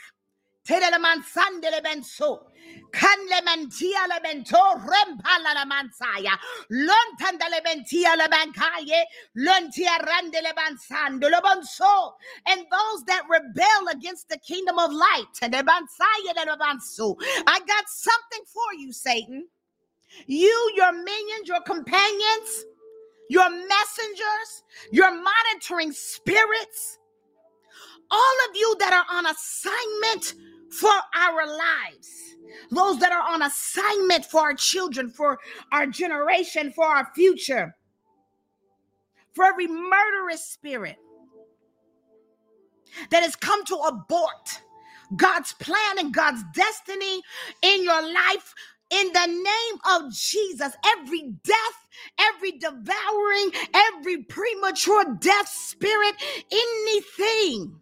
Tere 0.68 0.90
le 0.90 0.98
mansande 0.98 1.70
le 1.70 1.80
benso. 1.80 2.44
Kanle 2.92 3.40
mentia 3.42 4.04
le 4.06 4.20
bento 4.20 4.58
rempala 4.76 5.54
la 5.54 5.64
mansaya. 5.64 6.38
Lontanda 6.68 7.48
le 7.48 7.62
bentia 7.64 8.14
le 8.14 8.28
bankaye. 8.28 9.02
Lontia 9.36 9.96
rande 9.96 10.42
le 10.42 10.52
bansando 10.52 11.30
le 11.30 11.40
bonso. 11.40 12.12
And 12.48 12.66
those 12.70 13.02
that 13.04 13.22
rebel 13.30 13.88
against 13.90 14.28
the 14.28 14.36
kingdom 14.40 14.78
of 14.78 14.92
light. 14.92 15.38
And 15.40 15.54
the 15.54 15.64
bansaya 15.64 16.34
le 16.36 16.58
banso. 16.58 17.16
I 17.46 17.60
got 17.60 17.88
something 17.88 18.44
for 18.44 18.74
you, 18.76 18.92
Satan. 18.92 19.48
You, 20.26 20.72
your 20.76 20.92
minions, 20.92 21.48
your 21.48 21.62
companions, 21.62 22.66
your 23.30 23.48
messengers, 23.48 24.64
your 24.92 25.12
monitoring 25.12 25.92
spirits 25.92 26.98
all 28.10 28.36
of 28.48 28.56
you 28.56 28.76
that 28.78 28.92
are 28.92 29.16
on 29.16 29.26
assignment 29.26 30.34
for 30.70 30.90
our 31.14 31.46
lives, 31.46 32.36
those 32.70 32.98
that 32.98 33.12
are 33.12 33.34
on 33.34 33.42
assignment 33.42 34.24
for 34.24 34.40
our 34.40 34.54
children, 34.54 35.10
for 35.10 35.38
our 35.72 35.86
generation, 35.86 36.72
for 36.72 36.84
our 36.84 37.08
future, 37.14 37.74
for 39.34 39.44
every 39.44 39.66
murderous 39.66 40.44
spirit 40.44 40.96
that 43.10 43.22
has 43.22 43.36
come 43.36 43.64
to 43.64 43.76
abort 43.76 44.62
God's 45.16 45.52
plan 45.54 45.98
and 45.98 46.12
God's 46.12 46.42
destiny 46.54 47.22
in 47.62 47.84
your 47.84 48.02
life. 48.02 48.54
In 48.90 49.12
the 49.12 49.26
name 49.26 49.80
of 49.96 50.12
Jesus, 50.12 50.72
every 50.84 51.34
death, 51.44 51.88
every 52.18 52.52
devouring, 52.52 53.50
every 53.74 54.22
premature 54.24 55.04
death 55.20 55.48
spirit, 55.48 56.14
anything 56.50 57.78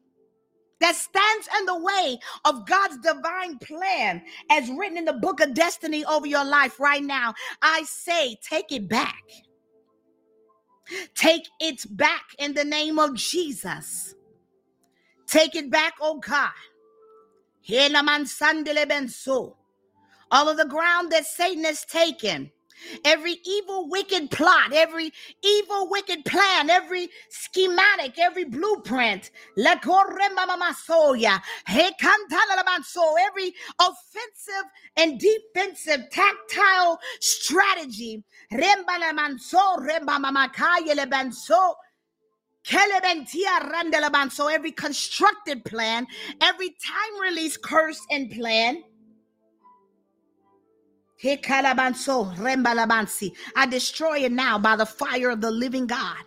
that 0.81 0.95
stands 0.95 1.49
in 1.59 1.66
the 1.66 1.79
way 1.79 2.18
of 2.45 2.66
God's 2.66 2.99
divine 2.99 3.59
plan, 3.59 4.22
as 4.51 4.68
written 4.70 4.99
in 4.99 5.05
the 5.05 5.12
book 5.14 5.41
of 5.41 5.55
destiny 5.55 6.05
over 6.05 6.27
your 6.27 6.45
life 6.45 6.79
right 6.79 7.03
now, 7.03 7.35
I 7.62 7.85
say, 7.85 8.37
take 8.43 8.72
it 8.72 8.89
back. 8.89 9.22
Take 11.14 11.49
it 11.61 11.85
back 11.97 12.24
in 12.39 12.55
the 12.55 12.64
name 12.64 12.99
of 12.99 13.14
Jesus. 13.14 14.14
Take 15.27 15.57
it 15.57 15.70
back, 15.70 15.95
oh 16.01 16.18
God. 16.18 16.51
All 20.31 20.49
of 20.49 20.57
the 20.57 20.66
ground 20.66 21.12
that 21.12 21.27
Satan 21.27 21.64
has 21.64 21.85
taken 21.85 22.51
every 23.05 23.37
evil, 23.45 23.89
wicked 23.89 24.31
plot, 24.31 24.72
every 24.72 25.12
evil, 25.43 25.89
wicked 25.91 26.24
plan, 26.24 26.70
every 26.70 27.09
schematic, 27.31 28.18
every 28.18 28.45
blueprint, 28.45 29.31
every 29.59 29.83
offensive 33.81 34.70
and 34.97 35.20
defensive 35.20 36.09
tactile 36.11 36.99
strategy. 37.20 38.24
Every 44.49 44.72
constructed 44.72 45.64
plan, 45.64 46.07
every 46.41 46.68
time 46.68 47.22
release 47.22 47.57
curse 47.57 48.01
and 48.11 48.31
plan 48.31 48.83
I 53.57 53.67
destroy 53.71 54.19
it 54.19 54.33
now 54.33 54.59
by 54.59 54.77
the 54.77 54.87
fire 54.87 55.31
of 55.31 55.41
the 55.41 55.51
living 55.51 55.87
God. 55.87 56.25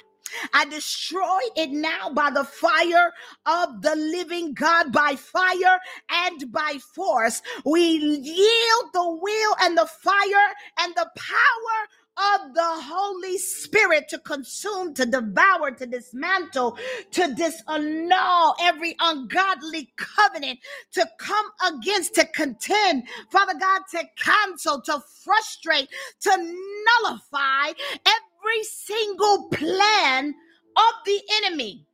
I 0.54 0.66
destroy 0.66 1.40
it 1.56 1.72
now 1.72 2.12
by 2.12 2.30
the 2.30 2.44
fire 2.44 3.12
of 3.46 3.82
the 3.82 3.96
living 3.96 4.54
God, 4.54 4.92
by 4.92 5.16
fire 5.16 5.80
and 6.10 6.52
by 6.52 6.78
force. 6.96 7.42
We 7.66 7.82
yield 7.82 8.94
the 8.94 9.20
will 9.22 9.56
and 9.62 9.78
the 9.78 9.88
fire 9.88 10.54
and 10.80 10.94
the 10.96 11.10
power 11.16 11.88
of 12.20 12.54
the 12.54 12.62
Holy 12.64 13.38
Spirit 13.38 14.10
to 14.10 14.20
consume, 14.20 14.94
to 14.96 15.06
devour, 15.06 15.72
to 15.72 15.86
dismantle, 15.86 16.78
to 17.12 17.22
disannul 17.36 18.56
every 18.62 18.96
ungodly 19.00 19.92
covenant, 19.98 20.60
to 20.94 21.08
come 21.20 21.46
against, 21.68 22.16
to 22.16 22.26
contend, 22.28 23.04
Father 23.32 23.54
God, 23.60 23.82
to 23.92 24.04
cancel, 24.18 24.82
to 24.82 25.02
frustrate, 25.24 25.90
to 26.22 26.56
nullify 27.04 27.70
every 28.06 28.64
single 28.64 29.50
plan 29.50 30.36
of 30.78 30.94
the 31.06 31.22
enemy. 31.44 31.86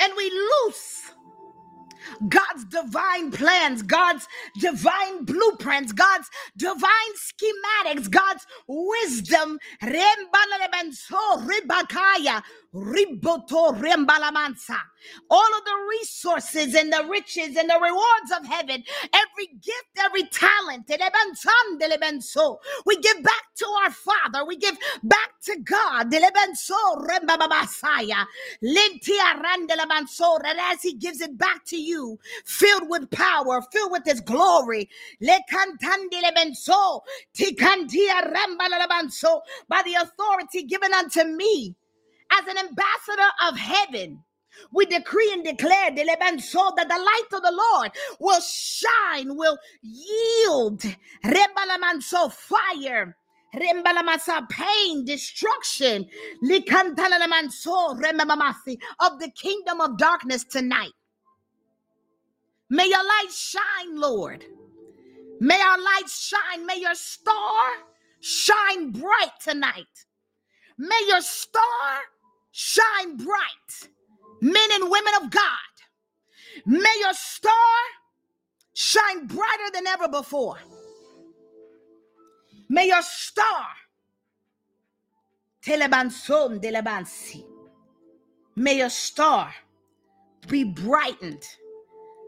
And 0.00 0.12
we 0.16 0.30
loose 0.30 1.12
God's 2.28 2.64
divine 2.66 3.30
plans, 3.30 3.82
God's 3.82 4.26
divine 4.60 5.24
blueprints, 5.24 5.92
God's 5.92 6.28
divine 6.56 7.14
schematics, 7.16 8.10
God's 8.10 8.46
wisdom. 8.68 9.58
Riboto 12.74 13.72
Rembalamansa. 13.72 14.76
All 15.30 15.54
of 15.58 15.64
the 15.64 15.86
resources 16.00 16.74
and 16.74 16.92
the 16.92 17.06
riches 17.08 17.56
and 17.56 17.70
the 17.70 17.78
rewards 17.80 18.32
of 18.36 18.44
heaven, 18.46 18.82
every 19.14 19.46
gift, 19.62 19.98
every 19.98 20.24
talent, 20.24 20.90
we 22.86 22.96
give 22.96 23.22
back 23.22 23.44
to 23.56 23.66
our 23.84 23.90
Father. 23.90 24.44
We 24.44 24.56
give 24.56 24.76
back 25.04 25.30
to 25.44 25.56
God. 25.60 26.12
And 26.12 26.24
as 30.60 30.82
He 30.82 30.94
gives 30.94 31.20
it 31.20 31.38
back 31.38 31.64
to 31.66 31.76
you, 31.76 32.18
filled 32.44 32.88
with 32.88 33.10
power, 33.10 33.62
filled 33.72 33.92
with 33.92 34.04
His 34.04 34.20
glory, 34.20 34.88
by 39.68 39.82
the 39.84 39.94
authority 40.00 40.62
given 40.64 40.92
unto 40.92 41.24
me 41.24 41.76
as 42.32 42.46
an 42.46 42.58
ambassador 42.58 43.30
of 43.48 43.58
heaven. 43.58 44.22
We 44.72 44.86
decree 44.86 45.32
and 45.32 45.44
declare 45.44 45.90
so 45.90 46.72
that 46.76 46.88
the 46.88 46.94
light 46.94 47.28
of 47.32 47.42
the 47.42 47.52
Lord 47.52 47.90
will 48.20 48.40
shine, 48.40 49.36
will 49.36 49.58
yield 49.82 50.82
so 52.00 52.28
fire. 52.28 53.16
Rembalamasa 53.54 54.48
pain, 54.48 55.04
destruction, 55.04 56.06
likantalalamanso 56.42 58.00
remamamasi 58.00 58.76
of 59.00 59.20
the 59.20 59.30
kingdom 59.30 59.80
of 59.80 59.96
darkness 59.96 60.42
tonight. 60.44 60.90
May 62.68 62.88
your 62.88 63.04
light 63.04 63.30
shine, 63.30 64.00
Lord. 64.00 64.44
May 65.40 65.60
our 65.60 65.78
light 65.78 66.08
shine. 66.08 66.66
May 66.66 66.80
your 66.80 66.94
star 66.94 67.72
shine 68.20 68.90
bright 68.90 69.38
tonight. 69.40 69.86
May 70.76 71.00
your 71.06 71.20
star 71.20 72.00
shine 72.56 73.16
bright, 73.16 73.88
men 74.40 74.68
and 74.74 74.88
women 74.88 75.12
of 75.22 75.30
God. 75.30 75.42
May 76.64 76.94
your 77.00 77.12
star 77.14 77.52
shine 78.74 79.26
brighter 79.26 79.70
than 79.72 79.88
ever 79.88 80.06
before. 80.06 80.58
May 82.68 82.86
your 82.86 83.02
star, 83.02 83.66
may 88.56 88.78
your 88.78 88.90
star 88.90 89.52
be 90.48 90.62
brightened, 90.62 91.42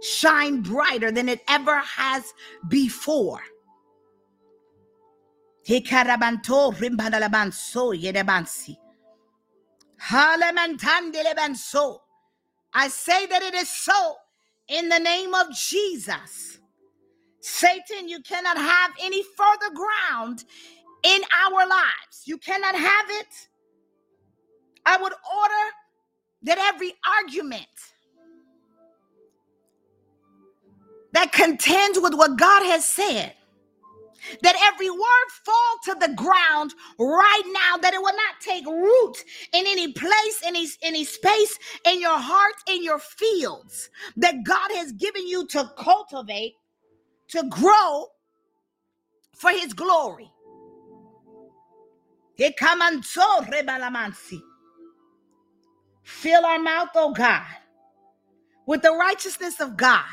shine 0.02 0.60
brighter 0.60 1.12
than 1.12 1.28
it 1.28 1.40
ever 1.48 1.78
has 1.78 2.34
before. 2.68 3.42
Yedebansi. 7.94 8.76
So. 11.56 12.02
I 12.74 12.88
say 12.88 13.26
that 13.26 13.42
it 13.42 13.54
is 13.54 13.68
so 13.68 14.16
in 14.68 14.88
the 14.88 14.98
name 14.98 15.34
of 15.34 15.52
Jesus. 15.52 16.58
Satan, 17.40 18.08
you 18.08 18.20
cannot 18.22 18.56
have 18.56 18.92
any 19.00 19.22
further 19.22 19.74
ground 19.74 20.44
in 21.04 21.20
our 21.44 21.66
lives. 21.68 22.22
You 22.26 22.38
cannot 22.38 22.74
have 22.74 23.06
it. 23.08 23.48
I 24.84 24.96
would 24.96 25.12
order 25.12 25.72
that 26.42 26.58
every 26.58 26.94
argument 27.22 27.66
that 31.12 31.32
contends 31.32 31.98
with 32.00 32.14
what 32.14 32.38
God 32.38 32.62
has 32.64 32.86
said 32.86 33.34
that 34.42 34.56
every 34.72 34.90
word 34.90 35.28
fall 35.44 35.54
to 35.84 35.94
the 36.00 36.14
ground 36.14 36.74
right 36.98 37.42
now 37.46 37.76
that 37.78 37.94
it 37.94 38.00
will 38.00 38.16
not 38.16 38.40
take 38.40 38.66
root 38.66 39.14
in 39.52 39.64
any 39.66 39.92
place 39.92 40.42
any 40.44 40.66
any 40.82 41.04
space 41.04 41.58
in 41.86 42.00
your 42.00 42.18
heart 42.18 42.54
in 42.68 42.82
your 42.82 42.98
fields 42.98 43.90
that 44.16 44.44
god 44.44 44.70
has 44.72 44.92
given 44.92 45.26
you 45.26 45.46
to 45.46 45.70
cultivate 45.78 46.54
to 47.28 47.42
grow 47.50 48.06
for 49.36 49.50
his 49.50 49.72
glory. 49.74 50.30
Fill 56.04 56.46
our 56.46 56.58
mouth 56.58 56.90
oh 56.94 57.12
god 57.12 57.46
with 58.66 58.82
the 58.82 58.92
righteousness 58.92 59.60
of 59.60 59.76
god 59.76 60.04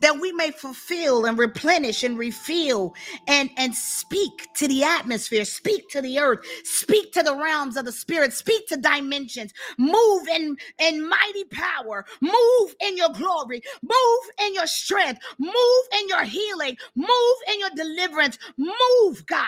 that 0.00 0.20
we 0.20 0.32
may 0.32 0.50
fulfill 0.50 1.26
and 1.26 1.38
replenish 1.38 2.02
and 2.02 2.18
refill 2.18 2.94
and 3.28 3.50
and 3.56 3.74
speak 3.74 4.48
to 4.56 4.68
the 4.68 4.84
atmosphere 4.84 5.44
speak 5.44 5.88
to 5.90 6.02
the 6.02 6.18
earth 6.18 6.40
speak 6.64 7.12
to 7.12 7.22
the 7.22 7.36
realms 7.36 7.76
of 7.76 7.84
the 7.84 7.92
spirit 7.92 8.32
speak 8.32 8.66
to 8.68 8.76
dimensions 8.76 9.52
move 9.78 10.28
in 10.28 10.56
in 10.80 11.08
mighty 11.08 11.44
power 11.52 12.04
move 12.20 12.74
in 12.80 12.96
your 12.96 13.10
glory 13.10 13.62
move 13.82 14.24
in 14.46 14.54
your 14.54 14.66
strength 14.66 15.20
move 15.38 15.84
in 16.00 16.08
your 16.08 16.24
healing 16.24 16.76
move 16.96 17.36
in 17.52 17.60
your 17.60 17.70
deliverance 17.76 18.38
move 18.58 19.26
god 19.26 19.46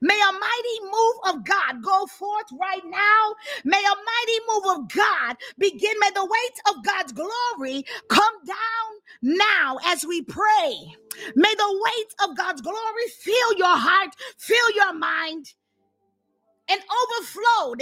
May 0.00 0.14
a 0.20 0.32
mighty 0.32 0.80
move 0.84 1.16
of 1.34 1.44
God 1.44 1.82
go 1.82 2.06
forth 2.06 2.46
right 2.60 2.84
now. 2.86 3.34
May 3.64 3.80
a 3.80 3.96
mighty 3.96 4.40
move 4.48 4.78
of 4.78 4.88
God 4.92 5.36
begin. 5.58 5.94
May 6.00 6.10
the 6.14 6.24
weight 6.24 6.60
of 6.76 6.84
God's 6.84 7.12
glory 7.12 7.84
come 8.08 8.34
down 8.46 8.95
now 9.22 9.78
as 9.84 10.04
we 10.06 10.22
pray. 10.22 10.94
May 11.34 11.54
the 11.54 11.82
weight 11.84 12.14
of 12.28 12.36
God's 12.36 12.60
glory 12.60 13.08
fill 13.20 13.54
your 13.56 13.76
heart, 13.76 14.14
fill 14.38 14.70
your 14.74 14.92
mind, 14.94 15.54
and 16.68 16.80
overflow. 16.80 17.74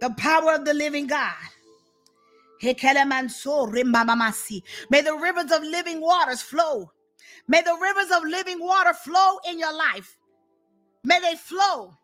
The 0.00 0.10
power 0.16 0.54
of 0.54 0.64
the 0.64 0.74
living 0.74 1.06
God. 1.06 1.34
May 4.90 5.00
the 5.00 5.14
rivers 5.16 5.52
of 5.52 5.62
living 5.62 6.00
waters 6.00 6.42
flow. 6.42 6.90
May 7.48 7.62
the 7.62 7.76
rivers 7.80 8.10
of 8.14 8.22
living 8.24 8.60
water 8.60 8.92
flow 8.92 9.38
in 9.48 9.58
your 9.58 9.72
life. 9.72 10.18
May 11.04 11.20
they 11.20 11.36
flow. 11.36 11.94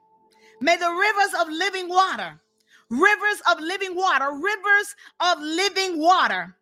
May 0.60 0.76
the 0.76 0.90
rivers 0.90 1.34
of 1.40 1.48
living 1.50 1.88
water, 1.88 2.40
rivers 2.90 3.42
of 3.50 3.60
living 3.60 3.94
water, 3.94 4.30
rivers 4.32 4.94
of 5.20 5.40
living 5.40 5.98
water, 5.98 6.56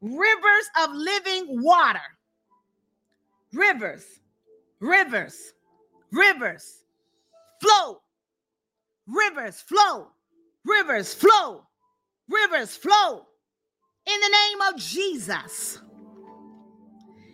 rivers 0.00 0.70
of 0.82 0.90
living 0.94 1.62
water, 1.62 2.00
rivers, 3.52 4.04
rivers, 4.80 5.52
rivers, 6.12 6.82
flow, 7.60 8.00
rivers, 9.06 9.60
flow, 9.60 10.08
rivers, 10.64 11.14
flow. 11.14 11.66
Rivers 12.28 12.76
flow. 12.76 13.26
In 14.06 14.20
the 14.20 14.28
name 14.28 14.74
of 14.74 14.80
Jesus. 14.80 15.80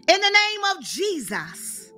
In 0.08 0.20
the 0.20 0.30
name 0.30 0.76
of 0.76 0.84
Jesus. 0.84 1.92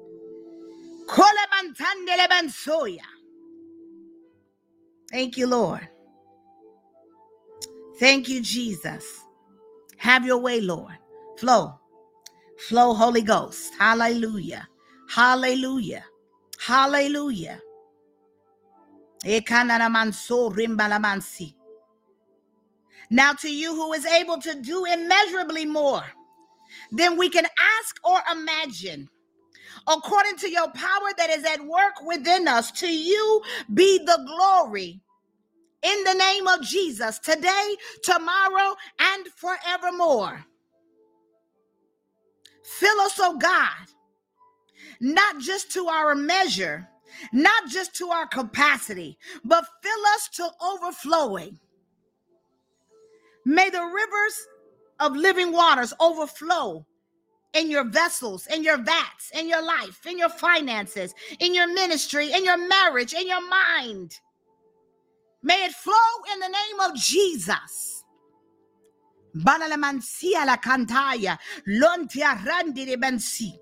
Thank 5.15 5.37
you, 5.37 5.47
Lord. 5.47 5.87
Thank 8.01 8.29
you, 8.29 8.43
Jesus. 8.43 9.05
Have 9.99 10.27
your 10.27 10.39
way, 10.39 10.61
Lord. 10.61 10.99
Flow. 11.39 11.79
Flow, 12.69 12.95
Holy 12.95 13.23
Ghost. 13.23 13.73
Hallelujah. 13.79 14.67
Hallelujah. 15.09 16.05
Hallelujah. 16.59 17.61
Now, 23.11 23.33
to 23.35 23.55
you 23.55 23.75
who 23.77 23.93
is 23.93 24.07
able 24.07 24.39
to 24.41 24.61
do 24.63 24.85
immeasurably 24.85 25.65
more 25.67 26.03
than 26.91 27.17
we 27.17 27.29
can 27.31 27.47
ask 27.81 28.01
or 28.05 28.19
imagine, 28.33 29.09
according 29.87 30.39
to 30.39 30.51
your 30.51 30.73
power 30.73 31.11
that 31.19 31.31
is 31.31 31.45
at 31.45 31.65
work 31.65 32.03
within 32.05 32.49
us, 32.49 32.73
to 32.73 32.89
you 32.89 33.43
be 33.73 33.99
the 33.99 34.25
glory 34.27 35.01
in 35.85 36.05
the 36.05 36.15
name 36.15 36.49
of 36.49 36.63
Jesus 36.63 37.19
today, 37.19 37.77
tomorrow, 38.03 38.75
and 38.99 39.27
forevermore. 39.37 40.45
Fill 42.65 43.01
us, 43.01 43.19
oh 43.21 43.37
God, 43.37 43.87
not 45.01 45.39
just 45.39 45.71
to 45.73 45.87
our 45.87 46.15
measure, 46.15 46.89
not 47.33 47.69
just 47.69 47.95
to 47.97 48.09
our 48.09 48.27
capacity, 48.27 49.19
but 49.45 49.65
fill 49.83 50.07
us 50.15 50.29
to 50.35 50.49
overflowing. 50.63 51.59
May 53.45 53.69
the 53.69 53.83
rivers 53.83 54.47
of 55.01 55.15
living 55.17 55.53
waters 55.53 55.93
overflow 56.01 56.87
in 57.53 57.71
your 57.71 57.85
vessels, 57.85 58.47
in 58.47 58.65
your 58.65 58.79
vats, 58.79 59.31
in 59.35 59.49
your 59.49 59.63
life, 59.65 60.07
in 60.07 60.19
your 60.19 60.31
finances, 60.31 61.15
in 61.41 61.55
your 61.55 61.73
ministry, 61.73 62.33
in 62.33 62.45
your 62.45 62.57
marriage, 62.57 63.13
in 63.13 63.27
your 63.29 63.47
mind. 63.49 64.19
May 65.45 65.67
it 65.67 65.73
flow 65.73 65.95
in 66.33 66.41
the 66.41 66.49
name 66.49 66.81
of 66.81 66.97
Jesus. 66.97 68.03
Balalamansia 69.37 70.47
la 70.47 70.57
cantaya, 70.57 71.39
lontia 71.69 72.43
randi 72.47 72.87
de 72.87 72.97
bensi, 72.97 73.53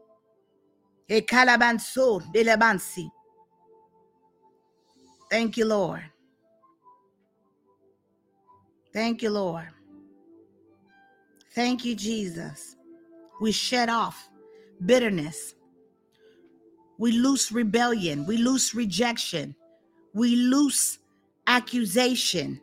e 1.08 1.22
calabanso 1.22 2.22
de 2.32 2.44
lebansi. 2.44 3.10
Thank 5.28 5.56
you, 5.56 5.64
Lord. 5.64 6.04
Thank 8.92 9.22
you, 9.22 9.30
Lord. 9.30 9.68
Thank 11.54 11.84
you, 11.84 11.96
Jesus. 11.96 12.76
We 13.40 13.50
shed 13.50 13.88
off 13.88 14.28
bitterness. 14.84 15.54
We 16.98 17.12
loose 17.12 17.50
rebellion. 17.50 18.26
We 18.26 18.36
loose 18.36 18.74
rejection. 18.74 19.56
We 20.14 20.36
loose 20.36 20.98
accusation. 21.46 22.60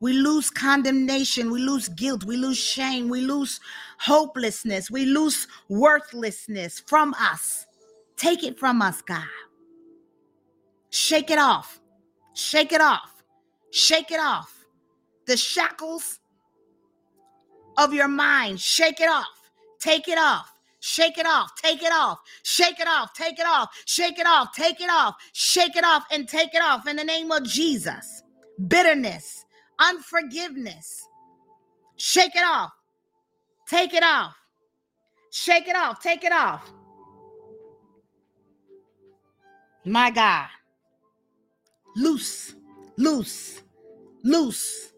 We 0.00 0.12
lose 0.12 0.50
condemnation. 0.50 1.50
We 1.50 1.60
lose 1.60 1.88
guilt. 1.88 2.24
We 2.24 2.36
lose 2.36 2.58
shame. 2.58 3.08
We 3.08 3.22
lose 3.22 3.60
hopelessness. 3.98 4.90
We 4.90 5.06
lose 5.06 5.48
worthlessness 5.68 6.80
from 6.80 7.14
us. 7.18 7.66
Take 8.16 8.44
it 8.44 8.58
from 8.58 8.82
us, 8.82 9.02
God. 9.02 9.24
Shake 10.90 11.30
it 11.30 11.38
off. 11.38 11.80
Shake 12.34 12.72
it 12.72 12.80
off. 12.80 13.22
Shake 13.72 14.10
it 14.10 14.20
off 14.20 14.56
the 15.26 15.36
shackles 15.36 16.20
of 17.76 17.92
your 17.92 18.08
mind. 18.08 18.60
Shake 18.60 19.00
it 19.00 19.10
off. 19.10 19.50
Take 19.80 20.08
it 20.08 20.18
off. 20.18 20.55
Shake 20.86 21.18
it 21.18 21.26
off. 21.26 21.54
Take 21.56 21.82
it 21.82 21.92
off. 21.92 22.20
Shake 22.44 22.78
it 22.78 22.86
off. 22.86 23.12
Take 23.12 23.38
it 23.38 23.46
off. 23.46 23.68
Shake 23.86 24.18
it 24.18 24.26
off. 24.26 24.52
Take 24.54 24.80
it 24.80 24.90
off. 24.90 25.14
Shake 25.32 25.76
it 25.76 25.84
off 25.84 26.04
and 26.12 26.28
take 26.28 26.54
it 26.54 26.62
off 26.62 26.86
in 26.86 26.96
the 26.96 27.04
name 27.04 27.32
of 27.32 27.42
Jesus. 27.44 28.22
Bitterness, 28.68 29.44
unforgiveness. 29.80 31.06
Shake 31.96 32.36
it 32.36 32.44
off. 32.44 32.70
Take 33.68 33.94
it 33.94 34.04
off. 34.04 34.34
Shake 35.32 35.66
it 35.66 35.76
off. 35.76 36.00
Take 36.00 36.24
it 36.24 36.32
off. 36.32 36.70
My 39.84 40.10
God. 40.10 40.46
Loose, 41.96 42.54
loose, 42.96 43.62
loose 44.22 44.92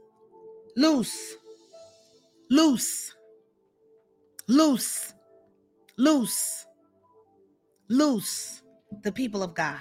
loose, 0.78 1.36
loose, 2.50 3.14
loose, 4.46 5.14
loose, 5.98 6.66
loose 7.88 8.62
the 9.02 9.12
people 9.12 9.42
of 9.42 9.54
God. 9.54 9.80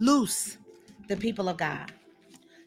Loose 0.00 0.58
the 1.08 1.16
people 1.16 1.48
of 1.48 1.56
God. 1.58 1.92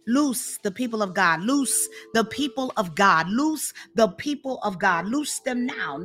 Loose 0.08 0.58
the 0.64 0.72
people 0.72 1.02
of 1.02 1.14
God. 1.14 1.42
Loose 1.44 1.88
the 2.14 2.26
people 2.26 2.74
of 2.78 2.96
God. 2.96 3.30
Loose 3.30 3.74
the 3.96 4.10
people 4.10 4.60
of 4.64 4.80
God. 4.80 5.08
Loose 5.08 5.40
them 5.40 5.66
now. 5.66 5.98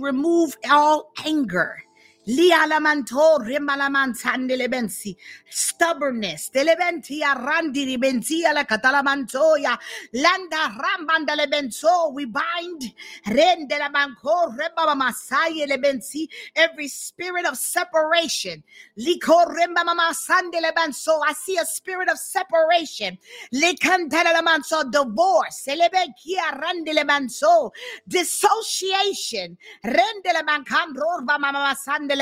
Remove 0.00 0.56
all 0.70 1.12
anger 1.26 1.83
Lialamanto 2.26 3.38
remalamanzandelebensi. 3.44 5.14
Stubbornness. 5.50 6.50
Delebentia 6.50 7.34
randiribensia 7.34 8.52
la 8.52 8.64
catalamantoya. 8.64 9.78
Landa 10.12 10.72
rambandalebenso. 10.74 12.14
We 12.14 12.24
bind 12.24 12.94
rendelabanco 13.26 14.56
rebamamasaya 14.56 15.66
lebensi. 15.66 16.26
Every 16.56 16.88
spirit 16.88 17.44
of 17.46 17.58
separation. 17.58 18.62
Liko 18.98 19.44
rembamamasandelebenso. 19.44 21.20
I 21.26 21.34
see 21.34 21.58
a 21.58 21.66
spirit 21.66 22.08
of 22.08 22.18
separation. 22.18 23.18
Likantalamanso. 23.52 24.90
Divorce. 24.90 25.66
Elebenkia 25.68 26.56
randelebanso. 26.56 27.70
Dissociation. 28.08 29.58
Rendelabancandro 29.84 31.20
rambamamasandelebanso 31.20 32.13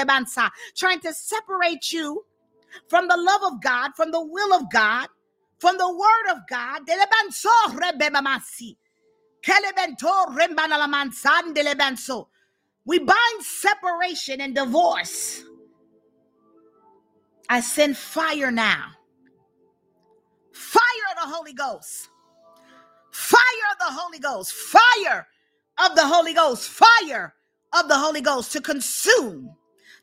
trying 0.76 1.00
to 1.00 1.12
separate 1.12 1.92
you 1.92 2.24
from 2.88 3.08
the 3.08 3.16
love 3.16 3.52
of 3.52 3.62
God, 3.62 3.92
from 3.96 4.10
the 4.10 4.24
will 4.24 4.54
of 4.54 4.70
God, 4.70 5.08
from 5.58 5.78
the 5.78 5.88
word 5.88 6.36
of 6.36 6.38
God. 6.48 6.82
We 12.84 12.98
bind 12.98 13.42
separation 13.42 14.40
and 14.40 14.54
divorce. 14.54 15.44
I 17.48 17.60
send 17.60 17.96
fire 17.96 18.50
now. 18.50 18.92
Fire 20.52 20.82
of 21.16 21.22
the 21.22 21.34
Holy 21.34 21.52
Ghost. 21.52 22.08
Fire 23.10 23.38
of 23.72 23.78
the 23.78 23.92
Holy 23.92 24.18
Ghost. 24.18 24.52
Fire 24.52 25.26
of 25.84 25.94
the 25.94 26.06
Holy 26.06 26.34
Ghost. 26.34 26.68
Fire 26.68 27.34
of 27.72 27.88
the 27.88 27.96
Holy 27.96 28.20
Ghost 28.20 28.52
to 28.52 28.60
consume 28.60 29.54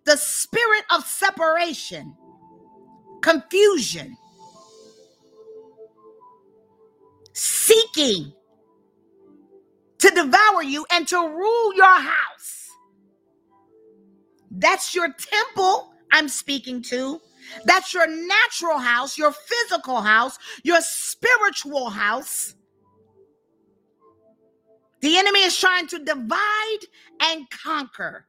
the 0.10 0.18
spirit 0.18 0.86
of 0.90 1.06
separation, 1.06 2.16
confusion, 3.22 4.18
seeking 7.34 8.34
to 10.00 10.10
devour 10.10 10.64
you 10.64 10.84
and 10.92 11.08
to 11.08 11.16
rule 11.16 11.76
your 11.76 11.86
house. 11.86 12.70
That's 14.50 14.96
your 14.96 15.14
temple 15.14 15.94
I'm 16.12 16.28
speaking 16.28 16.82
to. 16.86 17.22
That's 17.66 17.94
your 17.94 18.08
natural 18.08 18.80
house, 18.80 19.16
your 19.16 19.32
physical 19.32 20.02
house, 20.02 20.40
your 20.64 20.82
spiritual 20.82 21.92
house. 21.92 22.56
The 25.02 25.18
enemy 25.18 25.44
is 25.44 25.56
trying 25.56 25.86
to 25.90 26.00
divide 26.00 26.80
and 27.22 27.48
conquer. 27.52 28.26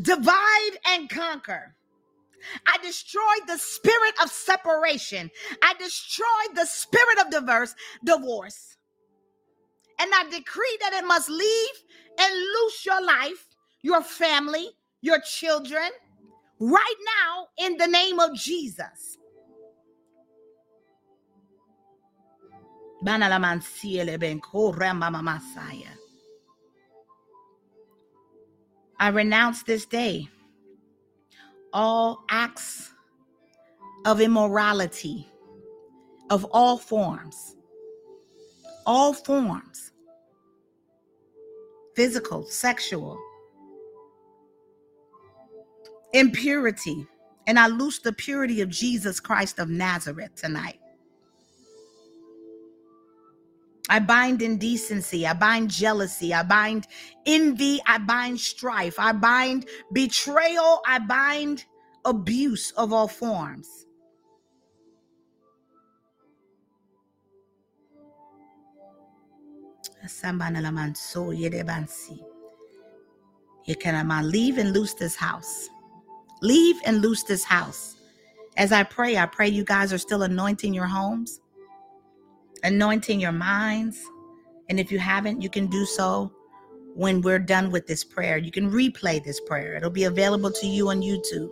Divide 0.00 0.78
and 0.86 1.08
conquer. 1.08 1.74
I 2.66 2.78
destroyed 2.82 3.46
the 3.46 3.58
spirit 3.58 4.14
of 4.22 4.30
separation. 4.30 5.30
I 5.62 5.74
destroyed 5.78 6.56
the 6.56 6.66
spirit 6.66 7.20
of 7.20 7.30
diverse 7.30 7.74
divorce. 8.04 8.76
And 10.00 10.10
I 10.14 10.24
decree 10.30 10.78
that 10.80 10.92
it 10.94 11.06
must 11.06 11.28
leave 11.28 11.76
and 12.18 12.34
loose 12.34 12.84
your 12.84 13.04
life, 13.04 13.46
your 13.82 14.02
family, 14.02 14.70
your 15.00 15.20
children, 15.20 15.90
right 16.58 16.94
now 17.26 17.48
in 17.66 17.76
the 17.76 17.86
name 17.86 18.18
of 18.18 18.34
Jesus. 18.34 19.18
I 29.02 29.08
renounce 29.08 29.64
this 29.64 29.84
day 29.84 30.28
all 31.72 32.22
acts 32.30 32.92
of 34.06 34.20
immorality 34.20 35.28
of 36.30 36.44
all 36.52 36.78
forms, 36.78 37.56
all 38.86 39.12
forms 39.12 39.90
physical, 41.96 42.44
sexual, 42.44 43.18
impurity. 46.12 47.04
And 47.48 47.58
I 47.58 47.66
loose 47.66 47.98
the 47.98 48.12
purity 48.12 48.60
of 48.60 48.68
Jesus 48.68 49.18
Christ 49.18 49.58
of 49.58 49.68
Nazareth 49.68 50.36
tonight. 50.36 50.78
I 53.92 53.98
bind 53.98 54.40
indecency. 54.40 55.26
I 55.26 55.34
bind 55.34 55.70
jealousy. 55.70 56.32
I 56.32 56.44
bind 56.44 56.86
envy. 57.26 57.78
I 57.86 57.98
bind 57.98 58.40
strife. 58.40 58.98
I 58.98 59.12
bind 59.12 59.68
betrayal. 59.92 60.80
I 60.86 60.98
bind 60.98 61.66
abuse 62.06 62.70
of 62.78 62.90
all 62.94 63.06
forms. 63.06 63.68
Leave 74.22 74.56
and 74.56 74.72
loose 74.72 74.94
this 74.94 75.16
house. 75.16 75.68
Leave 76.40 76.76
and 76.86 77.02
loose 77.02 77.24
this 77.24 77.44
house. 77.44 77.96
As 78.56 78.72
I 78.72 78.84
pray, 78.84 79.18
I 79.18 79.26
pray 79.26 79.50
you 79.50 79.64
guys 79.64 79.92
are 79.92 79.98
still 79.98 80.22
anointing 80.22 80.72
your 80.72 80.86
homes, 80.86 81.41
anointing 82.62 83.20
your 83.20 83.32
minds. 83.32 83.98
And 84.68 84.78
if 84.78 84.90
you 84.92 84.98
haven't, 84.98 85.42
you 85.42 85.50
can 85.50 85.66
do 85.66 85.84
so 85.84 86.32
when 86.94 87.20
we're 87.20 87.38
done 87.38 87.70
with 87.70 87.86
this 87.86 88.04
prayer. 88.04 88.38
You 88.38 88.50
can 88.50 88.70
replay 88.70 89.22
this 89.22 89.40
prayer, 89.40 89.76
it'll 89.76 89.90
be 89.90 90.04
available 90.04 90.50
to 90.50 90.66
you 90.66 90.88
on 90.90 91.00
YouTube. 91.00 91.50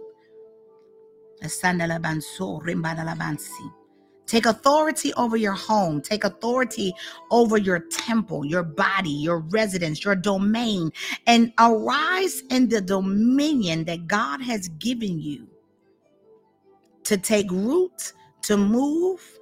Take 4.26 4.46
authority 4.46 5.12
over 5.14 5.36
your 5.36 5.54
home. 5.54 6.00
Take 6.00 6.22
authority 6.22 6.92
over 7.32 7.56
your 7.56 7.80
temple, 7.80 8.44
your 8.44 8.62
body, 8.62 9.10
your 9.10 9.38
residence, 9.38 10.04
your 10.04 10.14
domain, 10.14 10.92
and 11.26 11.52
arise 11.58 12.42
in 12.50 12.68
the 12.68 12.80
dominion 12.80 13.84
that 13.86 14.06
God 14.06 14.40
has 14.40 14.68
given 14.68 15.18
you 15.18 15.48
to 17.04 17.16
take 17.16 17.50
root, 17.50 18.12
to 18.42 18.56
move. 18.56 19.39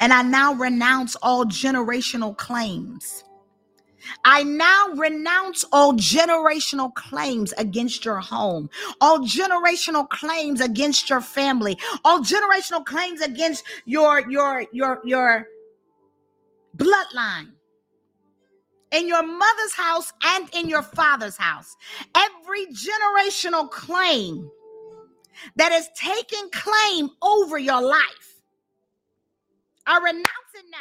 And 0.00 0.12
I 0.12 0.22
now 0.22 0.54
renounce 0.54 1.16
all 1.16 1.44
generational 1.44 2.36
claims 2.36 3.24
I 4.24 4.42
now 4.42 4.88
renounce 4.96 5.64
all 5.72 5.94
generational 5.94 6.94
claims 6.94 7.52
against 7.58 8.04
your 8.04 8.20
home, 8.20 8.70
all 9.00 9.20
generational 9.20 10.08
claims 10.08 10.60
against 10.60 11.10
your 11.10 11.20
family, 11.20 11.78
all 12.04 12.20
generational 12.20 12.84
claims 12.84 13.20
against 13.20 13.64
your 13.84 14.28
your 14.30 14.66
your 14.72 15.00
your 15.04 15.46
bloodline. 16.76 17.52
In 18.92 19.06
your 19.06 19.22
mother's 19.22 19.74
house 19.74 20.12
and 20.24 20.48
in 20.52 20.68
your 20.68 20.82
father's 20.82 21.36
house. 21.36 21.76
Every 22.16 22.66
generational 22.66 23.70
claim 23.70 24.50
that 25.56 25.72
is 25.72 25.88
taking 25.94 26.50
claim 26.50 27.10
over 27.22 27.58
your 27.58 27.82
life. 27.82 28.40
I 29.86 29.98
renounce 29.98 30.26
it 30.54 30.64
now 30.70 30.78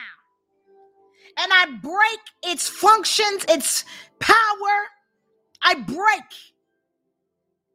and 1.37 1.51
I 1.53 1.65
break 1.81 2.19
its 2.43 2.67
functions, 2.67 3.45
its 3.47 3.85
power. 4.19 4.87
I 5.61 5.75
break 5.75 6.23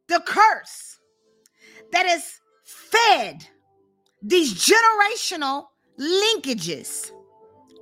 the 0.08 0.22
curse 0.26 0.98
that 1.92 2.06
has 2.06 2.40
fed 2.64 3.46
these 4.22 4.54
generational 4.54 5.66
linkages 5.98 7.10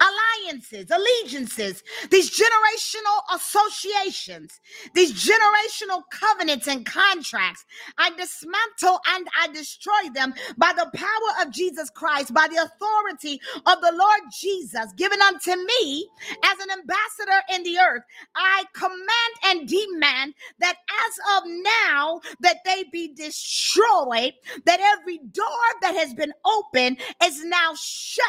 alliances, 0.03 0.91
allegiances, 0.91 1.83
these 2.11 2.31
generational 2.31 3.37
associations, 3.37 4.61
these 4.95 5.13
generational 5.13 6.03
covenants 6.11 6.67
and 6.69 6.85
contracts. 6.87 7.65
I 7.99 8.11
dismantle 8.11 9.01
and 9.09 9.27
I 9.41 9.49
destroy 9.53 10.11
them 10.15 10.35
by 10.57 10.73
the 10.77 10.91
power 10.95 11.47
of 11.47 11.53
Jesus 11.53 11.91
Christ, 11.91 12.35
by 12.35 12.49
the 12.49 12.63
authority 12.63 13.41
of 13.67 13.81
the 13.81 13.93
Lord 13.93 14.21
Jesus 14.39 14.93
given 14.97 15.21
unto 15.23 15.51
me 15.51 16.09
as 16.45 16.59
an 16.61 16.71
ambassador 16.71 17.43
in 17.55 17.63
the 17.63 17.79
earth. 17.79 18.03
I 18.35 18.65
command 18.75 19.01
and 19.45 19.69
demand 19.69 20.35
that 20.59 20.77
as 21.07 21.43
of 21.43 21.43
now 21.47 22.21
that 22.41 22.59
they 22.65 22.85
be 22.93 23.15
destroyed, 23.15 24.33
that 24.67 24.81
every 24.99 25.19
door 25.19 25.47
that 25.83 25.95
has 25.95 26.15
been 26.15 26.33
opened 26.45 26.99
is 27.25 27.45
now 27.45 27.73
shut 27.77 28.25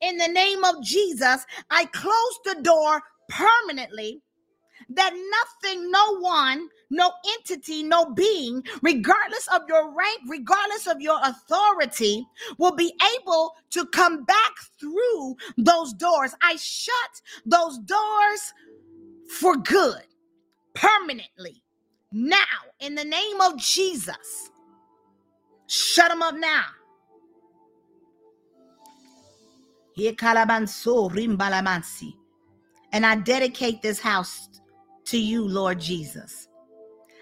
in 0.00 0.16
the 0.18 0.28
name 0.28 0.64
of 0.64 0.82
Jesus, 0.82 1.44
I 1.70 1.86
close 1.86 2.38
the 2.44 2.62
door 2.62 3.02
permanently 3.28 4.22
that 4.90 5.12
nothing, 5.14 5.90
no 5.90 6.18
one, 6.20 6.68
no 6.90 7.12
entity, 7.38 7.82
no 7.82 8.12
being, 8.14 8.62
regardless 8.82 9.48
of 9.54 9.62
your 9.68 9.94
rank, 9.94 10.20
regardless 10.28 10.86
of 10.86 11.00
your 11.00 11.18
authority, 11.22 12.26
will 12.58 12.74
be 12.74 12.92
able 13.20 13.54
to 13.70 13.86
come 13.86 14.24
back 14.24 14.52
through 14.80 15.36
those 15.58 15.92
doors. 15.94 16.34
I 16.42 16.56
shut 16.56 17.22
those 17.44 17.78
doors 17.80 18.54
for 19.40 19.56
good, 19.56 20.02
permanently, 20.74 21.62
now, 22.12 22.38
in 22.80 22.94
the 22.94 23.04
name 23.04 23.40
of 23.40 23.58
Jesus. 23.58 24.50
Shut 25.66 26.10
them 26.10 26.22
up 26.22 26.34
now. 26.36 26.64
And 32.92 33.04
I 33.04 33.16
dedicate 33.16 33.82
this 33.82 34.00
house 34.00 34.48
to 35.06 35.18
you, 35.18 35.46
Lord 35.46 35.80
Jesus. 35.80 36.48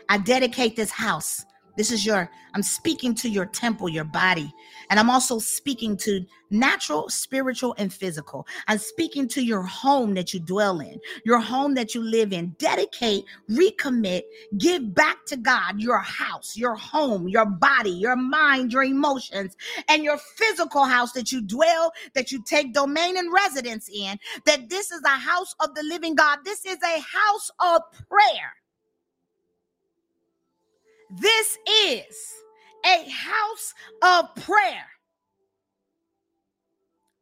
I 0.08 0.18
dedicate 0.18 0.76
this 0.76 0.90
house 0.90 1.46
this 1.76 1.92
is 1.92 2.06
your, 2.06 2.30
I'm 2.54 2.62
speaking 2.62 3.14
to 3.16 3.28
your 3.28 3.46
temple, 3.46 3.88
your 3.88 4.04
body. 4.04 4.52
And 4.90 5.00
I'm 5.00 5.10
also 5.10 5.38
speaking 5.38 5.96
to 5.98 6.24
natural, 6.50 7.08
spiritual, 7.08 7.74
and 7.78 7.92
physical. 7.92 8.46
I'm 8.68 8.78
speaking 8.78 9.28
to 9.28 9.42
your 9.42 9.62
home 9.62 10.14
that 10.14 10.32
you 10.32 10.40
dwell 10.40 10.80
in, 10.80 11.00
your 11.24 11.40
home 11.40 11.74
that 11.74 11.94
you 11.94 12.02
live 12.02 12.32
in. 12.32 12.54
Dedicate, 12.58 13.24
recommit, 13.50 14.22
give 14.58 14.94
back 14.94 15.24
to 15.26 15.36
God 15.36 15.80
your 15.80 15.98
house, 15.98 16.56
your 16.56 16.74
home, 16.76 17.28
your 17.28 17.46
body, 17.46 17.90
your 17.90 18.16
mind, 18.16 18.72
your 18.72 18.84
emotions, 18.84 19.56
and 19.88 20.04
your 20.04 20.18
physical 20.18 20.84
house 20.84 21.12
that 21.12 21.32
you 21.32 21.42
dwell, 21.42 21.92
that 22.14 22.30
you 22.30 22.42
take 22.44 22.72
domain 22.72 23.16
and 23.16 23.32
residence 23.32 23.88
in. 23.92 24.18
That 24.44 24.68
this 24.68 24.90
is 24.90 25.02
a 25.04 25.08
house 25.08 25.54
of 25.60 25.74
the 25.74 25.82
living 25.82 26.14
God. 26.14 26.38
This 26.44 26.64
is 26.64 26.78
a 26.82 27.00
house 27.00 27.50
of 27.60 27.82
prayer. 28.08 28.52
This 31.10 31.58
is 31.68 32.34
a 32.86 33.08
house 33.10 33.74
of 34.02 34.34
prayer. 34.44 34.86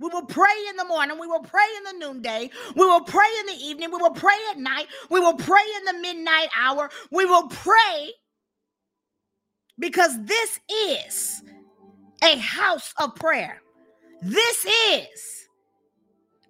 We 0.01 0.09
will 0.09 0.27
pray 0.27 0.55
in 0.69 0.77
the 0.77 0.85
morning. 0.85 1.19
We 1.19 1.27
will 1.27 1.41
pray 1.43 1.67
in 1.79 1.99
the 1.99 2.07
noonday. 2.07 2.51
We 2.77 2.85
will 2.85 3.03
pray 3.03 3.29
in 3.41 3.47
the 3.47 3.65
evening. 3.65 3.91
We 3.91 3.99
will 3.99 4.11
pray 4.11 4.37
at 4.51 4.59
night. 4.59 4.89
We 5.11 5.21
will 5.21 5.37
pray 5.37 5.63
in 5.79 5.85
the 5.85 6.03
midnight 6.03 6.49
hour. 6.59 6.91
We 7.11 7.25
will 7.25 7.49
pray 7.49 8.11
because 9.79 10.13
this 10.25 10.61
is 10.91 11.43
a 12.23 12.37
house 12.39 12.93
of 13.01 13.15
prayer. 13.15 13.63
This 14.23 14.67
is, 14.67 15.49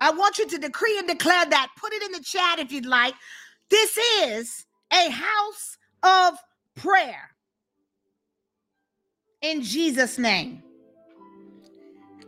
I 0.01 0.11
want 0.13 0.39
you 0.39 0.49
to 0.49 0.59
decree 0.59 0.99
and 0.99 1.09
declare 1.09 1.47
that. 1.47 1.69
Put 1.79 1.93
it 1.93 2.03
in 2.03 2.13
the 2.13 2.25
chat 2.25 2.59
if 2.59 2.73
you'd 2.73 2.87
like. 2.87 3.15
This 3.71 3.97
is 4.23 4.67
a 4.93 5.11
house 5.11 5.79
of 6.03 6.39
prayer. 6.77 7.34
In 9.45 9.61
Jesus' 9.61 10.17
name. 10.19 10.63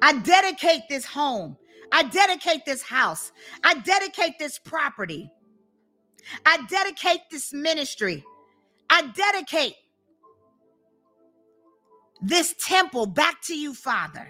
I 0.03 0.19
dedicate 0.19 0.83
this 0.91 1.07
home. 1.07 1.57
I 1.91 2.03
dedicate 2.03 2.67
this 2.67 2.83
house. 2.83 3.33
I 3.65 3.79
dedicate 3.79 4.39
this 4.39 4.59
property. 4.59 5.31
I 6.45 6.59
dedicate 6.69 7.21
this 7.31 7.55
ministry. 7.55 8.23
I 8.91 9.11
dedicate 9.17 9.77
this 12.21 12.55
temple 12.61 13.07
back 13.07 13.41
to 13.45 13.57
you, 13.57 13.73
Father. 13.73 14.29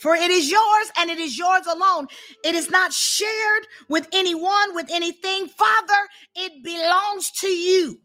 For 0.00 0.16
it 0.16 0.32
is 0.32 0.50
yours 0.50 0.90
and 0.98 1.10
it 1.10 1.18
is 1.20 1.38
yours 1.38 1.66
alone. 1.66 2.08
It 2.42 2.56
is 2.56 2.70
not 2.70 2.92
shared 2.92 3.68
with 3.88 4.08
anyone, 4.12 4.74
with 4.74 4.90
anything. 4.90 5.46
Father, 5.46 6.08
it 6.34 6.64
belongs 6.64 7.30
to 7.42 7.46
you. 7.46 8.00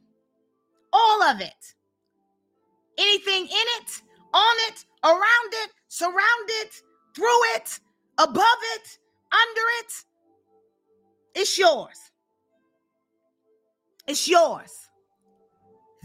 All 0.93 1.23
of 1.23 1.41
it. 1.41 1.74
Anything 2.97 3.43
in 3.43 3.67
it, 3.79 4.01
on 4.33 4.55
it, 4.67 4.85
around 5.03 5.53
it, 5.63 5.71
surround 5.87 6.49
it, 6.49 6.81
through 7.15 7.43
it, 7.55 7.79
above 8.17 8.59
it, 8.75 8.97
under 9.31 9.61
it. 9.79 9.91
It's 11.35 11.57
yours. 11.57 11.97
It's 14.07 14.27
yours. 14.27 14.71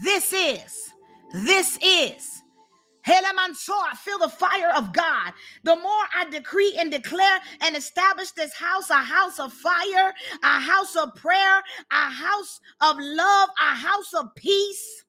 This 0.03 0.33
is, 0.33 0.89
this 1.33 1.77
is. 1.83 2.41
I 3.91 3.95
feel 3.95 4.19
the 4.19 4.29
fire 4.29 4.71
of 4.75 4.93
God. 4.93 5.33
The 5.63 5.75
more 5.75 6.03
I 6.15 6.25
decree 6.29 6.75
and 6.79 6.91
declare 6.91 7.39
and 7.61 7.75
establish 7.75 8.31
this 8.31 8.53
house, 8.53 8.89
a 8.89 8.95
house 8.95 9.39
of 9.39 9.53
fire, 9.53 10.13
a 10.43 10.59
house 10.59 10.95
of 10.95 11.13
prayer, 11.15 11.61
a 11.91 12.09
house 12.09 12.59
of 12.81 12.95
love, 12.99 13.49
a 13.59 13.75
house 13.75 14.13
of 14.13 14.33
peace. 14.35 15.05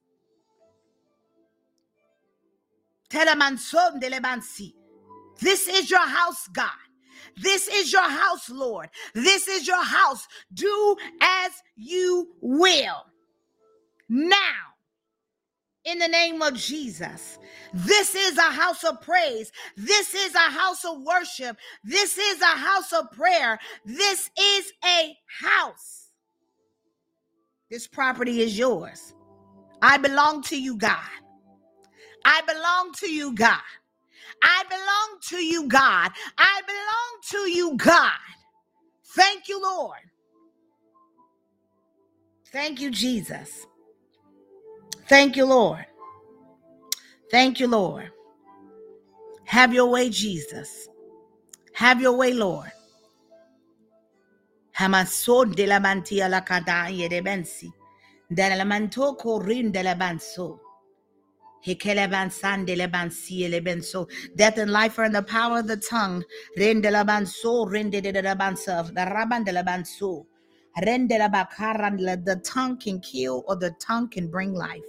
This 5.40 5.68
is 5.68 5.90
your 5.90 6.06
house, 6.06 6.48
God. 6.48 6.70
This 7.36 7.68
is 7.68 7.92
your 7.92 8.08
house, 8.08 8.50
Lord. 8.50 8.88
This 9.14 9.48
is 9.48 9.66
your 9.66 9.82
house. 9.82 10.26
Do 10.52 10.96
as 11.20 11.52
you 11.76 12.34
will. 12.40 13.04
Now, 14.08 14.72
in 15.84 15.98
the 15.98 16.08
name 16.08 16.42
of 16.42 16.54
Jesus. 16.54 17.38
This 17.74 18.14
is 18.14 18.38
a 18.38 18.42
house 18.42 18.84
of 18.84 19.00
praise. 19.00 19.50
This 19.76 20.14
is 20.14 20.34
a 20.34 20.50
house 20.50 20.84
of 20.84 21.02
worship. 21.02 21.56
This 21.84 22.18
is 22.18 22.40
a 22.40 22.56
house 22.56 22.92
of 22.92 23.10
prayer. 23.10 23.58
This 23.84 24.30
is 24.38 24.72
a 24.84 25.16
house. 25.40 26.10
This 27.70 27.86
property 27.86 28.42
is 28.42 28.58
yours. 28.58 29.14
I 29.80 29.96
belong 29.96 30.42
to 30.44 30.60
you, 30.60 30.76
God. 30.76 30.98
I 32.24 32.42
belong 32.46 32.92
to 33.00 33.10
you, 33.10 33.34
God. 33.34 33.60
I 34.42 34.64
belong 34.68 35.20
to 35.30 35.36
you, 35.44 35.68
God. 35.68 36.10
I 36.38 36.62
belong 36.66 37.20
to 37.30 37.50
you, 37.50 37.76
God. 37.76 38.12
Thank 39.14 39.48
you, 39.48 39.62
Lord. 39.62 39.98
Thank 42.52 42.80
you, 42.80 42.90
Jesus. 42.90 43.66
Thank 45.08 45.36
you, 45.36 45.46
Lord. 45.46 45.86
Thank 47.30 47.60
you, 47.60 47.66
Lord. 47.66 48.10
Have 49.44 49.72
your 49.72 49.90
way, 49.90 50.10
Jesus. 50.10 50.88
Have 51.74 52.00
your 52.00 52.16
way, 52.16 52.32
Lord. 52.32 52.70
Hamason 54.78 55.54
de 55.54 55.66
la 55.66 55.78
mantia 55.78 56.28
la 56.28 56.40
de 56.40 57.20
bensi. 57.20 57.70
De 58.32 58.56
la 58.56 58.64
manto 58.64 59.14
corin 59.14 59.70
de 59.70 59.82
la 59.82 59.94
banso. 59.94 60.58
Death 64.36 64.58
and 64.58 64.70
life 64.70 64.98
are 64.98 65.04
in 65.04 65.12
the 65.12 65.22
power 65.22 65.60
of 65.60 65.68
the 65.68 65.76
tongue. 65.76 66.24
The 66.56 66.68
tongue 72.44 72.78
can 72.78 73.00
kill 73.00 73.44
or 73.46 73.56
the 73.56 73.74
tongue 73.78 74.08
can 74.08 74.28
bring 74.28 74.54
life. 74.54 74.82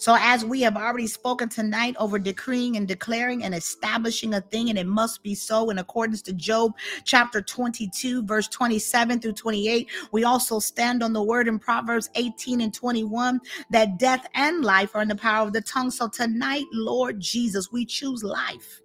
So, 0.00 0.16
as 0.18 0.46
we 0.46 0.62
have 0.62 0.78
already 0.78 1.06
spoken 1.06 1.50
tonight 1.50 1.94
over 1.98 2.18
decreeing 2.18 2.78
and 2.78 2.88
declaring 2.88 3.44
and 3.44 3.54
establishing 3.54 4.32
a 4.32 4.40
thing, 4.40 4.70
and 4.70 4.78
it 4.78 4.86
must 4.86 5.22
be 5.22 5.34
so 5.34 5.68
in 5.68 5.78
accordance 5.78 6.22
to 6.22 6.32
Job 6.32 6.72
chapter 7.04 7.42
22, 7.42 8.22
verse 8.22 8.48
27 8.48 9.20
through 9.20 9.34
28, 9.34 9.90
we 10.10 10.24
also 10.24 10.58
stand 10.58 11.02
on 11.02 11.12
the 11.12 11.22
word 11.22 11.48
in 11.48 11.58
Proverbs 11.58 12.08
18 12.14 12.62
and 12.62 12.72
21 12.72 13.42
that 13.72 13.98
death 13.98 14.26
and 14.32 14.64
life 14.64 14.96
are 14.96 15.02
in 15.02 15.08
the 15.08 15.14
power 15.14 15.46
of 15.46 15.52
the 15.52 15.60
tongue. 15.60 15.90
So, 15.90 16.08
tonight, 16.08 16.64
Lord 16.72 17.20
Jesus, 17.20 17.70
we 17.70 17.84
choose 17.84 18.24
life, 18.24 18.80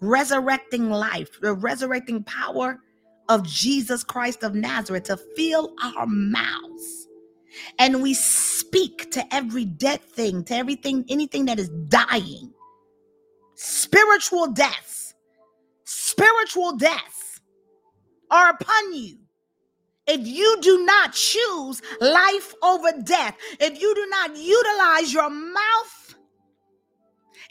resurrecting 0.00 0.90
life, 0.90 1.40
the 1.40 1.54
resurrecting 1.54 2.24
power 2.24 2.80
of 3.28 3.46
Jesus 3.46 4.02
Christ 4.02 4.42
of 4.42 4.56
Nazareth 4.56 5.04
to 5.04 5.16
fill 5.36 5.72
our 5.80 6.06
mouths 6.08 7.06
and 7.78 8.02
we 8.02 8.14
speak 8.14 9.10
to 9.12 9.34
every 9.34 9.64
dead 9.64 10.02
thing, 10.02 10.44
to 10.44 10.54
everything, 10.54 11.04
anything 11.08 11.46
that 11.46 11.58
is 11.58 11.68
dying. 11.88 12.52
Spiritual 13.54 14.48
deaths, 14.48 15.14
spiritual 15.84 16.76
deaths 16.76 17.40
are 18.30 18.50
upon 18.50 18.94
you. 18.94 19.18
If 20.06 20.26
you 20.26 20.58
do 20.60 20.84
not 20.84 21.14
choose 21.14 21.80
life 22.00 22.54
over 22.62 22.92
death, 23.04 23.36
if 23.60 23.80
you 23.80 23.94
do 23.94 24.06
not 24.10 24.36
utilize 24.36 25.12
your 25.12 25.30
mouth 25.30 26.14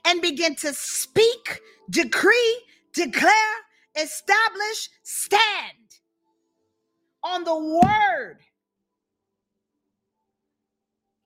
and 0.06 0.22
begin 0.22 0.56
to 0.58 0.74
speak, 0.74 1.62
decree, 1.90 2.62
declare, 2.94 3.34
establish, 3.96 4.90
stand 5.04 5.42
on 7.24 7.44
the 7.44 7.58
word 7.58 8.38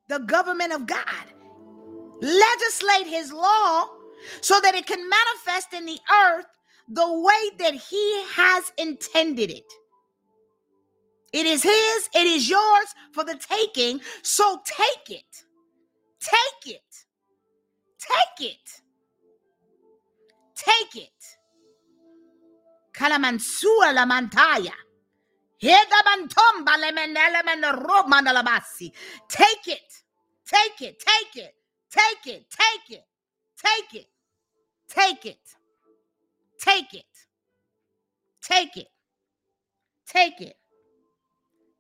the 0.07 0.19
government 0.19 0.73
of 0.73 0.85
God, 0.87 1.25
legislate 2.21 3.07
his 3.07 3.31
law 3.31 3.87
so 4.41 4.59
that 4.61 4.75
it 4.75 4.85
can 4.85 5.07
manifest 5.09 5.73
in 5.73 5.85
the 5.85 5.99
earth 6.25 6.45
the 6.89 7.19
way 7.21 7.49
that 7.59 7.73
he 7.73 8.23
has 8.33 8.71
intended 8.77 9.51
it. 9.51 9.71
It 11.33 11.45
is 11.45 11.61
his, 11.61 12.09
it 12.15 12.25
is 12.25 12.49
yours 12.49 12.87
for 13.11 13.23
the 13.23 13.35
taking. 13.37 13.99
So 14.23 14.61
take 14.65 15.17
it. 15.17 15.43
Take 16.19 16.75
it. 16.75 16.81
Take 17.99 18.51
it. 18.51 18.81
Take 20.55 21.03
it. 21.03 21.37
Kalamansua 22.93 23.93
la 23.93 24.05
mantaya. 24.05 24.73
Take 29.29 29.67
it. 29.67 29.81
Take 30.47 30.81
it. 30.81 30.99
Take 30.99 31.35
it. 31.35 31.55
Take 31.91 32.27
it. 32.27 32.45
Take 32.51 32.91
it. 32.91 33.05
Take 33.57 33.93
it. 33.93 34.07
Take 34.89 35.25
it. 35.25 35.37
Take 36.59 36.93
it. 36.93 37.05
Take 38.41 38.77
it. 38.77 38.87
Take 40.07 40.41
it. 40.41 40.55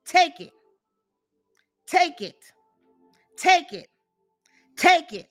Take 0.05 0.39
it. 0.41 0.53
Take 1.87 2.21
it. 2.21 2.35
Take 3.37 3.73
it. 3.73 3.89
Take 4.77 5.13
it. 5.13 5.29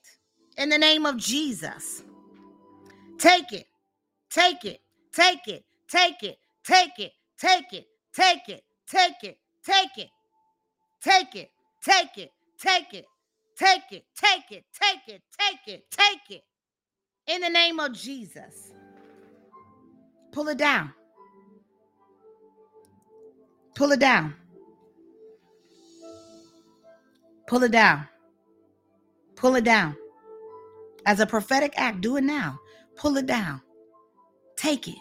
In 0.57 0.69
the 0.69 0.77
name 0.77 1.05
of 1.05 1.17
Jesus. 1.17 2.03
Take 3.19 3.51
it. 3.53 3.67
Take 4.31 4.65
it. 4.65 4.81
Take 5.13 5.47
it. 5.47 5.65
Take 5.89 6.23
it. 6.23 6.37
Take 6.65 6.99
it. 6.99 7.13
Take 7.39 7.73
it. 7.73 7.85
Take 8.17 8.49
it, 8.49 8.63
take 8.87 9.23
it, 9.23 9.37
take 9.63 9.95
it, 9.95 10.09
take 11.03 11.35
it, 11.35 11.51
take 11.83 12.17
it, 12.17 12.31
take 12.57 12.91
it, 12.95 13.05
take 13.55 13.91
it, 13.91 14.05
take 14.15 14.51
it, 14.51 14.65
take 14.73 15.07
it, 15.07 15.21
take 15.39 15.67
it, 15.67 15.83
take 15.91 16.31
it. 16.31 16.43
In 17.27 17.41
the 17.41 17.49
name 17.49 17.79
of 17.79 17.93
Jesus. 17.93 18.73
Pull 20.31 20.47
it 20.47 20.57
down. 20.57 20.91
Pull 23.75 23.91
it 23.91 23.99
down. 23.99 24.33
Pull 27.45 27.61
it 27.61 27.71
down. 27.71 28.07
Pull 29.35 29.55
it 29.57 29.63
down. 29.63 29.95
As 31.05 31.19
a 31.19 31.27
prophetic 31.27 31.75
act, 31.77 32.01
do 32.01 32.17
it 32.17 32.23
now. 32.23 32.57
Pull 32.95 33.17
it 33.17 33.27
down. 33.27 33.61
Take 34.55 34.87
it. 34.87 34.97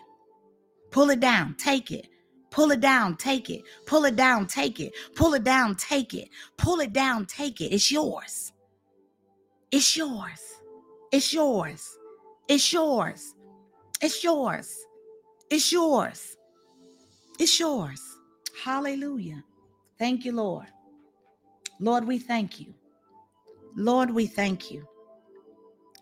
Pull 0.90 1.08
it 1.08 1.20
down. 1.20 1.54
Take 1.54 1.90
it. 1.90 2.08
Pull 2.56 2.70
it 2.70 2.80
down, 2.80 3.18
take 3.18 3.50
it. 3.50 3.64
Pull 3.84 4.06
it 4.06 4.16
down, 4.16 4.46
take 4.46 4.80
it. 4.80 4.94
Pull 5.14 5.34
it 5.34 5.44
down, 5.44 5.76
take 5.76 6.14
it. 6.14 6.30
Pull 6.56 6.80
it 6.80 6.94
down, 6.94 7.26
take 7.26 7.60
it. 7.60 7.66
It's 7.66 7.92
yours. 7.92 8.54
It's 9.70 9.94
yours. 9.94 10.40
It's 11.12 11.34
yours. 11.34 11.98
It's 12.48 12.72
yours. 12.72 13.34
It's 14.00 14.24
yours. 14.24 14.74
It's 15.50 15.70
yours. 15.70 16.38
It's 17.38 17.60
yours. 17.60 18.00
Hallelujah. 18.64 19.44
Thank 19.98 20.24
you, 20.24 20.32
Lord. 20.32 20.68
Lord, 21.78 22.06
we 22.06 22.18
thank 22.18 22.58
you. 22.58 22.72
Lord, 23.76 24.10
we 24.10 24.26
thank 24.26 24.70
you. 24.70 24.88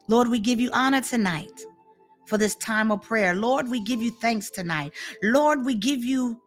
Lord, 0.07 0.29
we 0.29 0.39
give 0.39 0.61
you 0.61 0.71
honor 0.73 1.01
tonight 1.01 1.65
for 2.27 2.39
this 2.39 2.55
time 2.55 2.93
of 2.93 3.03
prayer. 3.03 3.35
Lord, 3.35 3.69
we 3.69 3.81
give 3.81 4.01
you 4.01 4.13
thanks 4.13 4.51
tonight. 4.51 4.93
Lord, 5.21 5.65
we 5.65 5.75
give 5.75 6.05
you 6.05 6.41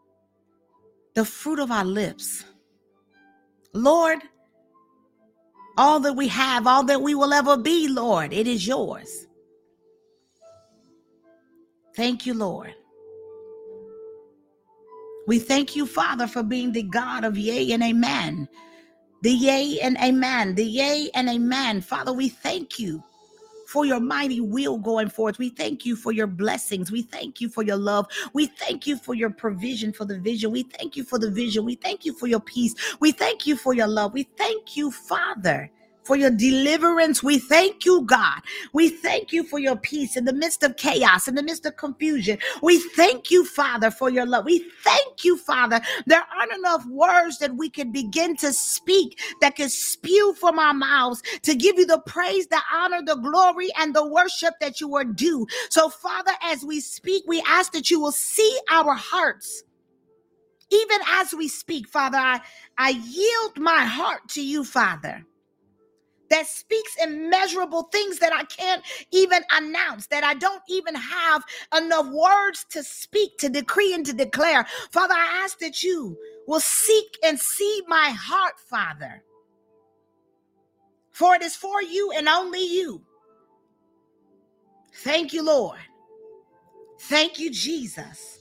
the 1.17 1.25
fruit 1.25 1.57
of 1.57 1.71
our 1.71 1.83
lips. 1.83 2.45
Lord, 3.73 4.19
all 5.75 5.99
that 6.01 6.13
we 6.13 6.27
have, 6.27 6.67
all 6.67 6.83
that 6.83 7.01
we 7.01 7.15
will 7.15 7.33
ever 7.33 7.57
be, 7.57 7.87
Lord, 7.87 8.31
it 8.31 8.45
is 8.45 8.67
yours. 8.67 9.25
Thank 11.95 12.27
you, 12.27 12.35
Lord. 12.35 12.75
We 15.25 15.39
thank 15.39 15.75
you, 15.75 15.87
Father, 15.87 16.27
for 16.27 16.43
being 16.43 16.71
the 16.71 16.83
God 16.83 17.23
of 17.23 17.35
yea 17.35 17.71
and 17.71 17.81
amen. 17.81 18.47
The 19.23 19.31
yea 19.31 19.79
and 19.81 19.97
amen. 19.97 20.53
The 20.53 20.65
yea 20.65 21.09
and 21.15 21.27
amen. 21.29 21.81
Father, 21.81 22.13
we 22.13 22.29
thank 22.29 22.77
you 22.77 23.03
for 23.67 23.85
your 23.85 23.99
mighty 23.99 24.39
will 24.39 24.77
going 24.77 25.09
forth. 25.09 25.37
We 25.37 25.49
thank 25.49 25.85
you 25.85 25.95
for 25.95 26.13
your 26.13 26.25
blessings. 26.25 26.91
We 26.91 27.01
thank 27.01 27.41
you 27.41 27.49
for 27.49 27.63
your 27.63 27.75
love. 27.75 28.07
We 28.33 28.47
thank 28.47 28.87
you 28.87 28.97
for 28.97 29.13
your 29.13 29.29
provision 29.29 29.91
for 29.91 30.05
the 30.05 30.17
vision. 30.17 30.51
We 30.51 30.63
thank 30.63 30.95
you 30.95 31.03
for 31.03 31.19
the 31.19 31.29
vision. 31.29 31.65
We 31.65 31.75
thank 31.75 32.05
you 32.05 32.13
for 32.13 32.27
your 32.27 32.39
peace. 32.39 32.75
We 33.01 33.11
thank 33.11 33.45
you 33.45 33.57
for 33.57 33.73
your 33.73 33.87
love. 33.87 34.13
We 34.13 34.23
thank 34.23 34.77
you, 34.77 34.89
Father 34.89 35.69
for 36.07 36.17
your 36.17 36.31
deliverance. 36.31 37.23
We 37.23 37.39
thank 37.39 37.85
you, 37.85 38.03
God. 38.03 38.41
We 38.73 38.89
thank 38.89 39.33
you 39.33 39.43
for 39.43 39.59
your 39.59 39.77
peace 39.77 40.17
in 40.17 40.25
the 40.25 40.33
midst 40.33 40.63
of 40.63 40.77
chaos, 40.77 41.27
in 41.27 41.35
the 41.35 41.43
midst 41.43 41.67
of 41.67 41.77
confusion. 41.77 42.39
We 42.63 42.79
thank 42.79 43.31
you, 43.31 43.45
Father, 43.45 43.91
for 43.91 44.09
your 44.09 44.25
love. 44.25 44.45
We 44.45 44.59
thank 44.83 45.25
you, 45.25 45.37
Father. 45.37 45.81
There 46.07 46.23
aren't 46.37 46.53
enough 46.53 46.85
words 46.87 47.39
that 47.39 47.55
we 47.57 47.69
can 47.69 47.91
begin 47.91 48.37
to 48.37 48.53
speak 48.53 49.19
that 49.41 49.57
can 49.57 49.69
spew 49.69 50.35
from 50.39 50.59
our 50.59 50.73
mouths 50.73 51.23
to 51.43 51.55
give 51.55 51.77
you 51.79 51.85
the 51.85 51.99
praise, 52.07 52.47
the 52.47 52.61
honor, 52.73 53.01
the 53.05 53.17
glory, 53.17 53.69
and 53.79 53.95
the 53.95 54.07
worship 54.07 54.55
that 54.61 54.81
you 54.81 54.95
are 54.95 55.05
due. 55.05 55.47
So, 55.69 55.89
Father, 55.89 56.33
as 56.43 56.63
we 56.65 56.81
speak, 56.81 57.23
we 57.27 57.43
ask 57.47 57.73
that 57.73 57.91
you 57.91 57.99
will 58.01 58.13
see 58.13 58.59
our 58.71 58.95
hearts 58.95 59.63
even 60.71 60.99
as 61.07 61.33
we 61.33 61.47
speak, 61.47 61.87
Father, 61.87 62.17
I, 62.17 62.41
I 62.77 62.89
yield 62.89 63.57
my 63.57 63.85
heart 63.85 64.27
to 64.31 64.43
you, 64.45 64.65
Father 64.65 65.25
that 66.29 66.47
speaks 66.47 66.95
immeasurable 67.01 67.83
things 67.83 68.19
that 68.19 68.33
I 68.33 68.43
can't 68.45 68.83
even 69.11 69.43
announce, 69.51 70.07
that 70.07 70.23
I 70.23 70.33
don't 70.33 70.61
even 70.69 70.95
have 70.95 71.43
enough 71.75 72.07
words 72.07 72.65
to 72.71 72.83
speak, 72.83 73.37
to 73.39 73.49
decree, 73.49 73.93
and 73.93 74.05
to 74.05 74.13
declare. 74.13 74.65
Father, 74.91 75.13
I 75.15 75.41
ask 75.43 75.59
that 75.59 75.83
you 75.83 76.17
will 76.47 76.59
seek 76.59 77.17
and 77.23 77.39
see 77.39 77.81
my 77.87 78.09
heart, 78.17 78.59
Father. 78.59 79.23
For 81.11 81.35
it 81.35 81.41
is 81.41 81.55
for 81.55 81.81
you 81.81 82.11
and 82.15 82.27
only 82.27 82.63
you. 82.63 83.01
Thank 85.03 85.33
you, 85.33 85.43
Lord. 85.43 85.79
Thank 87.01 87.39
you, 87.39 87.51
Jesus. 87.51 88.39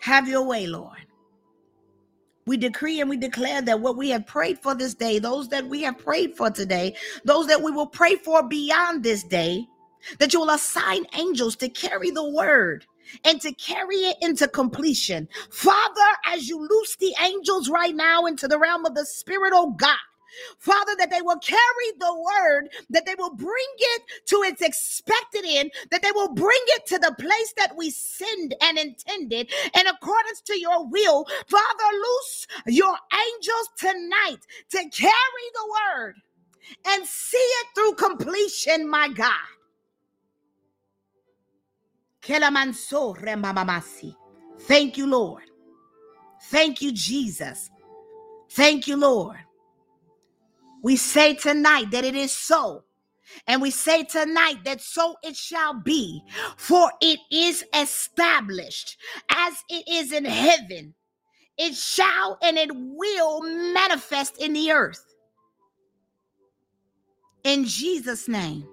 Have 0.00 0.28
your 0.28 0.44
way, 0.44 0.66
Lord. 0.66 1.06
We 2.50 2.56
decree 2.56 3.00
and 3.00 3.08
we 3.08 3.16
declare 3.16 3.62
that 3.62 3.78
what 3.78 3.96
we 3.96 4.08
have 4.10 4.26
prayed 4.26 4.58
for 4.58 4.74
this 4.74 4.92
day, 4.92 5.20
those 5.20 5.46
that 5.50 5.68
we 5.68 5.82
have 5.82 5.98
prayed 5.98 6.36
for 6.36 6.50
today, 6.50 6.96
those 7.24 7.46
that 7.46 7.62
we 7.62 7.70
will 7.70 7.86
pray 7.86 8.16
for 8.16 8.42
beyond 8.42 9.04
this 9.04 9.22
day, 9.22 9.68
that 10.18 10.32
you 10.32 10.40
will 10.40 10.50
assign 10.50 11.04
angels 11.16 11.54
to 11.54 11.68
carry 11.68 12.10
the 12.10 12.28
word 12.28 12.86
and 13.24 13.40
to 13.42 13.52
carry 13.54 13.98
it 13.98 14.16
into 14.20 14.48
completion. 14.48 15.28
Father, 15.52 16.10
as 16.26 16.48
you 16.48 16.58
loose 16.58 16.96
the 16.96 17.14
angels 17.22 17.68
right 17.70 17.94
now 17.94 18.26
into 18.26 18.48
the 18.48 18.58
realm 18.58 18.84
of 18.84 18.96
the 18.96 19.06
spirit, 19.06 19.52
oh 19.54 19.70
God, 19.70 19.96
Father, 20.58 20.92
that 20.98 21.10
they 21.10 21.22
will 21.22 21.38
carry 21.38 21.60
the 21.98 22.14
word, 22.14 22.68
that 22.90 23.06
they 23.06 23.14
will 23.16 23.34
bring 23.34 23.70
it 23.78 24.02
to 24.26 24.36
its 24.36 24.62
expected 24.62 25.44
end, 25.46 25.72
that 25.90 26.02
they 26.02 26.12
will 26.12 26.32
bring 26.34 26.60
it 26.68 26.86
to 26.86 26.98
the 26.98 27.14
place 27.18 27.54
that 27.56 27.76
we 27.76 27.90
sinned 27.90 28.54
and 28.62 28.78
intended 28.78 29.52
in 29.78 29.86
accordance 29.86 30.40
to 30.42 30.58
your 30.58 30.86
will. 30.86 31.26
Father, 31.48 31.84
loose 31.92 32.46
your 32.66 32.96
angels 33.14 33.68
tonight 33.78 34.40
to 34.70 34.78
carry 34.90 35.46
the 35.54 35.74
word 35.96 36.14
and 36.86 37.06
see 37.06 37.38
it 37.38 37.66
through 37.74 37.94
completion, 37.94 38.88
my 38.88 39.08
God. 39.08 39.32
Thank 44.60 44.96
you, 44.96 45.06
Lord. 45.06 45.44
Thank 46.44 46.82
you, 46.82 46.92
Jesus. 46.92 47.70
Thank 48.50 48.86
you, 48.86 48.96
Lord. 48.96 49.38
We 50.82 50.96
say 50.96 51.34
tonight 51.34 51.90
that 51.90 52.04
it 52.04 52.14
is 52.14 52.32
so. 52.32 52.84
And 53.46 53.62
we 53.62 53.70
say 53.70 54.04
tonight 54.04 54.64
that 54.64 54.80
so 54.80 55.16
it 55.22 55.36
shall 55.36 55.74
be, 55.74 56.22
for 56.56 56.90
it 57.00 57.20
is 57.30 57.64
established 57.74 58.98
as 59.30 59.54
it 59.68 59.84
is 59.88 60.12
in 60.12 60.24
heaven. 60.24 60.94
It 61.56 61.74
shall 61.74 62.38
and 62.42 62.56
it 62.58 62.70
will 62.74 63.42
manifest 63.72 64.38
in 64.38 64.52
the 64.52 64.72
earth. 64.72 65.04
In 67.44 67.64
Jesus' 67.64 68.28
name, 68.28 68.66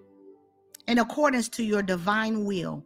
in 0.88 1.00
accordance 1.00 1.50
to 1.50 1.64
your 1.64 1.82
divine 1.82 2.46
will, 2.46 2.84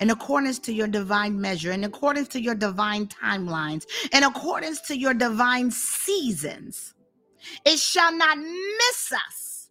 in 0.00 0.10
accordance 0.10 0.58
to 0.60 0.72
your 0.72 0.86
divine 0.86 1.40
measure, 1.40 1.72
in 1.72 1.84
accordance 1.84 2.28
to 2.28 2.40
your 2.40 2.54
divine 2.54 3.06
timelines, 3.06 3.84
in 4.12 4.22
accordance 4.22 4.80
to 4.82 4.96
your 4.96 5.14
divine 5.14 5.70
seasons. 5.70 6.94
It 7.64 7.78
shall 7.78 8.16
not 8.16 8.38
miss 8.38 9.12
us. 9.12 9.68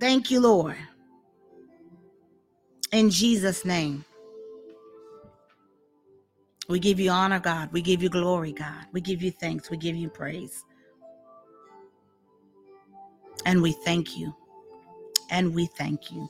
Thank 0.00 0.30
you, 0.30 0.40
Lord. 0.40 0.76
In 2.92 3.10
Jesus' 3.10 3.64
name. 3.64 4.04
We 6.68 6.78
give 6.78 7.00
you 7.00 7.10
honor, 7.10 7.40
God. 7.40 7.72
We 7.72 7.82
give 7.82 8.02
you 8.02 8.08
glory, 8.08 8.52
God. 8.52 8.86
We 8.92 9.00
give 9.00 9.22
you 9.22 9.30
thanks. 9.30 9.70
We 9.70 9.76
give 9.76 9.96
you 9.96 10.08
praise. 10.08 10.64
And 13.44 13.60
we 13.62 13.72
thank 13.84 14.16
you. 14.16 14.34
And 15.30 15.54
we 15.54 15.66
thank 15.66 16.10
you 16.10 16.28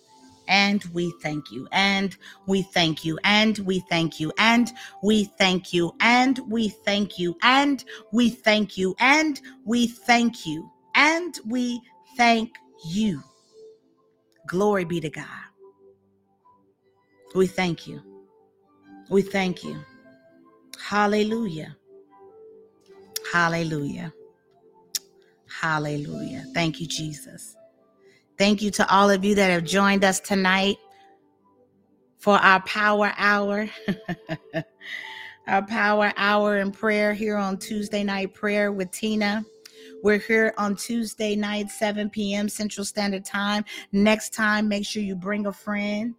and 0.49 0.85
we 0.93 1.13
thank 1.23 1.51
you 1.51 1.69
and 1.73 2.17
we 2.47 2.63
thank 2.63 3.05
you 3.05 3.19
and 3.25 3.59
we 3.59 3.81
thank 3.89 4.21
you 4.21 4.33
and 4.39 4.73
we 5.03 5.25
thank 5.39 5.73
you 5.73 5.95
and 6.01 6.41
we 6.49 6.69
thank 6.69 7.19
you 7.19 7.37
and 7.43 7.85
we 8.13 8.29
thank 8.29 8.77
you 8.77 8.95
and 8.99 9.41
we 9.65 9.87
thank 9.87 10.47
you 10.47 10.71
and 10.95 11.39
we 11.47 11.81
thank 12.17 12.51
you 12.85 13.23
glory 14.47 14.85
be 14.85 15.01
to 15.01 15.11
god 15.11 15.27
we 17.35 17.47
thank 17.47 17.87
you 17.87 18.01
we 19.09 19.23
thank 19.23 19.65
you 19.65 19.79
hallelujah 20.81 21.77
hallelujah 23.33 24.13
hallelujah 25.49 26.45
thank 26.53 26.81
you 26.81 26.87
jesus 26.87 27.57
Thank 28.39 28.63
you 28.63 28.71
to 28.73 28.91
all 28.93 29.11
of 29.11 29.25
you 29.25 29.35
that 29.35 29.51
have 29.51 29.65
joined 29.65 30.05
us 30.05 30.19
tonight 30.21 30.77
for 32.19 32.37
our 32.37 32.61
power 32.63 33.13
hour. 33.17 33.69
our 35.47 35.67
power 35.67 36.13
hour 36.17 36.59
in 36.59 36.71
prayer 36.71 37.13
here 37.13 37.37
on 37.37 37.59
Tuesday 37.59 38.03
night 38.05 38.33
prayer 38.33 38.73
with 38.73 38.91
Tina. 38.91 39.45
We're 40.03 40.19
here 40.19 40.55
on 40.57 40.77
Tuesday 40.77 41.37
night, 41.37 41.71
7 41.71 42.11
p.m. 42.11 42.49
Central 42.49 42.85
Standard 42.85 43.25
Time. 43.25 43.65
Next 43.93 44.33
time, 44.33 44.67
make 44.67 44.87
sure 44.87 45.03
you 45.03 45.15
bring 45.15 45.47
a 45.47 45.53
friend, 45.53 46.15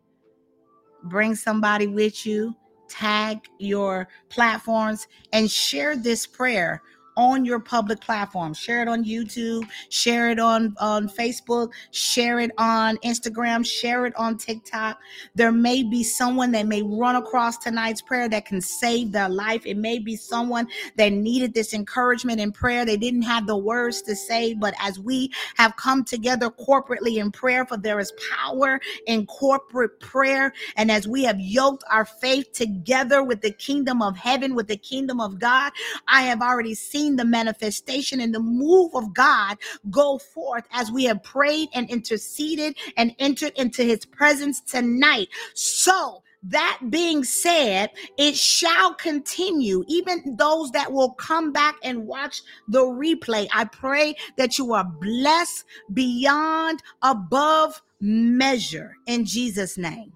bring 1.04 1.36
somebody 1.36 1.88
with 1.88 2.26
you, 2.26 2.56
tag 2.88 3.40
your 3.60 4.08
platforms, 4.30 5.08
and 5.34 5.50
share 5.50 5.98
this 5.98 6.28
prayer 6.28 6.82
on 7.18 7.46
your 7.46 7.60
public 7.60 8.00
platform. 8.02 8.54
Share 8.54 8.82
it 8.82 8.88
on 8.88 9.04
YouTube, 9.04 9.68
share 9.90 10.30
it 10.30 10.40
on, 10.40 10.76
on 10.80 11.08
Facebook, 11.08 11.72
share 11.92 12.40
it 12.40 12.52
on 12.58 12.98
Instagram, 12.98 13.66
share 13.66 14.06
it 14.06 14.16
on 14.16 14.38
TikTok. 14.38 15.00
There 15.36 15.52
may 15.52 15.84
be 15.84 16.04
someone 16.04 16.52
that 16.52 16.68
may 16.68 16.82
run 16.82 17.16
across 17.16 17.58
tonight's 17.58 18.02
prayer 18.02 18.30
that 18.30 18.46
can 18.46 18.62
save 18.62 19.12
their 19.12 19.30
life. 19.30 19.66
It 19.66 19.78
may 19.78 20.00
be 20.00 20.16
someone 20.16 20.68
that 20.96 21.10
needed 21.12 21.54
this 21.54 21.74
encouragement 21.74 22.40
in 22.40 22.52
prayer. 22.52 22.86
They 22.86 22.98
didn't 22.98 23.24
have 23.24 23.48
the 23.48 23.58
words 23.58 24.02
to 24.04 24.16
say, 24.16 24.54
but 24.54 24.74
as 24.80 25.00
we 25.00 25.32
have 25.56 25.76
come 25.76 26.04
together 26.04 26.50
corporately 26.50 27.18
in 27.18 27.32
prayer, 27.32 27.66
for 27.66 27.78
there 27.78 28.00
is 28.00 28.14
power 28.32 28.80
in 29.08 29.26
corporate 29.26 30.00
prayer. 30.00 30.54
And 30.76 30.92
as 30.92 31.08
we 31.08 31.24
have 31.24 31.40
yoked 31.40 31.84
our 31.90 32.06
faith 32.06 32.52
together 32.54 33.24
with 33.24 33.42
the 33.42 33.52
kingdom 33.52 34.02
of 34.02 34.18
heaven, 34.18 34.56
with 34.56 34.68
the 34.68 34.78
kingdom 34.78 35.20
of 35.20 35.40
God, 35.40 35.72
I 36.08 36.24
have 36.24 36.42
already 36.42 36.74
seen 36.74 37.03
seen 37.04 37.16
the 37.18 37.26
manifestation 37.26 38.22
and 38.22 38.34
the 38.34 38.40
move 38.40 38.96
of 38.96 39.14
God 39.14 39.58
go 39.90 40.18
forth 40.18 40.64
as 40.72 40.90
we 40.90 41.04
have 41.04 41.22
prayed 41.22 41.68
and 41.74 41.90
interceded 41.90 42.78
and 42.96 43.14
entered 43.20 43.52
into 43.58 43.84
his 43.84 44.06
presence 44.06 44.62
tonight. 44.62 45.28
So, 45.54 46.24
that 46.48 46.80
being 46.90 47.24
said, 47.24 47.90
it 48.18 48.36
shall 48.36 48.94
continue. 48.96 49.86
Even 49.88 50.36
those 50.38 50.72
that 50.72 50.92
will 50.92 51.12
come 51.12 51.54
back 51.54 51.76
and 51.84 52.06
watch 52.06 52.42
the 52.68 52.82
replay, 52.82 53.48
I 53.54 53.64
pray 53.64 54.16
that 54.38 54.58
you 54.58 54.74
are 54.74 54.84
blessed 54.84 55.64
beyond, 55.94 56.84
above 57.02 57.82
measure 58.02 58.98
in 59.08 59.24
Jesus' 59.24 59.78
name. 59.78 60.12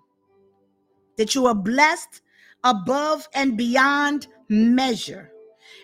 That 1.17 1.33
you 1.33 1.47
are 1.47 1.55
blessed 1.55 2.21
above 2.65 3.27
and 3.33 3.57
beyond 3.57 4.27
measure. 4.49 5.31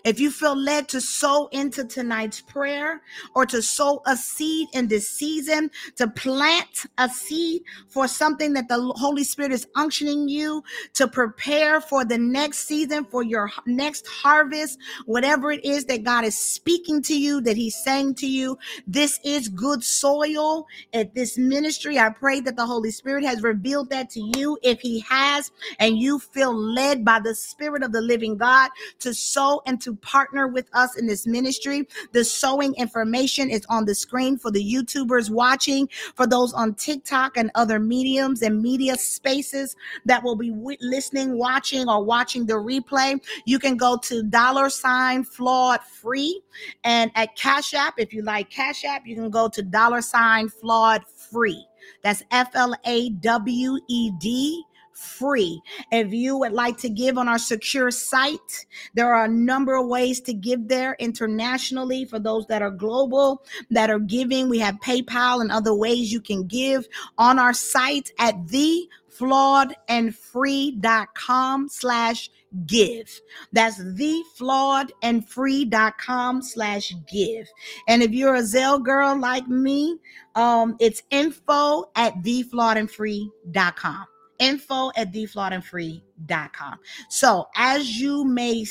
If 0.04 0.20
you 0.20 0.32
feel 0.32 0.56
led 0.56 0.90
to 0.90 1.02
sow 1.02 1.48
into 1.52 1.86
tonight's 1.86 2.42
prayer 2.42 3.02
or 3.36 3.46
to 3.46 3.62
sow 3.62 4.02
a 4.06 4.18
seed 4.18 4.68
in 4.74 4.88
this 4.88 5.08
season, 5.10 5.72
to 5.96 6.08
plant 6.08 6.86
a 6.98 7.08
seed 7.10 7.64
for 7.88 8.08
something 8.08 8.54
that 8.54 8.68
the 8.68 8.82
Holy 8.98 9.24
Spirit 9.24 9.54
is 9.54 9.68
unctioning 9.76 10.28
you 10.28 10.64
to 10.94 11.08
prepare 11.08 11.80
for 11.80 12.04
the 12.04 12.18
next 12.18 12.68
season, 12.68 13.06
for 13.06 13.24
your 13.24 13.50
next 13.66 14.08
harvest, 14.08 14.78
whatever 15.06 15.52
it 15.52 15.64
is 15.64 15.86
that 15.86 16.04
God 16.04 16.26
is 16.26 16.38
speaking 16.38 17.02
to 17.04 17.18
you, 17.18 17.42
that 17.42 17.56
He's 17.58 17.76
saying 17.84 18.16
to 18.16 18.28
you, 18.28 18.58
this 18.88 19.20
is 19.24 19.48
good 19.50 19.84
soil 19.84 20.68
at 20.94 21.16
this 21.16 21.38
ministry. 21.38 21.98
I 21.98 22.10
pray 22.10 22.42
that 22.42 22.58
the 22.58 22.66
Holy 22.66 22.92
Spirit 22.92 23.24
has 23.24 23.42
revealed 23.42 23.90
that 23.92 24.10
to 24.12 24.32
you. 24.38 24.58
If 24.64 24.82
He 24.82 25.00
has, 25.02 25.52
and 25.80 25.98
you 25.98 26.20
feel 26.20 26.54
led 26.54 27.06
by 27.06 27.20
the 27.20 27.36
Spirit 27.36 27.84
of 27.84 27.92
the 27.92 28.02
living 28.02 28.38
God 28.38 28.70
to 29.00 29.14
sow 29.14 29.62
and 29.66 29.82
to 29.82 29.93
partner 30.02 30.48
with 30.48 30.70
us 30.74 30.98
in 30.98 31.08
this 31.08 31.26
ministry. 31.28 31.88
The 32.12 32.24
sowing 32.24 32.76
information 32.76 33.50
is 33.50 33.66
on 33.70 33.86
the 33.86 33.96
screen 33.96 34.38
for 34.38 34.52
the 34.52 34.64
YouTubers 34.64 35.30
watching, 35.30 35.90
for 36.16 36.28
those 36.28 36.54
on 36.54 36.76
TikTok 36.76 37.38
and 37.38 37.52
other 37.56 37.80
mediums 37.80 38.42
and 38.42 38.62
media 38.62 38.96
spaces 38.98 39.76
that 40.06 40.24
will 40.24 40.36
be 40.36 40.50
w- 40.50 40.78
listening, 40.82 41.38
watching, 41.38 41.88
or 41.90 42.04
watching 42.04 42.46
the 42.46 42.54
replay. 42.54 43.20
You 43.46 43.60
can 43.60 43.78
go 43.78 43.98
to 44.04 44.24
dollar 44.24 44.70
sign 44.70 45.24
flawed 45.24 45.82
free. 45.84 46.42
And 46.84 47.12
at 47.16 47.36
Cash 47.36 47.74
App, 47.74 47.96
if 47.98 48.14
you 48.14 48.24
like 48.24 48.50
Cash 48.50 48.86
App, 48.86 49.06
you 49.06 49.16
can 49.16 49.30
go 49.30 49.48
to 49.50 49.62
dollar 49.62 50.02
sign 50.02 50.50
flawed 50.50 51.04
free. 51.32 51.66
That's 52.04 52.24
F 52.32 52.52
L 52.54 52.74
A 52.86 53.10
W 53.10 53.78
E 53.88 54.12
D 54.20 54.64
free. 54.94 55.62
If 55.92 56.14
you 56.14 56.38
would 56.38 56.54
like 56.54 56.78
to 56.78 56.90
give 56.90 57.18
on 57.18 57.28
our 57.28 57.40
secure 57.40 57.92
site, 57.92 58.66
there 58.94 59.14
are 59.14 59.26
a 59.26 59.30
number 59.30 59.76
of 59.76 59.88
ways 59.88 60.22
to 60.22 60.34
give 60.34 60.68
there 60.68 60.96
internationally 61.00 62.06
for 62.06 62.20
those 62.20 62.46
that 62.48 62.62
are 62.62 62.72
global 62.72 63.44
that 63.70 63.90
are 63.90 64.00
giving. 64.00 64.48
We 64.50 64.60
have 64.60 64.80
PayPal 64.80 65.42
and 65.42 65.52
other 65.52 65.74
ways 65.74 66.12
you 66.12 66.22
can 66.22 66.48
give 66.48 66.88
on 67.18 67.40
our 67.40 67.54
site 67.54 68.12
at 68.20 68.48
the 68.48 68.88
flawedandfree.com 69.18 71.70
slash 71.70 72.30
give. 72.66 73.22
That's 73.52 73.80
theflawedandfree.com 73.80 76.42
slash 76.42 76.96
give. 77.12 77.48
And 77.88 78.02
if 78.04 78.12
you're 78.12 78.36
a 78.36 78.42
Zelle 78.42 78.84
girl 78.84 79.18
like 79.20 79.48
me, 79.48 79.98
um, 80.36 80.76
it's 80.80 81.04
info 81.12 81.92
at 81.96 82.16
theflawedandfree.com 82.24 84.06
info 84.44 84.92
at 84.96 85.12
theflawedandfree.com. 85.14 86.80
So 87.10 87.48
as 87.56 88.00
you 88.00 88.26
may 88.26 88.66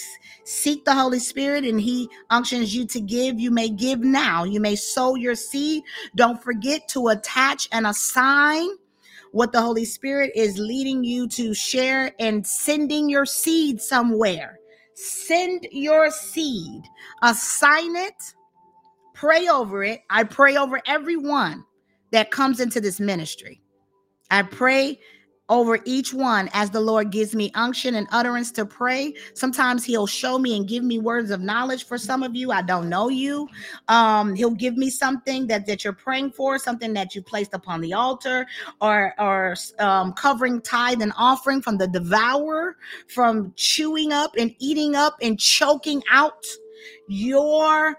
seek 0.45 0.85
the 0.85 0.95
Holy 0.95 1.19
Spirit 1.19 1.65
and 1.65 1.81
he 1.81 2.09
unctions 2.31 2.75
you 2.75 2.87
to 2.87 3.01
give, 3.01 3.41
you 3.41 3.51
may 3.51 3.71
give 3.71 4.01
now. 4.01 4.45
You 4.45 4.61
may 4.61 4.77
sow 4.77 5.15
your 5.15 5.35
seed. 5.35 5.83
Don't 6.15 6.43
forget 6.43 6.87
to 6.89 7.09
attach 7.09 7.69
and 7.73 7.87
assign 7.87 8.69
what 9.33 9.53
the 9.53 9.63
Holy 9.63 9.87
Spirit 9.87 10.31
is 10.35 10.59
leading 10.59 11.03
you 11.03 11.27
to 11.29 11.55
share 11.55 12.13
and 12.19 12.47
sending 12.47 13.09
your 13.09 13.25
seed 13.25 13.81
somewhere. 13.81 14.59
Send 14.95 15.67
your 15.73 16.11
seed, 16.11 16.83
assign 17.23 17.97
it, 17.97 18.35
pray 19.15 19.49
over 19.49 19.83
it. 19.83 20.01
I 20.11 20.25
pray 20.25 20.57
over 20.57 20.83
everyone 20.87 21.65
that 22.11 22.31
comes 22.31 22.61
into 22.61 22.79
this 22.79 23.01
ministry. 23.01 23.63
I 24.31 24.43
pray 24.43 25.01
over 25.53 25.79
each 25.85 26.15
one 26.15 26.49
as 26.55 26.71
the 26.71 26.81
Lord 26.81 27.11
gives 27.11 27.35
me 27.35 27.53
unction 27.55 27.97
and 27.97 28.09
utterance 28.11 28.51
to 28.53 28.65
pray. 28.65 29.13
Sometimes 29.35 29.85
He'll 29.85 30.07
show 30.07 30.39
me 30.39 30.57
and 30.57 30.67
give 30.67 30.83
me 30.83 30.99
words 30.99 31.31
of 31.31 31.43
knowledge 31.43 31.85
for 31.85 31.99
some 31.99 32.23
of 32.23 32.35
you. 32.35 32.51
I 32.51 32.63
don't 32.63 32.89
know 32.89 33.11
you. 33.11 33.47
Um, 33.89 34.35
he'll 34.35 34.51
give 34.51 34.79
me 34.79 34.89
something 34.89 35.47
that, 35.49 35.67
that 35.67 35.85
you're 35.85 35.93
praying 35.93 36.31
for, 36.31 36.59
something 36.59 36.95
that 36.95 37.15
you 37.15 37.21
placed 37.23 37.53
upon 37.53 37.83
the 37.83 37.93
altar, 37.93 38.47
or 38.81 39.13
or 39.19 39.55
um, 39.79 40.15
covering 40.15 40.63
tithe 40.63 41.03
and 41.03 41.13
offering 41.19 41.61
from 41.61 41.77
the 41.77 41.87
devourer, 41.87 42.77
from 43.09 43.53
chewing 43.55 44.11
up 44.11 44.33
and 44.39 44.55
eating 44.59 44.97
up 44.97 45.17
and 45.21 45.39
choking 45.39 46.03
out 46.11 46.47
your 47.09 47.99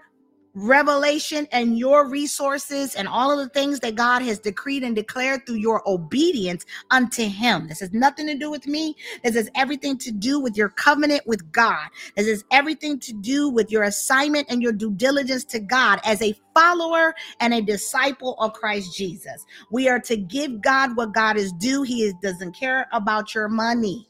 revelation 0.54 1.46
and 1.52 1.78
your 1.78 2.08
resources 2.08 2.94
and 2.94 3.08
all 3.08 3.30
of 3.30 3.38
the 3.38 3.48
things 3.48 3.80
that 3.80 3.94
God 3.96 4.22
has 4.22 4.38
decreed 4.38 4.82
and 4.82 4.94
declared 4.94 5.46
through 5.46 5.56
your 5.56 5.82
obedience 5.88 6.64
unto 6.90 7.24
Him. 7.24 7.68
This 7.68 7.80
has 7.80 7.92
nothing 7.92 8.26
to 8.28 8.34
do 8.36 8.50
with 8.50 8.66
me. 8.66 8.96
This 9.22 9.34
has 9.34 9.50
everything 9.54 9.98
to 9.98 10.12
do 10.12 10.40
with 10.40 10.56
your 10.56 10.68
covenant 10.70 11.22
with 11.26 11.50
God. 11.52 11.88
This 12.16 12.28
has 12.28 12.44
everything 12.52 12.98
to 13.00 13.12
do 13.12 13.48
with 13.48 13.70
your 13.70 13.84
assignment 13.84 14.46
and 14.48 14.62
your 14.62 14.72
due 14.72 14.92
diligence 14.92 15.44
to 15.46 15.60
God 15.60 16.00
as 16.04 16.22
a 16.22 16.34
follower 16.54 17.14
and 17.40 17.52
a 17.52 17.60
disciple 17.60 18.34
of 18.38 18.52
Christ 18.52 18.96
Jesus. 18.96 19.44
We 19.70 19.88
are 19.88 20.00
to 20.00 20.16
give 20.16 20.60
God 20.62 20.96
what 20.96 21.12
God 21.12 21.36
is 21.36 21.52
due. 21.52 21.82
He 21.82 22.02
is, 22.02 22.14
doesn't 22.22 22.52
care 22.52 22.86
about 22.92 23.34
your 23.34 23.48
money. 23.48 24.08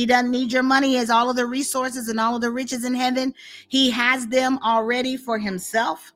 He 0.00 0.06
doesn't 0.06 0.30
need 0.30 0.50
your 0.50 0.62
money. 0.62 0.88
He 0.88 0.94
has 0.94 1.10
all 1.10 1.28
of 1.28 1.36
the 1.36 1.44
resources 1.44 2.08
and 2.08 2.18
all 2.18 2.34
of 2.34 2.40
the 2.40 2.50
riches 2.50 2.86
in 2.86 2.94
heaven. 2.94 3.34
He 3.68 3.90
has 3.90 4.26
them 4.28 4.58
already 4.64 5.18
for 5.18 5.38
himself. 5.38 6.14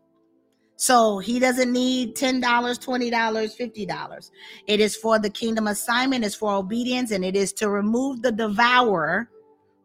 So 0.76 1.18
he 1.18 1.38
doesn't 1.38 1.70
need 1.70 2.16
$10, 2.16 2.40
$20, 2.40 3.10
$50. 3.12 4.30
It 4.66 4.80
is 4.80 4.96
for 4.96 5.18
the 5.18 5.28
kingdom 5.28 5.66
assignment, 5.66 6.24
it's 6.24 6.34
for 6.34 6.54
obedience, 6.54 7.10
and 7.10 7.26
it 7.26 7.36
is 7.36 7.52
to 7.52 7.68
remove 7.68 8.22
the 8.22 8.32
devourer 8.32 9.28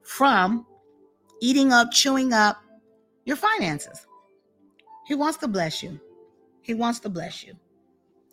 from 0.01 0.65
eating 1.41 1.73
up, 1.73 1.91
chewing 1.91 2.31
up 2.31 2.55
your 3.25 3.35
finances. 3.35 4.07
He 5.07 5.13
wants 5.13 5.37
to 5.39 5.47
bless 5.49 5.83
you. 5.83 5.99
He 6.61 6.73
wants 6.73 7.01
to 7.01 7.09
bless 7.09 7.43
you. 7.43 7.53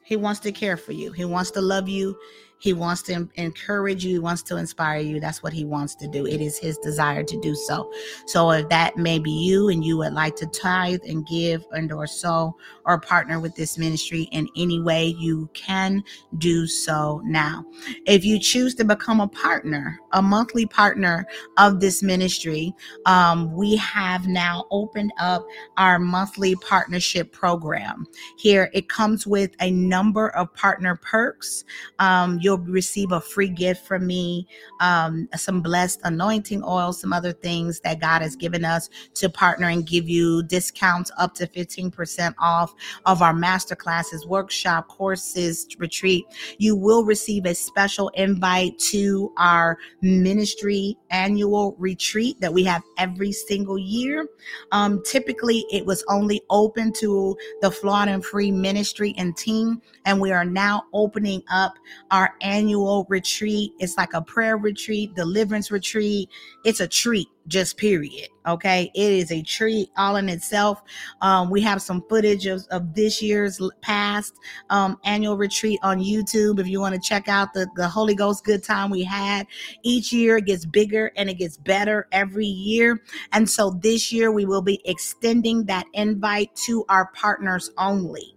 He 0.05 0.15
wants 0.15 0.39
to 0.41 0.53
care 0.53 0.77
for 0.77 0.93
you. 0.93 1.11
He 1.11 1.25
wants 1.25 1.51
to 1.51 1.61
love 1.61 1.89
you. 1.89 2.17
He 2.59 2.73
wants 2.73 3.03
to 3.03 3.29
encourage 3.35 4.05
you, 4.05 4.13
he 4.13 4.19
wants 4.19 4.43
to 4.45 4.57
inspire 4.57 5.01
you. 5.01 5.21
That's 5.21 5.43
what 5.43 5.53
he 5.53 5.65
wants 5.65 5.95
to 5.97 6.09
do. 6.09 6.27
It 6.27 6.41
is 6.41 6.59
his 6.59 6.79
desire 6.79 7.23
to 7.23 7.41
do 7.41 7.55
so. 7.55 7.93
So 8.27 8.51
if 8.51 8.69
that 8.71 8.97
may 8.97 9.19
be 9.19 9.31
you 9.31 9.69
and 9.69 9.85
you 9.85 9.99
would 9.99 10.13
like 10.13 10.37
to 10.37 10.47
tithe 10.47 11.03
and 11.07 11.27
give 11.27 11.65
and 11.73 11.93
or 11.93 12.07
sow 12.07 12.57
or 12.85 13.01
partner 13.01 13.41
with 13.41 13.55
this 13.55 13.79
ministry 13.79 14.23
in 14.33 14.49
any 14.57 14.81
way, 14.81 15.15
you 15.19 15.49
can 15.55 16.03
do 16.39 16.67
so 16.67 17.21
now. 17.25 17.65
If 18.07 18.25
you 18.25 18.39
choose 18.39 18.75
to 18.77 18.85
become 18.85 19.21
a 19.21 19.29
partner, 19.29 19.99
a 20.13 20.23
monthly 20.23 20.67
partner 20.67 21.27
of 21.59 21.81
this 21.81 22.03
ministry, 22.03 22.75
um, 23.05 23.53
we 23.53 23.77
have 23.77 24.27
now 24.27 24.65
opened 24.71 25.13
up 25.19 25.45
our 25.77 25.99
monthly 25.99 26.55
partnership 26.57 27.33
program. 27.33 28.07
Here 28.37 28.71
it 28.73 28.89
comes 28.89 29.27
with 29.27 29.51
a 29.61 29.71
number 29.71 30.29
of 30.31 30.53
partner 30.55 30.97
perks. 30.97 31.65
Um, 31.99 32.39
you'll 32.47 32.59
receive 32.59 33.11
a 33.11 33.21
free 33.21 33.49
gift 33.49 33.85
from 33.85 34.07
me, 34.07 34.47
um, 34.79 35.29
some 35.35 35.61
blessed 35.61 36.01
anointing 36.05 36.63
oil, 36.63 36.93
some 36.93 37.13
other 37.13 37.33
things 37.33 37.81
that 37.81 38.01
God 38.01 38.23
has 38.23 38.37
given 38.37 38.65
us 38.65 38.89
to 39.15 39.29
partner 39.29 39.69
and 39.69 39.85
give 39.85 40.09
you 40.09 40.45
discounts 40.45 41.11
up 41.19 41.35
to 41.35 41.49
15% 41.49 42.35
off 42.39 42.73
of 43.05 43.21
our 43.21 43.35
master 43.35 43.75
classes, 43.75 44.25
workshop, 44.29 44.87
courses, 44.87 45.67
retreat. 45.79 46.25
You 46.59 46.77
will 46.77 47.05
receive 47.05 47.47
a 47.47 47.55
special 47.55 48.11
invite 48.11 48.79
to 48.91 49.33
our 49.39 49.77
ministry 50.01 50.97
annual 51.11 51.75
retreat 51.79 52.41
that 52.41 52.53
we 52.55 52.63
have 52.63 52.83
every 52.97 53.33
single 53.33 53.77
year. 53.77 54.29
Um, 54.71 55.03
typically, 55.05 55.65
it 55.73 55.85
was 55.85 56.05
only 56.09 56.43
open 56.49 56.93
to 56.95 57.37
the 57.61 57.73
Flawed 57.73 58.07
and 58.07 58.25
Free 58.25 58.53
ministry 58.53 59.15
and 59.19 59.37
team, 59.37 59.83
and 60.05 60.21
we 60.21 60.31
are 60.31 60.45
now 60.45 60.85
opening 60.93 61.43
up 61.51 61.75
our 62.13 62.36
annual 62.41 63.07
retreat. 63.09 63.73
It's 63.79 63.97
like 63.97 64.15
a 64.15 64.23
prayer 64.23 64.57
retreat, 64.57 65.15
deliverance 65.15 65.71
retreat. 65.71 66.29
It's 66.65 66.81
a 66.81 66.89
treat, 66.89 67.29
just 67.47 67.77
period. 67.77 68.29
Okay. 68.47 68.91
It 68.95 69.13
is 69.13 69.33
a 69.33 69.43
treat 69.43 69.91
all 69.97 70.17
in 70.17 70.29
itself. 70.29 70.83
Um, 71.21 71.51
we 71.51 71.61
have 71.63 71.83
some 71.83 72.05
footage 72.09 72.47
of, 72.47 72.65
of 72.71 72.95
this 72.95 73.21
year's 73.21 73.61
past 73.81 74.35
um, 74.71 74.99
annual 75.05 75.37
retreat 75.37 75.81
on 75.83 75.99
YouTube. 75.99 76.61
If 76.61 76.69
you 76.69 76.81
want 76.81 76.95
to 76.95 77.01
check 77.01 77.29
out 77.29 77.53
the, 77.55 77.69
the 77.77 77.89
Holy 77.89 78.15
Ghost 78.15 78.45
good 78.45 78.63
time 78.63 78.91
we 78.91 79.03
had, 79.03 79.47
each 79.83 80.13
year 80.13 80.37
it 80.37 80.47
gets 80.47 80.65
bigger 80.65 81.13
and 81.17 81.29
it 81.29 81.35
gets 81.35 81.57
better 81.57 82.07
every 82.13 82.47
year. 82.47 83.03
And 83.33 83.49
so 83.49 83.71
this 83.83 84.13
year 84.13 84.31
we 84.31 84.45
will 84.45 84.63
be 84.63 84.81
extending 84.85 85.65
that 85.67 85.87
invite 85.93 86.55
to 86.67 86.85
our 86.89 87.11
partners 87.15 87.71
only. 87.79 88.36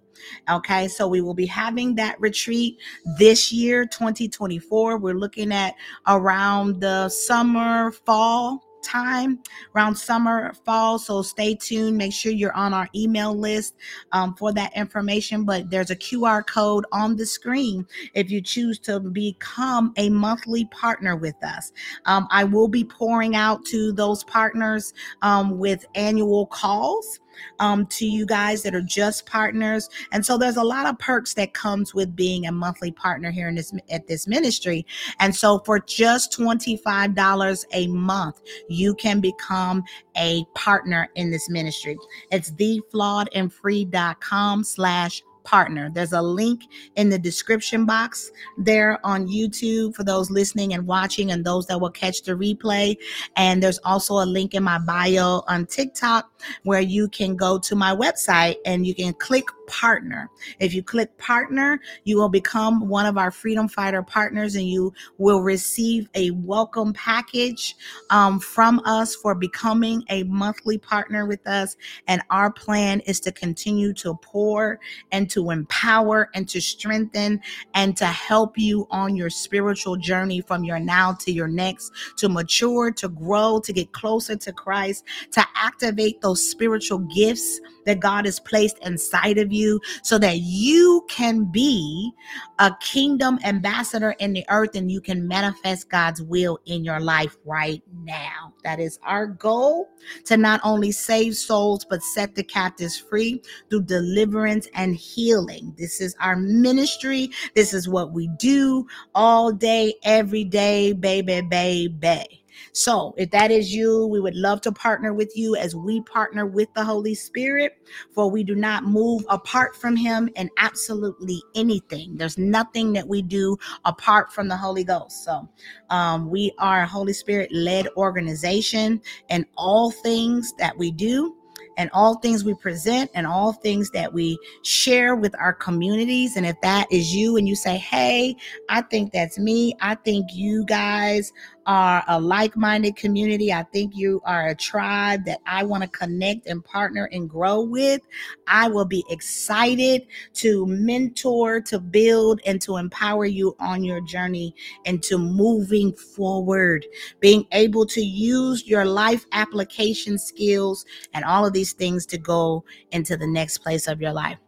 Okay, 0.49 0.87
so 0.87 1.07
we 1.07 1.21
will 1.21 1.33
be 1.33 1.45
having 1.45 1.95
that 1.95 2.19
retreat 2.19 2.79
this 3.17 3.51
year, 3.51 3.85
2024. 3.85 4.97
We're 4.97 5.13
looking 5.13 5.51
at 5.51 5.75
around 6.07 6.81
the 6.81 7.09
summer, 7.09 7.91
fall 7.91 8.63
time 8.81 9.39
around 9.75 9.95
summer 9.95 10.53
fall. 10.65 10.99
So 10.99 11.21
stay 11.21 11.55
tuned. 11.55 11.97
Make 11.97 12.13
sure 12.13 12.31
you're 12.31 12.55
on 12.55 12.73
our 12.73 12.87
email 12.95 13.35
list 13.35 13.75
um, 14.11 14.35
for 14.35 14.51
that 14.53 14.75
information. 14.75 15.43
But 15.43 15.69
there's 15.69 15.91
a 15.91 15.95
qr 15.95 16.45
code 16.45 16.85
on 16.91 17.15
the 17.15 17.25
screen 17.25 17.85
if 18.13 18.31
you 18.31 18.41
choose 18.41 18.79
to 18.79 18.99
become 18.99 19.93
a 19.97 20.09
monthly 20.09 20.65
partner 20.65 21.15
with 21.15 21.35
us. 21.43 21.71
Um, 22.05 22.27
i 22.31 22.43
will 22.43 22.67
be 22.67 22.83
pouring 22.83 23.35
out 23.35 23.65
to 23.65 23.91
those 23.91 24.23
partners 24.23 24.93
um, 25.21 25.57
with 25.57 25.85
annual 25.95 26.47
calls 26.47 27.19
um, 27.59 27.85
to 27.87 28.05
you 28.05 28.25
guys 28.25 28.63
that 28.63 28.75
are 28.75 28.81
just 28.81 29.25
partners. 29.25 29.89
And 30.11 30.25
so 30.25 30.37
there's 30.37 30.57
a 30.57 30.63
lot 30.63 30.85
of 30.85 30.99
perks 30.99 31.33
that 31.35 31.53
comes 31.53 31.93
with 31.93 32.13
being 32.15 32.47
a 32.47 32.51
monthly 32.51 32.91
partner 32.91 33.31
here 33.31 33.47
in 33.47 33.55
this 33.55 33.73
at 33.89 34.07
this 34.07 34.27
ministry. 34.27 34.85
And 35.19 35.33
so 35.35 35.59
for 35.59 35.79
just 35.79 36.37
$25 36.37 37.65
a 37.73 37.87
month, 37.87 38.41
you 38.67 38.93
can 38.95 39.19
become 39.19 39.83
a 40.17 40.43
partner 40.55 41.09
in 41.15 41.29
this 41.31 41.49
ministry. 41.49 41.97
It's 42.31 42.51
theflawedandfree.com 42.51 44.63
slash 44.63 45.23
partner. 45.49 45.89
There's 45.91 46.13
a 46.13 46.21
link 46.21 46.61
in 46.95 47.09
the 47.09 47.17
description 47.17 47.83
box 47.83 48.29
there 48.55 49.03
on 49.03 49.27
YouTube 49.27 49.95
for 49.95 50.03
those 50.03 50.29
listening 50.29 50.75
and 50.75 50.85
watching 50.85 51.31
and 51.31 51.43
those 51.43 51.65
that 51.67 51.81
will 51.81 51.89
catch 51.89 52.21
the 52.21 52.33
replay. 52.33 52.95
And 53.35 53.63
there's 53.63 53.79
also 53.79 54.21
a 54.21 54.27
link 54.27 54.53
in 54.53 54.61
my 54.61 54.77
bio 54.77 55.41
on 55.47 55.65
TikTok 55.65 56.31
where 56.63 56.81
you 56.81 57.07
can 57.07 57.35
go 57.35 57.57
to 57.57 57.75
my 57.75 57.95
website 57.95 58.57
and 58.63 58.85
you 58.85 58.93
can 58.93 59.13
click 59.13 59.45
partner. 59.69 60.29
If 60.59 60.73
you 60.73 60.83
click 60.83 61.15
partner, 61.17 61.79
you 62.03 62.17
will 62.17 62.29
become 62.29 62.87
one 62.87 63.05
of 63.05 63.17
our 63.17 63.31
Freedom 63.31 63.67
Fighter 63.67 64.03
partners 64.03 64.55
and 64.55 64.67
you 64.67 64.93
will 65.17 65.41
receive 65.41 66.09
a 66.15 66.31
welcome 66.31 66.93
package 66.93 67.75
um, 68.09 68.39
from 68.39 68.81
us 68.85 69.15
for 69.15 69.35
becoming 69.35 70.03
a 70.09 70.23
monthly 70.23 70.77
partner 70.77 71.25
with 71.25 71.45
us. 71.47 71.75
And 72.07 72.21
our 72.29 72.51
plan 72.51 72.99
is 73.01 73.19
to 73.21 73.31
continue 73.31 73.93
to 73.93 74.15
pour 74.21 74.79
and 75.11 75.29
to 75.29 75.38
empower 75.49 76.29
and 76.35 76.47
to 76.49 76.61
strengthen 76.61 77.41
and 77.73 77.95
to 77.97 78.05
help 78.05 78.57
you 78.57 78.87
on 78.91 79.15
your 79.15 79.29
spiritual 79.29 79.95
journey 79.95 80.41
from 80.41 80.63
your 80.63 80.79
now 80.79 81.13
to 81.13 81.31
your 81.31 81.47
next, 81.47 81.91
to 82.17 82.27
mature, 82.27 82.91
to 82.91 83.07
grow, 83.09 83.59
to 83.63 83.71
get 83.71 83.91
closer 83.93 84.35
to 84.35 84.51
Christ, 84.51 85.05
to 85.31 85.45
activate 85.55 86.21
those 86.21 86.47
spiritual 86.47 86.99
gifts 86.99 87.61
that 87.89 87.99
God 87.99 88.25
has 88.25 88.39
placed 88.39 88.77
inside 88.85 89.39
of 89.39 89.51
you 89.51 89.81
so 90.03 90.19
that 90.19 90.41
you 90.41 91.03
can 91.09 91.45
be 91.45 92.11
a 92.59 92.71
kingdom 92.79 93.39
ambassador 93.43 94.11
in 94.19 94.31
the 94.31 94.45
earth 94.49 94.75
and 94.75 94.91
you 94.91 95.01
can 95.01 95.27
manifest 95.27 95.89
God's 95.89 96.21
will 96.21 96.59
in 96.67 96.83
your 96.83 96.99
life 96.99 97.35
right 97.45 97.81
now. 98.03 98.53
That 98.63 98.79
is 98.79 98.99
our 99.01 99.25
goal 99.25 99.89
to 100.25 100.37
not 100.37 100.61
only 100.63 100.91
save 100.91 101.35
souls, 101.35 101.83
but 101.83 102.03
set 102.03 102.35
the 102.35 102.43
captives 102.43 102.95
free 102.95 103.41
through 103.71 103.83
deliverance 103.83 104.67
and 104.75 104.95
healing. 104.95 105.73
This 105.75 105.99
is 105.99 106.15
our 106.19 106.35
ministry. 106.35 107.31
This 107.55 107.73
is 107.73 107.89
what 107.89 108.11
we 108.11 108.27
do 108.37 108.85
all 109.15 109.51
day, 109.51 109.95
every 110.03 110.43
day, 110.43 110.93
baby, 110.93 111.41
baby. 111.41 112.38
So, 112.79 113.13
if 113.17 113.29
that 113.31 113.51
is 113.51 113.75
you, 113.75 114.07
we 114.07 114.21
would 114.21 114.37
love 114.37 114.61
to 114.61 114.71
partner 114.71 115.13
with 115.13 115.35
you 115.35 115.57
as 115.57 115.75
we 115.75 115.99
partner 115.99 116.45
with 116.45 116.73
the 116.75 116.83
Holy 116.85 117.13
Spirit, 117.13 117.73
for 118.13 118.31
we 118.31 118.41
do 118.41 118.55
not 118.55 118.85
move 118.85 119.25
apart 119.27 119.75
from 119.75 119.97
Him 119.97 120.29
in 120.37 120.49
absolutely 120.57 121.43
anything. 121.55 122.15
There's 122.15 122.37
nothing 122.37 122.93
that 122.93 123.05
we 123.05 123.21
do 123.21 123.57
apart 123.83 124.31
from 124.31 124.47
the 124.47 124.55
Holy 124.55 124.85
Ghost. 124.85 125.25
So, 125.25 125.49
um, 125.89 126.29
we 126.29 126.53
are 126.57 126.83
a 126.83 126.87
Holy 126.87 127.11
Spirit 127.11 127.51
led 127.51 127.89
organization, 127.97 129.01
and 129.29 129.45
all 129.57 129.91
things 129.91 130.53
that 130.57 130.77
we 130.77 130.89
do 130.89 131.35
and 131.77 131.89
all 131.93 132.15
things 132.15 132.43
we 132.43 132.53
present 132.53 133.09
and 133.13 133.25
all 133.25 133.53
things 133.53 133.89
that 133.91 134.11
we 134.11 134.37
share 134.63 135.15
with 135.15 135.33
our 135.39 135.53
communities. 135.53 136.35
And 136.35 136.45
if 136.45 136.59
that 136.61 136.91
is 136.91 137.15
you 137.15 137.37
and 137.37 137.47
you 137.47 137.55
say, 137.55 137.77
hey, 137.77 138.35
I 138.67 138.81
think 138.81 139.13
that's 139.13 139.39
me, 139.39 139.75
I 139.81 139.95
think 139.95 140.27
you 140.33 140.65
guys 140.65 141.31
are 141.69 142.03
a 142.07 142.19
like 142.19 142.57
minded 142.57 142.95
community. 142.95 143.53
I 143.53 143.61
think 143.61 143.95
you 143.95 144.21
are 144.25 144.47
a 144.47 144.55
tribe 144.55 145.23
that 145.25 145.39
I 145.45 145.63
want 145.63 145.83
to 145.83 145.89
connect 145.89 146.47
and 146.47 146.65
partner 146.65 147.07
and 147.11 147.29
grow 147.29 147.61
with. 147.61 148.01
I 148.47 148.67
will 148.67 148.85
be 148.85 149.05
excited 149.11 150.07
to 150.33 150.65
mentor, 150.65 151.61
to 151.61 151.79
build, 151.79 152.41
and 152.47 152.59
to 152.63 152.77
empower 152.77 153.25
you 153.25 153.55
on 153.59 153.83
your 153.83 154.01
journey 154.01 154.55
into 154.85 155.19
moving 155.19 155.93
forward, 155.93 156.87
being 157.19 157.45
able 157.51 157.85
to 157.85 158.01
use 158.01 158.65
your 158.65 158.85
life 158.85 159.27
application 159.31 160.17
skills 160.17 160.85
and 161.13 161.23
all 161.23 161.45
of 161.45 161.53
these 161.53 161.73
things 161.73 162.07
to 162.07 162.17
go 162.17 162.63
into 162.89 163.15
the 163.15 163.27
next 163.27 163.59
place 163.59 163.87
of 163.87 164.01
your 164.01 164.11
life 164.11 164.39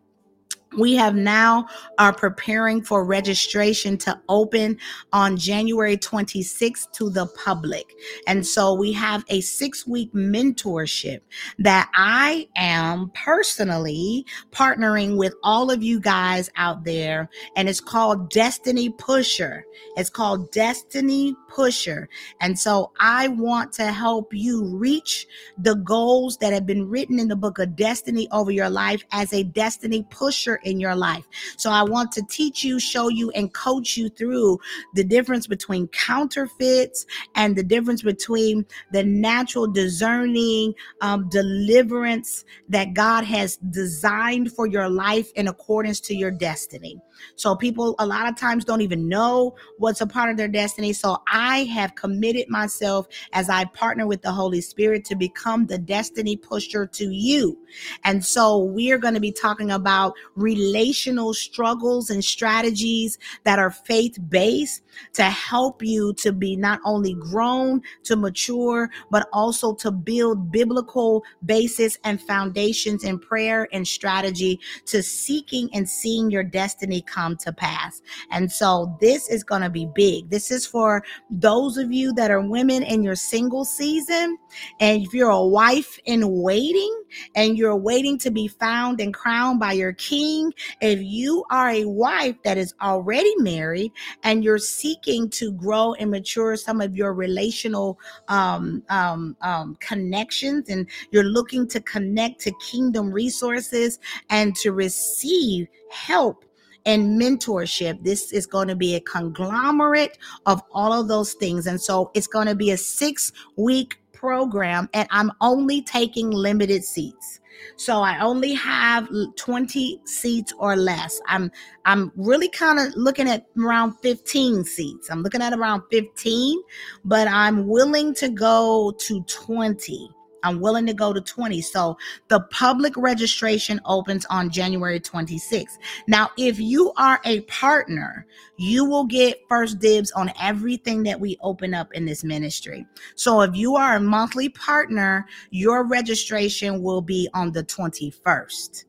we 0.77 0.95
have 0.95 1.15
now 1.15 1.67
are 1.97 2.13
preparing 2.13 2.81
for 2.81 3.03
registration 3.03 3.97
to 3.97 4.19
open 4.29 4.77
on 5.11 5.35
January 5.35 5.97
26th 5.97 6.91
to 6.93 7.09
the 7.09 7.27
public. 7.27 7.93
And 8.27 8.45
so 8.45 8.73
we 8.73 8.93
have 8.93 9.23
a 9.27 9.41
six 9.41 9.85
week 9.85 10.13
mentorship 10.13 11.21
that 11.59 11.89
I 11.93 12.47
am 12.55 13.11
personally 13.13 14.25
partnering 14.51 15.17
with 15.17 15.33
all 15.43 15.71
of 15.71 15.83
you 15.83 15.99
guys 15.99 16.49
out 16.55 16.85
there. 16.85 17.29
And 17.55 17.67
it's 17.67 17.81
called 17.81 18.29
Destiny 18.29 18.89
Pusher. 18.89 19.65
It's 19.97 20.09
called 20.09 20.51
Destiny 20.51 21.35
Pusher. 21.49 22.07
And 22.39 22.57
so 22.57 22.91
I 22.99 23.27
want 23.27 23.73
to 23.73 23.91
help 23.91 24.33
you 24.33 24.65
reach 24.65 25.27
the 25.57 25.75
goals 25.75 26.37
that 26.37 26.53
have 26.53 26.65
been 26.65 26.87
written 26.87 27.19
in 27.19 27.27
the 27.27 27.35
book 27.35 27.59
of 27.59 27.75
destiny 27.75 28.27
over 28.31 28.51
your 28.51 28.69
life 28.69 29.03
as 29.11 29.33
a 29.33 29.43
destiny 29.43 30.05
pusher 30.09 30.60
in 30.63 30.79
your 30.79 30.95
life. 30.95 31.25
So 31.57 31.71
I 31.71 31.83
want 31.83 32.11
to 32.13 32.23
teach 32.29 32.63
you, 32.63 32.79
show 32.79 33.09
you, 33.09 33.31
and 33.31 33.53
coach 33.53 33.97
you 33.97 34.09
through 34.09 34.59
the 34.95 35.03
difference 35.03 35.47
between 35.47 35.87
counterfeits 35.89 37.05
and 37.35 37.55
the 37.55 37.63
difference 37.63 38.01
between 38.01 38.65
the 38.91 39.03
natural 39.03 39.67
discerning 39.67 40.73
um, 41.01 41.29
deliverance 41.29 42.45
that 42.69 42.93
God 42.93 43.23
has 43.25 43.57
designed 43.57 44.51
for 44.51 44.67
your 44.67 44.89
life 44.89 45.31
in 45.35 45.47
accordance 45.47 45.99
to 46.01 46.15
your 46.15 46.31
destiny. 46.31 47.01
So 47.35 47.55
people 47.55 47.95
a 47.99 48.05
lot 48.05 48.27
of 48.27 48.35
times 48.35 48.65
don't 48.65 48.81
even 48.81 49.07
know 49.07 49.55
what's 49.77 50.01
a 50.01 50.07
part 50.07 50.29
of 50.29 50.37
their 50.37 50.47
destiny. 50.47 50.93
So 50.93 51.21
I 51.31 51.63
have 51.65 51.95
committed 51.95 52.49
myself 52.49 53.07
as 53.33 53.49
I 53.49 53.65
partner 53.65 54.07
with 54.07 54.21
the 54.21 54.31
Holy 54.31 54.61
Spirit 54.61 55.05
to 55.05 55.15
become 55.15 55.65
the 55.65 55.77
destiny 55.77 56.35
pusher 56.37 56.85
to 56.87 57.05
you. 57.11 57.57
And 58.03 58.23
so 58.23 58.63
we 58.63 58.91
are 58.91 58.97
going 58.97 59.13
to 59.13 59.19
be 59.19 59.31
talking 59.31 59.71
about 59.71 60.13
relational 60.35 61.33
struggles 61.33 62.09
and 62.09 62.23
strategies 62.23 63.17
that 63.43 63.59
are 63.59 63.71
faith 63.71 64.17
based 64.29 64.83
to 65.13 65.23
help 65.23 65.81
you 65.81 66.13
to 66.15 66.31
be 66.31 66.55
not 66.55 66.79
only 66.85 67.13
grown 67.13 67.81
to 68.03 68.15
mature, 68.15 68.89
but 69.09 69.27
also 69.31 69.73
to 69.75 69.91
build 69.91 70.51
biblical 70.51 71.23
basis 71.45 71.97
and 72.03 72.21
foundations 72.21 73.03
in 73.03 73.19
prayer 73.19 73.67
and 73.71 73.87
strategy 73.87 74.59
to 74.85 75.01
seeking 75.01 75.69
and 75.73 75.87
seeing 75.87 76.29
your 76.29 76.43
destiny 76.43 77.01
come 77.11 77.35
to 77.37 77.51
pass. 77.51 78.01
And 78.31 78.51
so 78.51 78.97
this 79.01 79.29
is 79.29 79.43
going 79.43 79.61
to 79.61 79.69
be 79.69 79.87
big. 79.93 80.29
This 80.29 80.51
is 80.51 80.65
for 80.65 81.03
those 81.29 81.77
of 81.77 81.91
you 81.91 82.13
that 82.13 82.31
are 82.31 82.41
women 82.41 82.83
in 82.83 83.03
your 83.03 83.15
single 83.15 83.65
season. 83.65 84.37
And 84.79 85.03
if 85.03 85.13
you're 85.13 85.29
a 85.29 85.45
wife 85.45 85.99
in 86.05 86.41
waiting 86.41 87.03
and 87.35 87.57
you're 87.57 87.75
waiting 87.75 88.17
to 88.19 88.31
be 88.31 88.47
found 88.47 88.99
and 89.01 89.13
crowned 89.13 89.59
by 89.59 89.73
your 89.73 89.93
king, 89.93 90.53
if 90.81 91.01
you 91.01 91.43
are 91.49 91.69
a 91.69 91.85
wife 91.85 92.35
that 92.43 92.57
is 92.57 92.73
already 92.81 93.33
married 93.37 93.91
and 94.23 94.43
you're 94.43 94.57
seeking 94.57 95.29
to 95.31 95.51
grow 95.53 95.93
and 95.95 96.11
mature 96.11 96.55
some 96.55 96.81
of 96.81 96.95
your 96.95 97.13
relational 97.13 97.99
um, 98.27 98.83
um, 98.89 99.35
um, 99.41 99.75
connections 99.79 100.69
and 100.69 100.87
you're 101.11 101.23
looking 101.23 101.67
to 101.67 101.79
connect 101.81 102.41
to 102.41 102.51
kingdom 102.59 103.11
resources 103.11 103.99
and 104.29 104.55
to 104.55 104.71
receive 104.71 105.67
help 105.91 106.45
and 106.85 107.21
mentorship. 107.21 108.03
This 108.03 108.31
is 108.31 108.45
going 108.45 108.67
to 108.67 108.75
be 108.75 108.95
a 108.95 109.01
conglomerate 109.01 110.17
of 110.45 110.61
all 110.71 110.93
of 110.93 111.07
those 111.07 111.33
things. 111.33 111.67
And 111.67 111.79
so 111.81 112.11
it's 112.13 112.27
going 112.27 112.47
to 112.47 112.55
be 112.55 112.71
a 112.71 112.77
six 112.77 113.31
week 113.55 114.01
program, 114.13 114.87
and 114.93 115.07
I'm 115.11 115.31
only 115.41 115.81
taking 115.81 116.29
limited 116.29 116.83
seats. 116.83 117.39
So 117.75 118.01
I 118.01 118.19
only 118.19 118.53
have 118.53 119.09
20 119.35 120.01
seats 120.05 120.53
or 120.57 120.75
less. 120.75 121.19
I'm 121.27 121.51
I'm 121.85 122.11
really 122.15 122.49
kind 122.49 122.79
of 122.79 122.95
looking 122.95 123.27
at 123.27 123.47
around 123.57 123.95
15 124.01 124.63
seats. 124.63 125.09
I'm 125.09 125.23
looking 125.23 125.41
at 125.41 125.53
around 125.53 125.83
15, 125.91 126.61
but 127.05 127.27
I'm 127.27 127.67
willing 127.67 128.13
to 128.15 128.29
go 128.29 128.93
to 128.97 129.21
20. 129.23 130.09
I'm 130.43 130.59
willing 130.59 130.85
to 130.87 130.93
go 130.93 131.13
to 131.13 131.21
20. 131.21 131.61
So 131.61 131.97
the 132.27 132.41
public 132.51 132.95
registration 132.97 133.79
opens 133.85 134.25
on 134.25 134.49
January 134.49 134.99
26th. 134.99 135.77
Now, 136.07 136.31
if 136.37 136.59
you 136.59 136.91
are 136.97 137.19
a 137.25 137.41
partner, 137.41 138.25
you 138.57 138.85
will 138.85 139.05
get 139.05 139.41
first 139.49 139.79
dibs 139.79 140.11
on 140.11 140.31
everything 140.39 141.03
that 141.03 141.19
we 141.19 141.37
open 141.41 141.73
up 141.73 141.93
in 141.93 142.05
this 142.05 142.23
ministry. 142.23 142.85
So 143.15 143.41
if 143.41 143.55
you 143.55 143.75
are 143.75 143.95
a 143.95 143.99
monthly 143.99 144.49
partner, 144.49 145.25
your 145.49 145.83
registration 145.83 146.81
will 146.81 147.01
be 147.01 147.29
on 147.33 147.51
the 147.51 147.63
21st. 147.63 148.85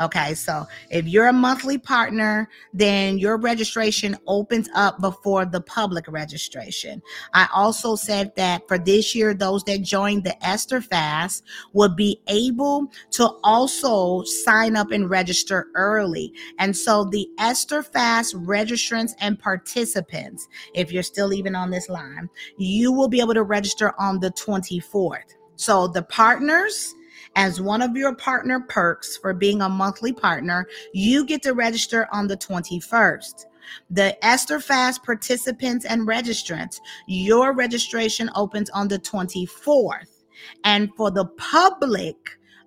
Okay, 0.00 0.34
so 0.34 0.66
if 0.90 1.06
you're 1.06 1.28
a 1.28 1.32
monthly 1.32 1.78
partner, 1.78 2.48
then 2.72 3.16
your 3.16 3.36
registration 3.36 4.16
opens 4.26 4.68
up 4.74 5.00
before 5.00 5.44
the 5.44 5.60
public 5.60 6.06
registration. 6.08 7.00
I 7.32 7.48
also 7.54 7.94
said 7.94 8.34
that 8.34 8.66
for 8.66 8.76
this 8.76 9.14
year, 9.14 9.34
those 9.34 9.62
that 9.64 9.82
joined 9.82 10.24
the 10.24 10.44
Esther 10.44 10.80
Fast 10.80 11.44
would 11.74 11.94
be 11.94 12.20
able 12.26 12.90
to 13.12 13.38
also 13.44 14.24
sign 14.24 14.74
up 14.74 14.90
and 14.90 15.08
register 15.08 15.68
early. 15.76 16.32
And 16.58 16.76
so 16.76 17.04
the 17.04 17.28
Esther 17.38 17.84
Fast 17.84 18.34
registrants 18.34 19.12
and 19.20 19.38
participants, 19.38 20.48
if 20.74 20.90
you're 20.90 21.04
still 21.04 21.32
even 21.32 21.54
on 21.54 21.70
this 21.70 21.88
line, 21.88 22.28
you 22.58 22.90
will 22.90 23.08
be 23.08 23.20
able 23.20 23.34
to 23.34 23.44
register 23.44 23.94
on 24.00 24.18
the 24.18 24.30
24th. 24.32 25.36
So 25.54 25.86
the 25.86 26.02
partners, 26.02 26.96
as 27.36 27.60
one 27.60 27.82
of 27.82 27.96
your 27.96 28.14
partner 28.14 28.60
perks 28.68 29.16
for 29.16 29.34
being 29.34 29.62
a 29.62 29.68
monthly 29.68 30.12
partner, 30.12 30.66
you 30.92 31.24
get 31.24 31.42
to 31.42 31.52
register 31.52 32.08
on 32.12 32.26
the 32.26 32.36
21st. 32.36 33.46
The 33.90 34.24
Esther 34.24 34.60
Fast 34.60 35.02
participants 35.02 35.84
and 35.84 36.06
registrants, 36.06 36.80
your 37.06 37.54
registration 37.54 38.30
opens 38.34 38.70
on 38.70 38.88
the 38.88 38.98
24th. 38.98 40.24
And 40.64 40.90
for 40.96 41.10
the 41.10 41.26
public, 41.36 42.16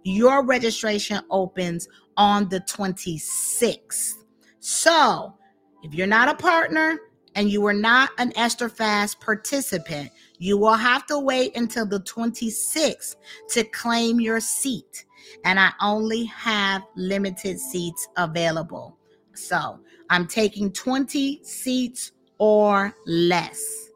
your 0.03 0.43
registration 0.45 1.21
opens 1.29 1.87
on 2.15 2.49
the 2.49 2.61
26th. 2.61 4.13
So, 4.59 5.35
if 5.83 5.93
you're 5.93 6.07
not 6.07 6.29
a 6.29 6.35
partner 6.35 6.97
and 7.35 7.49
you 7.49 7.65
are 7.67 7.73
not 7.73 8.09
an 8.17 8.33
Esther 8.35 8.69
Fast 8.69 9.19
participant, 9.21 10.09
you 10.39 10.57
will 10.57 10.73
have 10.73 11.05
to 11.07 11.19
wait 11.19 11.55
until 11.55 11.85
the 11.85 11.99
26th 12.01 13.15
to 13.49 13.63
claim 13.65 14.19
your 14.19 14.39
seat. 14.39 15.05
And 15.45 15.59
I 15.59 15.71
only 15.81 16.25
have 16.25 16.83
limited 16.95 17.59
seats 17.59 18.07
available. 18.17 18.97
So 19.33 19.79
I'm 20.09 20.27
taking 20.27 20.71
20 20.71 21.41
seats 21.43 22.11
or 22.37 22.93
less. 23.05 23.89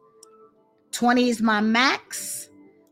20 0.91 1.30
is 1.30 1.41
my 1.41 1.61
max. 1.61 2.49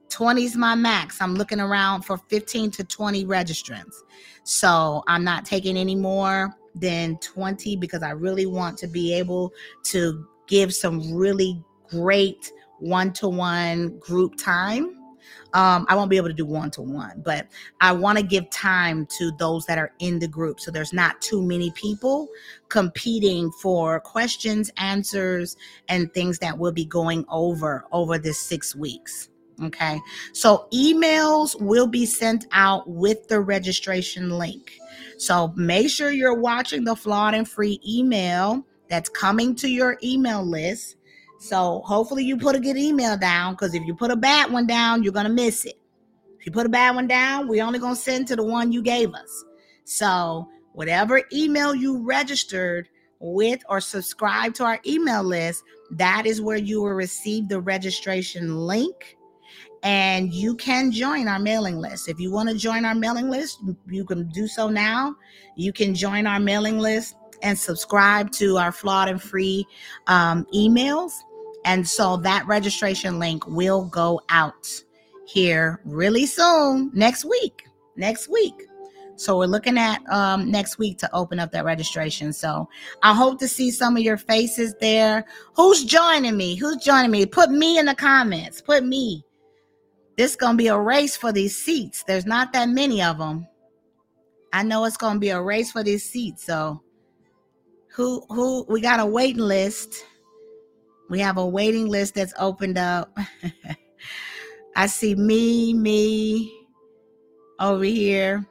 20 0.09 0.43
is 0.43 0.55
my 0.55 0.75
max. 0.75 1.21
I'm 1.21 1.35
looking 1.35 1.59
around 1.59 2.03
for 2.03 2.17
15 2.17 2.71
to 2.71 2.83
20 2.83 3.25
registrants. 3.25 3.95
So 4.43 5.03
I'm 5.07 5.23
not 5.23 5.45
taking 5.45 5.77
any 5.77 5.95
more 5.95 6.55
than 6.75 7.17
20 7.19 7.75
because 7.75 8.03
I 8.03 8.11
really 8.11 8.45
want 8.45 8.77
to 8.79 8.87
be 8.87 9.13
able 9.13 9.53
to 9.85 10.25
give 10.47 10.73
some 10.73 11.13
really 11.13 11.63
great 11.89 12.51
one 12.79 13.13
to 13.13 13.27
one 13.27 13.97
group 13.99 14.35
time. 14.37 14.95
Um, 15.53 15.85
I 15.89 15.95
won't 15.95 16.09
be 16.09 16.17
able 16.17 16.27
to 16.27 16.33
do 16.33 16.45
one 16.45 16.69
to 16.71 16.81
one, 16.81 17.21
but 17.23 17.47
I 17.81 17.91
want 17.91 18.19
to 18.19 18.23
give 18.23 18.49
time 18.51 19.07
to 19.17 19.31
those 19.39 19.65
that 19.65 19.79
are 19.79 19.91
in 19.99 20.19
the 20.19 20.27
group. 20.27 20.59
So 20.59 20.69
there's 20.69 20.93
not 20.93 21.19
too 21.21 21.41
many 21.41 21.71
people 21.71 22.27
competing 22.69 23.51
for 23.61 23.99
questions, 23.99 24.69
answers, 24.77 25.57
and 25.87 26.13
things 26.13 26.37
that 26.39 26.57
we'll 26.57 26.71
be 26.71 26.85
going 26.85 27.25
over 27.29 27.85
over 27.91 28.19
this 28.19 28.39
six 28.39 28.75
weeks. 28.75 29.29
Okay. 29.61 29.99
So 30.33 30.67
emails 30.73 31.59
will 31.59 31.87
be 31.87 32.05
sent 32.05 32.45
out 32.51 32.89
with 32.89 33.27
the 33.27 33.41
registration 33.41 34.29
link. 34.29 34.77
So 35.17 35.51
make 35.55 35.89
sure 35.89 36.11
you're 36.11 36.39
watching 36.39 36.83
the 36.85 36.95
flawed 36.95 37.33
and 37.33 37.47
free 37.47 37.81
email 37.85 38.65
that's 38.87 39.09
coming 39.09 39.55
to 39.55 39.67
your 39.67 39.97
email 40.01 40.45
list 40.45 40.95
so 41.39 41.81
hopefully 41.85 42.23
you 42.23 42.37
put 42.37 42.55
a 42.55 42.59
good 42.59 42.77
email 42.77 43.17
down 43.17 43.53
because 43.53 43.73
if 43.73 43.83
you 43.83 43.95
put 43.95 44.11
a 44.11 44.15
bad 44.15 44.51
one 44.51 44.67
down, 44.67 45.03
you're 45.03 45.13
gonna 45.13 45.29
miss 45.29 45.65
it. 45.65 45.79
If 46.37 46.45
you 46.45 46.51
put 46.51 46.65
a 46.65 46.69
bad 46.69 46.95
one 46.95 47.07
down, 47.07 47.47
we're 47.47 47.63
only 47.63 47.79
gonna 47.79 47.95
send 47.95 48.27
to 48.27 48.35
the 48.35 48.43
one 48.43 48.71
you 48.71 48.81
gave 48.81 49.13
us. 49.13 49.45
So 49.85 50.47
whatever 50.73 51.21
email 51.33 51.73
you 51.73 52.03
registered 52.03 52.89
with 53.19 53.61
or 53.69 53.79
subscribe 53.81 54.53
to 54.55 54.65
our 54.65 54.79
email 54.85 55.23
list, 55.23 55.63
that 55.91 56.25
is 56.25 56.41
where 56.41 56.57
you 56.57 56.81
will 56.81 56.91
receive 56.91 57.47
the 57.47 57.61
registration 57.61 58.57
link 58.57 59.17
and 59.83 60.33
you 60.33 60.55
can 60.55 60.91
join 60.91 61.27
our 61.27 61.39
mailing 61.39 61.77
list. 61.77 62.09
If 62.09 62.19
you 62.19 62.31
want 62.31 62.49
to 62.49 62.55
join 62.55 62.83
our 62.83 62.95
mailing 62.95 63.29
list, 63.29 63.59
you 63.87 64.03
can 64.03 64.27
do 64.29 64.47
so 64.47 64.69
now. 64.69 65.15
You 65.55 65.71
can 65.71 65.95
join 65.95 66.27
our 66.27 66.39
mailing 66.39 66.79
list 66.79 67.15
and 67.41 67.57
subscribe 67.57 68.31
to 68.33 68.57
our 68.57 68.71
flawed 68.71 69.07
and 69.07 69.21
free 69.21 69.65
um, 70.07 70.45
emails. 70.53 71.11
And 71.65 71.87
so 71.87 72.17
that 72.17 72.47
registration 72.47 73.19
link 73.19 73.45
will 73.47 73.85
go 73.85 74.21
out 74.29 74.67
here 75.25 75.81
really 75.85 76.25
soon, 76.25 76.91
next 76.93 77.25
week. 77.25 77.67
Next 77.95 78.29
week. 78.29 78.53
So 79.19 79.37
we're 79.37 79.47
looking 79.47 79.77
at 79.77 80.01
um, 80.09 80.49
next 80.49 80.77
week 80.77 80.97
to 80.99 81.13
open 81.13 81.39
up 81.39 81.51
that 81.51 81.65
registration. 81.65 82.31
So 82.31 82.69
I 83.03 83.13
hope 83.13 83.37
to 83.39 83.49
see 83.49 83.69
some 83.69 83.97
of 83.97 84.01
your 84.01 84.15
faces 84.15 84.73
there. 84.79 85.25
Who's 85.55 85.83
joining 85.83 86.37
me? 86.37 86.55
Who's 86.55 86.77
joining 86.77 87.11
me? 87.11 87.25
Put 87.25 87.51
me 87.51 87.77
in 87.77 87.85
the 87.85 87.95
comments. 87.95 88.61
Put 88.61 88.85
me. 88.85 89.25
This 90.15 90.37
gonna 90.37 90.57
be 90.57 90.67
a 90.67 90.79
race 90.79 91.17
for 91.17 91.33
these 91.33 91.57
seats. 91.57 92.03
There's 92.03 92.25
not 92.25 92.53
that 92.53 92.69
many 92.69 93.01
of 93.01 93.17
them. 93.17 93.45
I 94.53 94.63
know 94.63 94.85
it's 94.85 94.97
gonna 94.97 95.19
be 95.19 95.29
a 95.29 95.41
race 95.41 95.71
for 95.71 95.83
these 95.83 96.09
seats. 96.09 96.45
So 96.45 96.81
who 97.89 98.25
who 98.29 98.65
we 98.69 98.79
got 98.79 99.01
a 99.01 99.05
waiting 99.05 99.43
list. 99.43 100.05
We 101.09 101.19
have 101.19 101.37
a 101.37 101.45
waiting 101.45 101.87
list 101.87 102.15
that's 102.15 102.33
opened 102.39 102.77
up. 102.77 103.17
I 104.75 104.85
see 104.85 105.15
me, 105.15 105.73
me 105.73 106.53
over 107.59 107.83
here. 107.83 108.45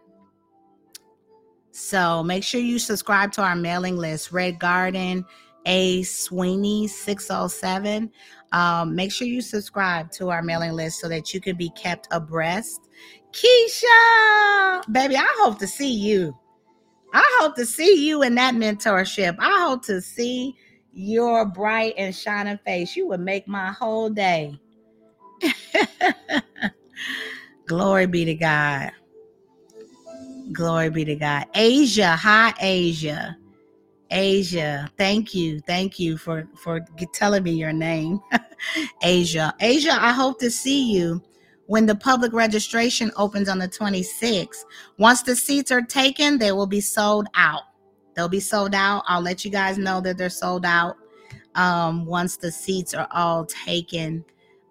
So 1.71 2.25
make 2.25 2.43
sure 2.43 2.61
you 2.61 2.79
subscribe 2.79 3.31
to 3.33 3.43
our 3.43 3.55
mailing 3.55 3.97
list, 3.97 4.33
Red 4.33 4.59
Garden, 4.59 5.25
A 5.65 6.03
Sweeney 6.03 6.89
607. 6.89 8.11
Um, 8.51 8.95
make 8.97 9.13
sure 9.13 9.29
you 9.29 9.41
subscribe 9.41 10.11
to 10.13 10.31
our 10.31 10.43
mailing 10.43 10.73
list 10.73 11.01
so 11.01 11.09
that 11.09 11.33
you 11.33 11.41
can 11.41 11.57
be 11.57 11.71
kept 11.71 12.09
abreast. 12.11 12.89
Keisha, 13.33 14.93
baby, 14.93 15.17
I 15.17 15.27
hope 15.39 15.59
to 15.61 15.67
see 15.69 15.93
you. 15.93 16.37
I 17.15 17.39
hope 17.41 17.55
to 17.57 17.65
see 17.65 18.07
you 18.07 18.23
in 18.23 18.35
that 18.35 18.55
mentorship. 18.55 19.37
I 19.39 19.67
hope 19.67 19.85
to 19.87 20.01
see 20.01 20.57
your 20.99 21.45
bright 21.45 21.95
and 21.97 22.15
shining 22.15 22.59
face. 22.67 22.97
You 22.97 23.07
would 23.09 23.21
make 23.21 23.47
my 23.47 23.71
whole 23.71 24.11
day. 24.11 24.59
Glory 27.67 28.07
be 28.07 28.25
to 28.25 28.35
God. 28.35 28.91
Glory 30.53 30.91
be 30.91 31.05
to 31.05 31.15
God. 31.15 31.47
Asia, 31.55 32.17
hi 32.17 32.53
Asia. 32.61 33.37
Asia, 34.11 34.91
thank 34.97 35.35
you. 35.35 35.61
Thank 35.61 36.01
you 36.01 36.17
for 36.17 36.49
for 36.57 36.81
telling 37.13 37.45
me 37.45 37.53
your 37.53 37.73
name. 37.73 38.21
Asia. 39.03 39.55
Asia, 39.61 39.93
I 39.93 40.13
hope 40.13 40.41
to 40.41 40.51
see 40.51 40.93
you 40.93 41.23
when 41.67 41.87
the 41.87 41.95
public 41.95 42.33
registration 42.33 43.13
opens 43.17 43.49
on 43.49 43.59
the 43.59 43.69
26th. 43.69 44.65
Once 44.99 45.23
the 45.23 45.37
seats 45.37 45.71
are 45.71 45.83
taken, 45.83 46.39
they 46.39 46.51
will 46.51 46.67
be 46.67 46.81
sold 46.81 47.29
out. 47.35 47.63
They'll 48.19 48.29
be 48.29 48.41
sold 48.41 48.75
out. 48.75 49.05
I'll 49.07 49.21
let 49.21 49.45
you 49.45 49.51
guys 49.53 49.79
know 49.79 50.01
that 50.01 50.19
they're 50.19 50.29
sold 50.29 50.67
out 50.67 50.97
um, 51.55 52.05
once 52.05 52.37
the 52.37 52.51
seats 52.51 52.93
are 52.93 53.07
all 53.13 53.45
taken. 53.45 54.25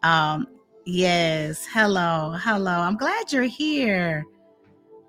Um, 0.03 0.47
yes. 0.85 1.65
Hello. 1.65 2.35
Hello. 2.37 2.73
I'm 2.73 2.97
glad 2.97 3.31
you're 3.31 3.43
here. 3.43 4.25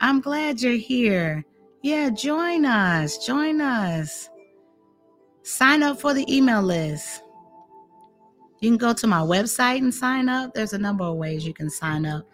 I'm 0.00 0.20
glad 0.20 0.60
you're 0.60 0.74
here. 0.74 1.44
Yeah, 1.82 2.10
join 2.10 2.64
us. 2.64 3.26
Join 3.26 3.60
us. 3.60 4.30
Sign 5.42 5.82
up 5.82 6.00
for 6.00 6.14
the 6.14 6.24
email 6.32 6.62
list. 6.62 7.24
You 8.60 8.70
can 8.70 8.78
go 8.78 8.92
to 8.92 9.06
my 9.08 9.18
website 9.18 9.78
and 9.78 9.92
sign 9.92 10.28
up. 10.28 10.54
There's 10.54 10.74
a 10.74 10.78
number 10.78 11.02
of 11.02 11.16
ways 11.16 11.44
you 11.44 11.54
can 11.54 11.70
sign 11.70 12.06
up. 12.06 12.24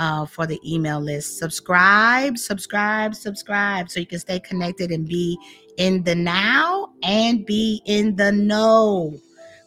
Uh, 0.00 0.24
for 0.24 0.46
the 0.46 0.58
email 0.64 0.98
list. 0.98 1.38
Subscribe, 1.38 2.38
subscribe, 2.38 3.14
subscribe 3.14 3.90
so 3.90 4.00
you 4.00 4.06
can 4.06 4.18
stay 4.18 4.40
connected 4.40 4.90
and 4.90 5.06
be 5.06 5.38
in 5.76 6.02
the 6.04 6.14
now 6.14 6.88
and 7.02 7.44
be 7.44 7.82
in 7.84 8.16
the 8.16 8.32
know. 8.32 9.14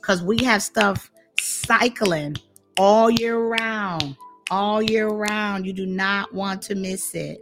Because 0.02 0.24
we 0.24 0.44
have 0.44 0.64
stuff 0.64 1.12
cycling 1.40 2.36
all 2.80 3.12
year 3.12 3.38
round, 3.38 4.18
all 4.50 4.82
year 4.82 5.08
round. 5.08 5.68
You 5.68 5.74
do 5.74 5.86
not 5.86 6.34
want 6.34 6.64
to 6.64 6.74
miss 6.74 7.14
it. 7.14 7.40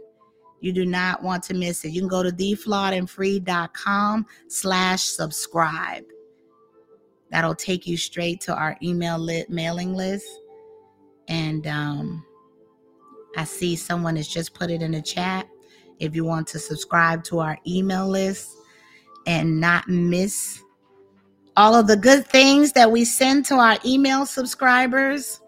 You 0.60 0.72
do 0.72 0.84
not 0.84 1.22
want 1.22 1.42
to 1.44 1.54
miss 1.54 1.86
it. 1.86 1.92
You 1.92 2.02
can 2.02 2.08
go 2.08 2.22
to 2.22 2.30
theflawedandfree.com 2.30 4.26
slash 4.48 5.02
subscribe. 5.02 6.04
That'll 7.30 7.54
take 7.54 7.86
you 7.86 7.96
straight 7.96 8.42
to 8.42 8.54
our 8.54 8.76
email 8.82 9.18
lit 9.18 9.48
mailing 9.48 9.94
list. 9.94 10.26
And 11.28 11.66
um, 11.66 12.22
I 13.36 13.44
see 13.44 13.76
someone 13.76 14.16
has 14.16 14.28
just 14.28 14.54
put 14.54 14.70
it 14.70 14.82
in 14.82 14.92
the 14.92 15.02
chat. 15.02 15.48
If 15.98 16.14
you 16.14 16.24
want 16.24 16.46
to 16.48 16.58
subscribe 16.58 17.24
to 17.24 17.40
our 17.40 17.58
email 17.66 18.08
list 18.08 18.50
and 19.26 19.60
not 19.60 19.88
miss 19.88 20.62
all 21.56 21.74
of 21.74 21.86
the 21.86 21.96
good 21.96 22.26
things 22.26 22.72
that 22.72 22.90
we 22.90 23.04
send 23.04 23.44
to 23.46 23.54
our 23.56 23.78
email 23.84 24.26
subscribers. 24.26 25.40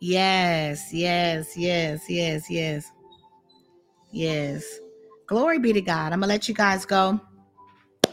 Yes, 0.00 0.92
yes, 0.92 1.56
yes, 1.56 2.02
yes, 2.08 2.50
yes. 2.50 2.90
Yes. 4.12 4.64
Glory 5.26 5.58
be 5.58 5.72
to 5.72 5.80
God. 5.80 6.12
I'm 6.12 6.20
going 6.20 6.22
to 6.22 6.26
let 6.28 6.48
you 6.48 6.54
guys 6.54 6.84
go. 6.84 7.20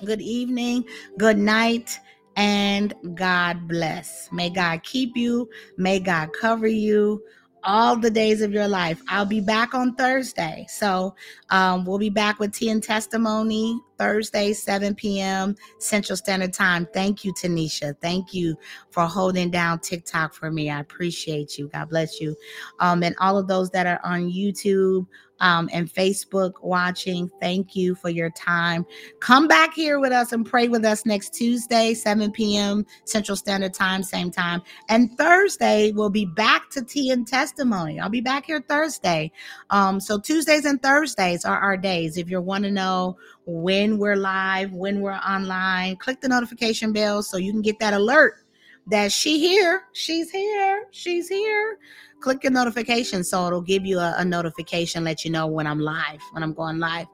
Good 0.06 0.22
evening, 0.22 0.86
good 1.18 1.40
night, 1.40 2.00
and 2.36 2.94
God 3.16 3.68
bless. 3.68 4.32
May 4.32 4.50
God 4.52 4.84
keep 4.84 5.18
you. 5.18 5.50
May 5.78 6.00
God 6.00 6.30
cover 6.40 6.68
you 6.68 7.24
all 7.64 7.96
the 7.98 8.10
days 8.10 8.42
of 8.42 8.52
your 8.52 8.68
life. 8.68 9.02
I'll 9.10 9.26
be 9.26 9.42
back 9.42 9.74
on 9.74 9.96
Thursday. 9.96 10.66
So 10.70 11.16
um, 11.50 11.86
we'll 11.86 11.98
be 11.98 12.10
back 12.10 12.40
with 12.40 12.54
tea 12.54 12.70
and 12.70 12.82
testimony 12.82 13.80
Thursday, 13.98 14.54
7 14.54 14.96
p.m. 14.96 15.56
Central 15.80 16.16
Standard 16.16 16.54
Time. 16.54 16.88
Thank 16.94 17.26
you, 17.26 17.34
Tanisha. 17.34 17.96
Thank 18.02 18.34
you 18.34 18.56
for 18.92 19.06
holding 19.06 19.50
down 19.50 19.80
TikTok 19.80 20.34
for 20.34 20.52
me. 20.52 20.70
I 20.70 20.80
appreciate 20.80 21.58
you. 21.58 21.68
God 21.70 21.90
bless 21.90 22.22
you. 22.22 22.36
Um, 22.80 23.04
and 23.04 23.16
all 23.20 23.38
of 23.38 23.48
those 23.48 23.70
that 23.72 23.88
are 23.88 24.00
on 24.04 24.32
YouTube, 24.32 25.08
um, 25.40 25.70
and 25.72 25.92
Facebook 25.92 26.54
watching. 26.62 27.30
Thank 27.40 27.76
you 27.76 27.96
for 27.96 28.10
your 28.10 28.30
time. 28.32 28.86
Come 29.20 29.48
back 29.48 29.74
here 29.74 30.00
with 30.00 30.12
us 30.12 30.32
and 30.32 30.46
pray 30.46 30.68
with 30.68 30.86
us 30.86 31.06
next 31.06 31.34
Tuesday, 31.34 31.94
7 31.94 32.32
p.m. 32.32 32.86
Central 33.06 33.36
Standard 33.36 33.74
Time, 33.74 34.04
same 34.04 34.32
time. 34.32 34.62
And 34.90 35.18
Thursday, 35.18 35.92
we'll 35.92 36.10
be 36.10 36.26
back 36.26 36.70
to 36.72 36.84
tea 36.84 37.12
and 37.12 37.28
testimony. 37.28 38.00
I'll 38.00 38.10
be 38.10 38.22
back 38.22 38.46
here 38.46 38.64
Thursday. 38.68 39.32
Um, 39.70 40.00
so 40.00 40.20
Tuesdays 40.20 40.66
and 40.66 40.82
Thursdays 40.82 41.46
are 41.46 41.60
our 41.60 41.78
days. 41.78 42.18
If 42.18 42.30
you 42.30 42.42
want 42.42 42.64
to 42.64 42.72
know 42.72 43.18
when 43.46 43.98
we're 43.98 44.16
live, 44.16 44.74
when 44.74 45.02
we're 45.02 45.14
online, 45.14 45.96
click 45.98 46.22
the 46.22 46.28
notification 46.28 46.92
bell 46.92 47.24
so 47.24 47.38
you 47.38 47.52
can 47.52 47.62
get 47.62 47.80
that 47.80 47.94
alert 47.94 48.47
that 48.88 49.12
she 49.12 49.40
here, 49.40 49.84
she's 49.94 50.32
here, 50.32 50.86
she's 50.92 51.28
here. 51.28 51.78
Click 52.20 52.44
your 52.44 52.52
notification 52.52 53.24
so 53.24 53.46
it'll 53.46 53.62
give 53.62 53.86
you 53.86 54.00
a, 54.00 54.16
a, 54.18 54.26
notification 54.26 55.04
let 55.04 55.24
you 55.24 55.30
know 55.30 55.46
when 55.46 55.68
i'm 55.68 55.80
live 55.80 56.20
when 56.32 56.42
i'm 56.42 56.54
going 56.54 56.80
live. 56.80 57.06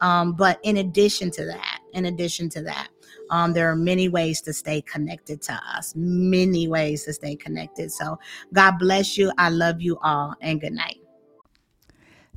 Um, 0.00 0.34
but 0.34 0.60
in 0.62 0.76
addition 0.76 1.32
to 1.32 1.44
that 1.46 1.80
in 1.94 2.06
addition 2.06 2.48
to 2.50 2.62
that 2.62 2.88
um, 3.30 3.52
there 3.52 3.68
are 3.68 3.74
many 3.74 4.08
ways 4.08 4.40
to 4.42 4.52
stay 4.52 4.80
connected 4.82 5.42
to 5.42 5.60
us 5.76 5.94
many 5.96 6.68
ways 6.68 7.04
to 7.04 7.12
stay 7.12 7.34
connected. 7.34 7.90
So 7.90 8.18
god 8.52 8.78
bless 8.78 9.18
you. 9.18 9.32
I 9.36 9.48
love 9.48 9.80
you 9.80 9.98
all 10.02 10.34
and 10.40 10.60
good 10.60 10.74
night. 10.74 10.98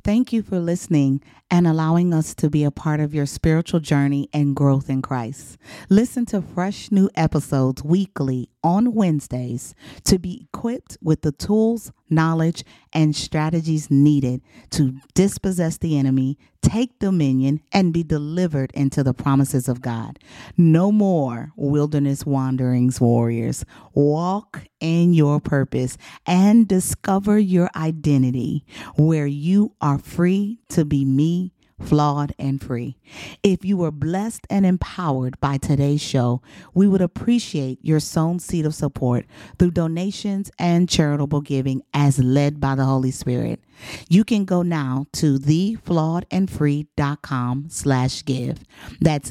Thank 0.02 0.32
you 0.32 0.42
for 0.42 0.58
listening 0.58 1.22
and 1.50 1.66
allowing 1.66 2.12
us 2.12 2.34
to 2.34 2.50
be 2.50 2.64
a 2.64 2.70
part 2.70 3.00
of 3.00 3.14
your 3.14 3.26
spiritual 3.26 3.80
journey 3.80 4.28
and 4.32 4.56
growth 4.56 4.90
in 4.90 5.02
Christ. 5.02 5.56
Listen 5.88 6.26
to 6.26 6.42
fresh 6.42 6.90
new 6.90 7.08
episodes 7.14 7.84
weekly 7.84 8.48
on 8.64 8.94
Wednesdays 8.94 9.74
to 10.04 10.18
be 10.18 10.48
equipped 10.52 10.98
with 11.00 11.22
the 11.22 11.30
tools, 11.30 11.92
knowledge, 12.10 12.64
and 12.92 13.14
strategies 13.14 13.90
needed 13.90 14.40
to 14.70 14.94
dispossess 15.14 15.78
the 15.78 15.96
enemy, 15.96 16.36
take 16.62 16.98
dominion, 16.98 17.60
and 17.70 17.92
be 17.92 18.02
delivered 18.02 18.72
into 18.72 19.04
the 19.04 19.14
promises 19.14 19.68
of 19.68 19.80
God. 19.80 20.18
No 20.56 20.90
more 20.90 21.52
wilderness 21.56 22.26
wanderings, 22.26 23.00
warriors. 23.00 23.64
Walk 23.94 24.66
in 24.80 25.14
your 25.14 25.40
purpose 25.40 25.96
and 26.26 26.66
discover 26.66 27.38
your 27.38 27.70
identity 27.76 28.64
where 28.96 29.26
you 29.26 29.74
are 29.80 29.98
free 29.98 30.58
to 30.70 30.84
be 30.84 31.04
me 31.04 31.35
flawed, 31.80 32.34
and 32.38 32.62
free. 32.62 32.96
If 33.42 33.64
you 33.64 33.76
were 33.76 33.90
blessed 33.90 34.46
and 34.48 34.64
empowered 34.66 35.40
by 35.40 35.58
today's 35.58 36.00
show, 36.00 36.40
we 36.74 36.86
would 36.88 37.00
appreciate 37.00 37.78
your 37.82 38.00
sown 38.00 38.38
seed 38.38 38.66
of 38.66 38.74
support 38.74 39.26
through 39.58 39.70
donations 39.72 40.50
and 40.58 40.88
charitable 40.88 41.42
giving 41.42 41.82
as 41.92 42.18
led 42.18 42.60
by 42.60 42.74
the 42.74 42.84
Holy 42.84 43.10
Spirit. 43.10 43.60
You 44.08 44.24
can 44.24 44.44
go 44.44 44.62
now 44.62 45.06
to 45.14 45.38
theflawedandfree.com 45.38 47.66
slash 47.68 48.24
give. 48.24 48.60
That's 49.00 49.30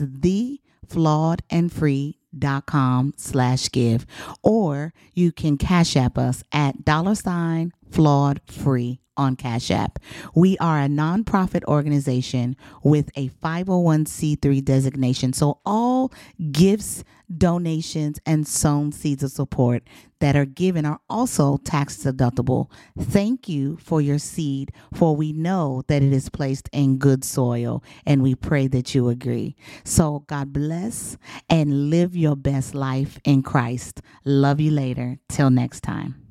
theflawedandfree.com 2.36 3.14
slash 3.18 3.72
give. 3.72 4.06
Or 4.44 4.94
you 5.14 5.32
can 5.32 5.58
cash 5.58 5.96
app 5.96 6.18
us 6.18 6.44
at 6.52 6.86
dollar 6.86 7.16
sign 7.16 7.72
flawed 7.90 8.42
free 8.46 9.00
on 9.18 9.36
Cash 9.38 9.72
App. 9.72 10.00
We 10.34 10.58
are 10.58 10.82
a 10.82 10.88
nonprofit 10.88 11.64
organization 11.66 12.58
with 12.84 13.10
a 13.16 13.30
501c3 13.30 14.64
designation. 14.64 15.32
So 15.32 15.60
all 15.66 16.12
gifts, 16.52 17.06
donations, 17.36 18.20
and 18.26 18.48
sown 18.48 18.92
seeds 18.92 19.24
of 19.24 19.32
support 19.32 19.84
that 20.20 20.36
are 20.36 20.46
given 20.46 20.86
are 20.86 21.00
also 21.10 21.58
tax 21.58 21.98
deductible. 21.98 22.70
Thank 23.00 23.48
you 23.48 23.78
for 23.78 24.02
your 24.02 24.20
seed, 24.20 24.72
for 24.94 25.16
we 25.16 25.34
know 25.34 25.84
that 25.88 26.02
it 26.02 26.14
is 26.14 26.30
placed 26.30 26.70
in 26.72 26.98
good 26.98 27.24
soil, 27.24 27.84
and 28.06 28.24
we 28.24 28.36
pray 28.36 28.68
that 28.68 28.96
you 28.96 29.10
agree. 29.10 29.56
So 29.84 30.24
God 30.28 30.54
bless 30.54 31.18
and 31.50 31.90
live 31.90 32.16
your 32.16 32.36
best 32.36 32.74
life 32.76 33.20
in 33.24 33.44
Christ. 33.44 34.02
Love 34.24 34.60
you 34.60 34.72
later. 34.72 35.20
Till 35.30 35.50
next 35.50 35.82
time. 35.82 36.25